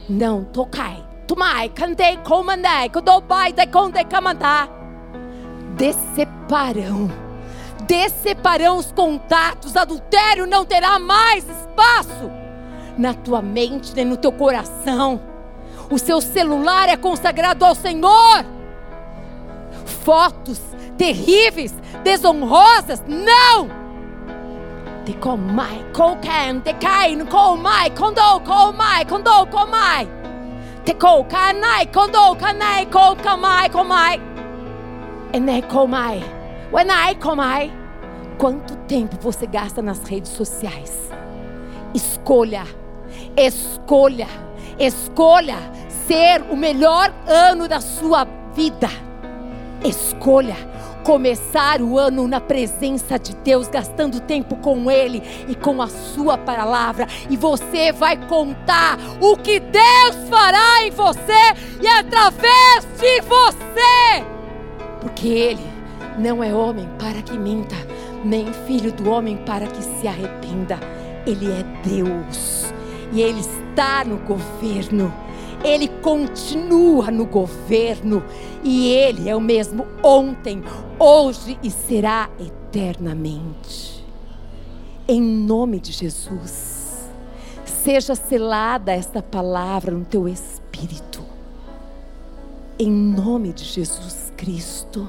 Não, 0.09 0.44
tocai, 0.44 1.05
tomai, 1.27 1.69
cantei, 1.69 2.16
comandai, 2.19 2.90
codobai, 2.90 3.52
decondei, 3.52 4.05
camandá. 4.05 4.69
Deceparão 5.77 7.27
Desseparão 7.89 8.77
os 8.77 8.93
contatos, 8.93 9.74
adultério 9.74 10.47
não 10.47 10.62
terá 10.62 10.98
mais 10.98 11.48
espaço 11.48 12.31
na 12.98 13.15
tua 13.15 13.40
mente 13.40 13.94
nem 13.97 14.05
no 14.05 14.19
teu 14.19 14.31
coração. 14.31 15.19
O 15.90 15.98
seu 15.98 16.20
celular 16.20 16.90
é 16.90 16.98
consagrado 16.98 17.65
ao 17.65 17.74
Senhor. 17.74 18.44
Fotos 20.05 20.60
terríveis, 20.98 21.73
desonrosas, 22.05 23.02
não! 23.06 23.70
Te 25.06 25.15
comai, 25.15 25.82
cocan, 25.94 26.60
te 26.60 26.74
cain, 26.74 27.24
comai, 27.24 27.89
condo, 27.90 28.40
comai, 28.44 29.06
condo, 29.06 29.47
comai. 29.47 30.06
Te 30.85 30.93
cocanai, 30.93 31.86
condo, 31.86 32.36
canai, 32.36 32.85
comai, 32.85 33.70
comai. 33.70 34.20
Ene 35.32 35.62
comai. 35.62 36.23
When 36.70 36.90
I 36.90 37.15
comai. 37.15 37.77
Quanto 38.39 38.77
tempo 38.86 39.16
você 39.20 39.47
gasta 39.47 39.82
nas 39.82 40.05
redes 40.05 40.31
sociais? 40.31 41.10
Escolha, 41.93 42.65
escolha, 43.36 44.28
escolha 44.78 45.56
ser 46.06 46.43
o 46.48 46.56
melhor 46.56 47.12
ano 47.27 47.66
da 47.66 47.81
sua 47.81 48.27
vida. 48.55 48.89
Escolha 49.85 50.56
começar 51.02 51.81
o 51.81 51.98
ano 51.98 52.28
na 52.28 52.39
presença 52.40 53.19
de 53.19 53.35
Deus, 53.36 53.66
gastando 53.66 54.20
tempo 54.20 54.56
com 54.56 54.90
Ele 54.90 55.23
e 55.48 55.55
com 55.55 55.81
a 55.81 55.89
Sua 55.89 56.36
palavra. 56.36 57.06
E 57.31 57.36
você 57.36 57.90
vai 57.93 58.16
contar 58.28 58.98
o 59.20 59.36
que 59.36 59.59
Deus 59.59 60.28
fará 60.28 60.82
em 60.82 60.90
você 60.90 61.55
e 61.82 61.89
através 61.89 62.86
de 63.01 63.20
você. 63.23 64.23
Porque 65.01 65.28
Ele 65.28 65.66
não 66.19 66.44
é 66.44 66.52
homem 66.52 66.89
para 66.98 67.23
que 67.23 67.39
minta, 67.39 67.77
nem 68.24 68.53
filho 68.66 68.93
do 68.93 69.11
homem 69.11 69.36
para 69.39 69.66
que 69.66 69.82
se 69.82 70.07
arrependa. 70.07 70.78
Ele 71.27 71.51
é 71.51 71.62
Deus 71.86 72.73
e 73.12 73.20
Ele 73.20 73.40
está 73.40 74.05
no 74.05 74.19
governo. 74.19 75.12
Ele 75.65 75.89
continua 75.89 77.11
no 77.11 77.27
governo 77.27 78.23
e 78.62 78.89
Ele 78.93 79.28
é 79.28 79.35
o 79.35 79.40
mesmo 79.40 79.86
ontem, 80.03 80.62
hoje 80.99 81.59
e 81.62 81.70
será 81.70 82.31
eternamente. 82.39 84.05
Em 85.07 85.20
nome 85.20 85.81
de 85.81 85.90
Jesus, 85.90 87.09
seja 87.65 88.15
selada 88.15 88.93
esta 88.93 89.23
palavra 89.23 89.90
no 89.93 90.05
teu 90.05 90.28
espírito. 90.28 91.23
Em 92.78 92.90
nome 92.90 93.53
de 93.53 93.65
Jesus 93.65 94.32
Cristo. 94.36 95.09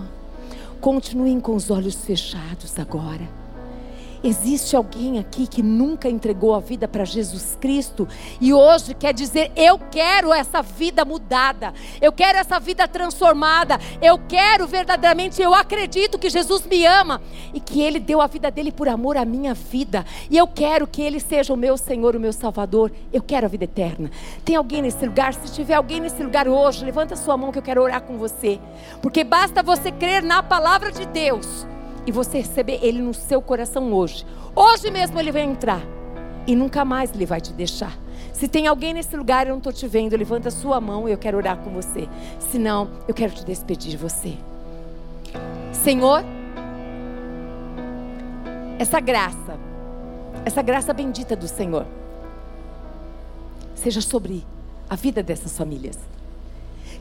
Continuem 0.92 1.40
com 1.40 1.56
os 1.56 1.70
olhos 1.70 2.04
fechados 2.04 2.80
agora. 2.80 3.39
Existe 4.24 4.76
alguém 4.76 5.18
aqui 5.18 5.48
que 5.48 5.64
nunca 5.64 6.10
entregou 6.10 6.54
a 6.54 6.60
vida 6.60 6.88
para 6.88 7.06
Jesus 7.06 7.58
Cristo 7.60 8.08
e 8.42 8.54
hoje 8.54 8.94
quer 8.94 9.14
dizer: 9.14 9.52
eu 9.56 9.80
quero 9.92 10.34
essa 10.34 10.62
vida 10.62 11.06
mudada, 11.06 11.74
eu 12.02 12.12
quero 12.12 12.38
essa 12.38 12.60
vida 12.60 12.88
transformada, 12.88 13.80
eu 14.02 14.20
quero 14.28 14.68
verdadeiramente, 14.68 15.42
eu 15.42 15.54
acredito 15.54 16.20
que 16.20 16.30
Jesus 16.30 16.66
me 16.66 16.86
ama 16.86 17.22
e 17.54 17.62
que 17.62 17.82
Ele 17.82 18.00
deu 18.00 18.20
a 18.20 18.28
vida 18.28 18.52
dele 18.52 18.72
por 18.72 18.90
amor 18.90 19.16
à 19.16 19.24
minha 19.24 19.54
vida 19.54 20.06
e 20.30 20.38
eu 20.38 20.48
quero 20.48 20.86
que 20.86 21.02
Ele 21.02 21.20
seja 21.20 21.54
o 21.54 21.58
meu 21.58 21.78
Senhor, 21.78 22.16
o 22.16 22.20
meu 22.20 22.34
Salvador. 22.34 22.92
Eu 23.14 23.22
quero 23.22 23.46
a 23.46 23.50
vida 23.50 23.64
eterna. 23.64 24.12
Tem 24.44 24.56
alguém 24.56 24.82
nesse 24.82 25.06
lugar? 25.06 25.34
Se 25.34 25.54
tiver 25.54 25.76
alguém 25.76 26.02
nesse 26.02 26.22
lugar 26.22 26.48
hoje, 26.48 26.84
levanta 26.84 27.16
sua 27.16 27.38
mão 27.38 27.52
que 27.52 27.58
eu 27.58 27.64
quero 27.64 27.82
orar 27.82 28.02
com 28.02 28.18
você, 28.18 28.60
porque 29.02 29.24
basta 29.24 29.64
você 29.64 29.92
crer 29.92 30.22
na 30.22 30.44
palavra 30.44 30.92
de 30.92 31.06
Deus 31.06 31.66
e 32.10 32.12
você 32.12 32.40
receber 32.40 32.80
Ele 32.82 33.04
no 33.04 33.14
seu 33.14 33.40
coração 33.40 33.94
hoje. 33.94 34.26
Hoje 34.56 34.90
mesmo 34.90 35.20
Ele 35.20 35.32
vai 35.32 35.44
entrar 35.44 35.80
e 36.48 36.56
nunca 36.56 36.84
mais 36.84 37.14
Ele 37.14 37.26
vai 37.26 37.40
te 37.40 37.54
deixar. 37.54 37.96
Se 38.34 38.48
tem 38.48 38.66
alguém 38.66 38.96
nesse 38.96 39.16
lugar 39.16 39.46
eu 39.46 39.52
não 39.52 39.60
estou 39.60 39.72
te 39.72 39.88
vendo, 39.88 40.18
levanta 40.18 40.48
a 40.48 40.52
sua 40.52 40.82
mão 40.82 41.08
e 41.08 41.12
eu 41.12 41.18
quero 41.20 41.38
orar 41.38 41.58
com 41.58 41.70
você. 41.70 42.10
Se 42.40 42.58
não, 42.58 42.90
eu 43.08 43.14
quero 43.14 43.32
te 43.32 43.46
despedir 43.46 43.92
de 43.92 43.98
você. 43.98 44.34
Senhor, 45.72 46.24
essa 48.80 49.00
graça, 49.00 49.60
essa 50.44 50.64
graça 50.64 50.92
bendita 50.92 51.36
do 51.36 51.48
Senhor, 51.48 51.86
seja 53.76 54.02
sobre 54.02 54.44
a 54.90 54.96
vida 54.96 55.22
dessas 55.22 55.56
famílias. 55.56 56.00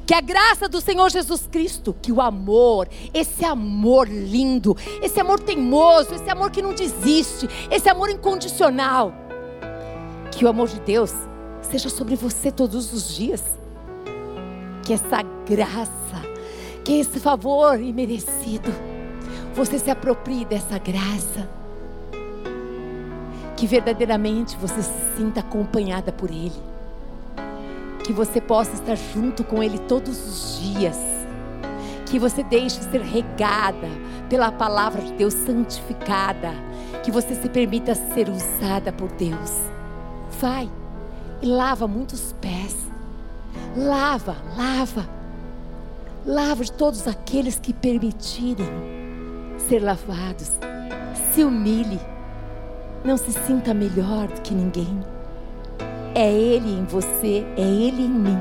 Que 0.09 0.15
a 0.15 0.23
graça 0.23 0.71
do 0.71 0.81
Senhor 0.81 1.11
Jesus 1.11 1.47
Cristo, 1.47 1.95
que 2.01 2.11
o 2.11 2.23
amor, 2.23 2.89
esse 3.13 3.45
amor 3.45 4.09
lindo, 4.09 4.75
esse 5.03 5.21
amor 5.21 5.39
teimoso, 5.39 6.15
esse 6.15 6.31
amor 6.31 6.51
que 6.51 6.63
não 6.63 6.73
desiste, 6.73 7.47
esse 7.71 7.91
amor 7.91 8.09
incondicional, 8.09 9.13
que 10.33 10.47
o 10.47 10.49
amor 10.49 10.67
de 10.69 10.81
Deus 10.81 11.13
seja 11.61 11.91
sobre 11.91 12.17
você 12.17 12.51
todos 12.51 12.91
os 12.95 13.15
dias. 13.15 13.45
Que 14.83 14.95
essa 14.95 15.21
graça, 15.47 16.23
que 16.83 17.01
esse 17.01 17.21
favor 17.21 17.79
imerecido, 17.79 18.73
você 19.53 19.79
se 19.79 19.91
aproprie 19.91 20.47
dessa 20.47 20.79
graça. 20.79 21.47
Que 23.55 23.67
verdadeiramente 23.67 24.57
você 24.57 24.83
se 24.83 25.17
sinta 25.19 25.41
acompanhada 25.41 26.11
por 26.11 26.31
Ele 26.31 26.78
que 28.09 28.13
você 28.15 28.41
possa 28.41 28.73
estar 28.73 28.97
junto 28.97 29.45
com 29.45 29.63
Ele 29.63 29.79
todos 29.81 30.17
os 30.27 30.59
dias, 30.63 30.99
que 32.07 32.19
você 32.19 32.43
deixe 32.43 32.81
ser 32.81 33.03
regada 33.03 33.87
pela 34.31 34.51
palavra 34.51 35.03
de 35.03 35.13
Deus 35.13 35.35
santificada, 35.35 36.55
que 37.03 37.11
você 37.11 37.35
se 37.35 37.51
permita 37.51 37.95
ser 37.95 38.31
usada 38.31 38.91
por 38.95 39.13
Deus. 39.13 39.53
Vai 40.41 40.71
e 41.43 41.47
lava 41.47 41.87
muitos 41.87 42.35
pés, 42.41 42.79
lava, 43.77 44.39
lava, 44.57 45.07
lava 46.25 46.65
de 46.65 46.73
todos 46.73 47.07
aqueles 47.07 47.59
que 47.59 47.75
permitirem 47.75 48.71
ser 49.69 49.81
lavados. 49.81 50.53
Se 51.35 51.45
humilhe, 51.45 52.01
não 53.05 53.19
se 53.19 53.33
sinta 53.33 53.75
melhor 53.75 54.29
do 54.29 54.41
que 54.41 54.55
ninguém. 54.55 55.18
É 56.15 56.33
Ele 56.33 56.71
em 56.71 56.85
você, 56.85 57.47
é 57.57 57.63
Ele 57.63 58.03
em 58.03 58.11
mim. 58.11 58.39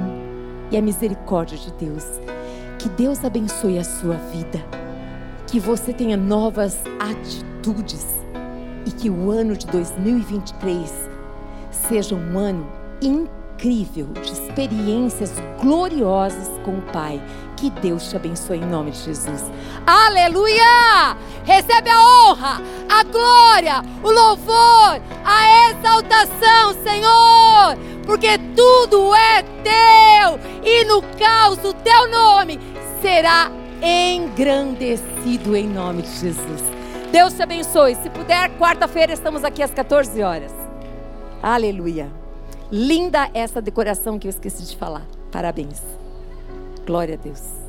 E 0.72 0.78
a 0.78 0.82
misericórdia 0.82 1.58
de 1.58 1.72
Deus. 1.74 2.06
Que 2.80 2.90
Deus 2.90 3.24
abençoe 3.24 3.78
a 3.78 3.84
sua 3.84 4.16
vida. 4.16 4.64
Que 5.48 5.60
você 5.60 5.94
tenha 5.94 6.18
novas 6.18 6.82
atitudes. 7.00 8.06
E 8.86 8.92
que 8.92 9.10
o 9.10 9.32
ano 9.32 9.56
de 9.56 9.68
2023 9.68 11.10
seja 11.72 12.16
um 12.16 12.38
ano 12.38 12.68
incrível 13.02 14.08
de 14.08 14.32
experiências 14.32 15.34
gloriosas 15.62 16.50
com 16.64 16.78
o 16.78 16.82
Pai. 16.94 17.22
Que 17.58 17.72
Deus 17.72 18.08
te 18.08 18.16
abençoe 18.16 18.60
em 18.60 18.66
nome 18.66 18.92
de 18.92 19.00
Jesus. 19.00 19.44
Aleluia! 19.86 21.18
Recebe 21.44 21.90
a 21.90 22.00
honra, 22.00 22.62
a 22.88 23.04
glória, 23.04 23.82
o 24.04 24.12
louvor, 24.12 25.02
a 25.26 25.72
exaltação, 25.72 26.76
Senhor, 26.84 27.76
porque 28.06 28.38
tudo 28.56 29.14
é 29.16 29.42
teu 29.64 30.40
e 30.64 30.86
no 30.86 31.02
caos 31.18 31.58
o 31.64 31.74
teu 31.74 32.08
nome 32.12 32.60
será 33.02 33.50
engrandecido 33.82 35.56
em 35.56 35.68
nome 35.68 36.04
de 36.04 36.12
Jesus. 36.12 36.64
Deus 37.12 37.34
te 37.34 37.42
abençoe. 37.42 37.96
Se 37.96 38.10
puder, 38.12 38.52
quarta-feira 38.60 39.14
estamos 39.14 39.44
aqui 39.44 39.64
às 39.64 39.72
14 39.72 40.22
horas. 40.22 40.52
Aleluia. 41.42 42.12
Linda 42.72 43.32
essa 43.34 43.60
decoração 43.60 44.20
que 44.20 44.28
eu 44.28 44.30
esqueci 44.30 44.64
de 44.64 44.78
falar. 44.78 45.08
Parabéns. 45.32 45.97
Glória 46.88 47.16
a 47.16 47.18
Deus. 47.18 47.67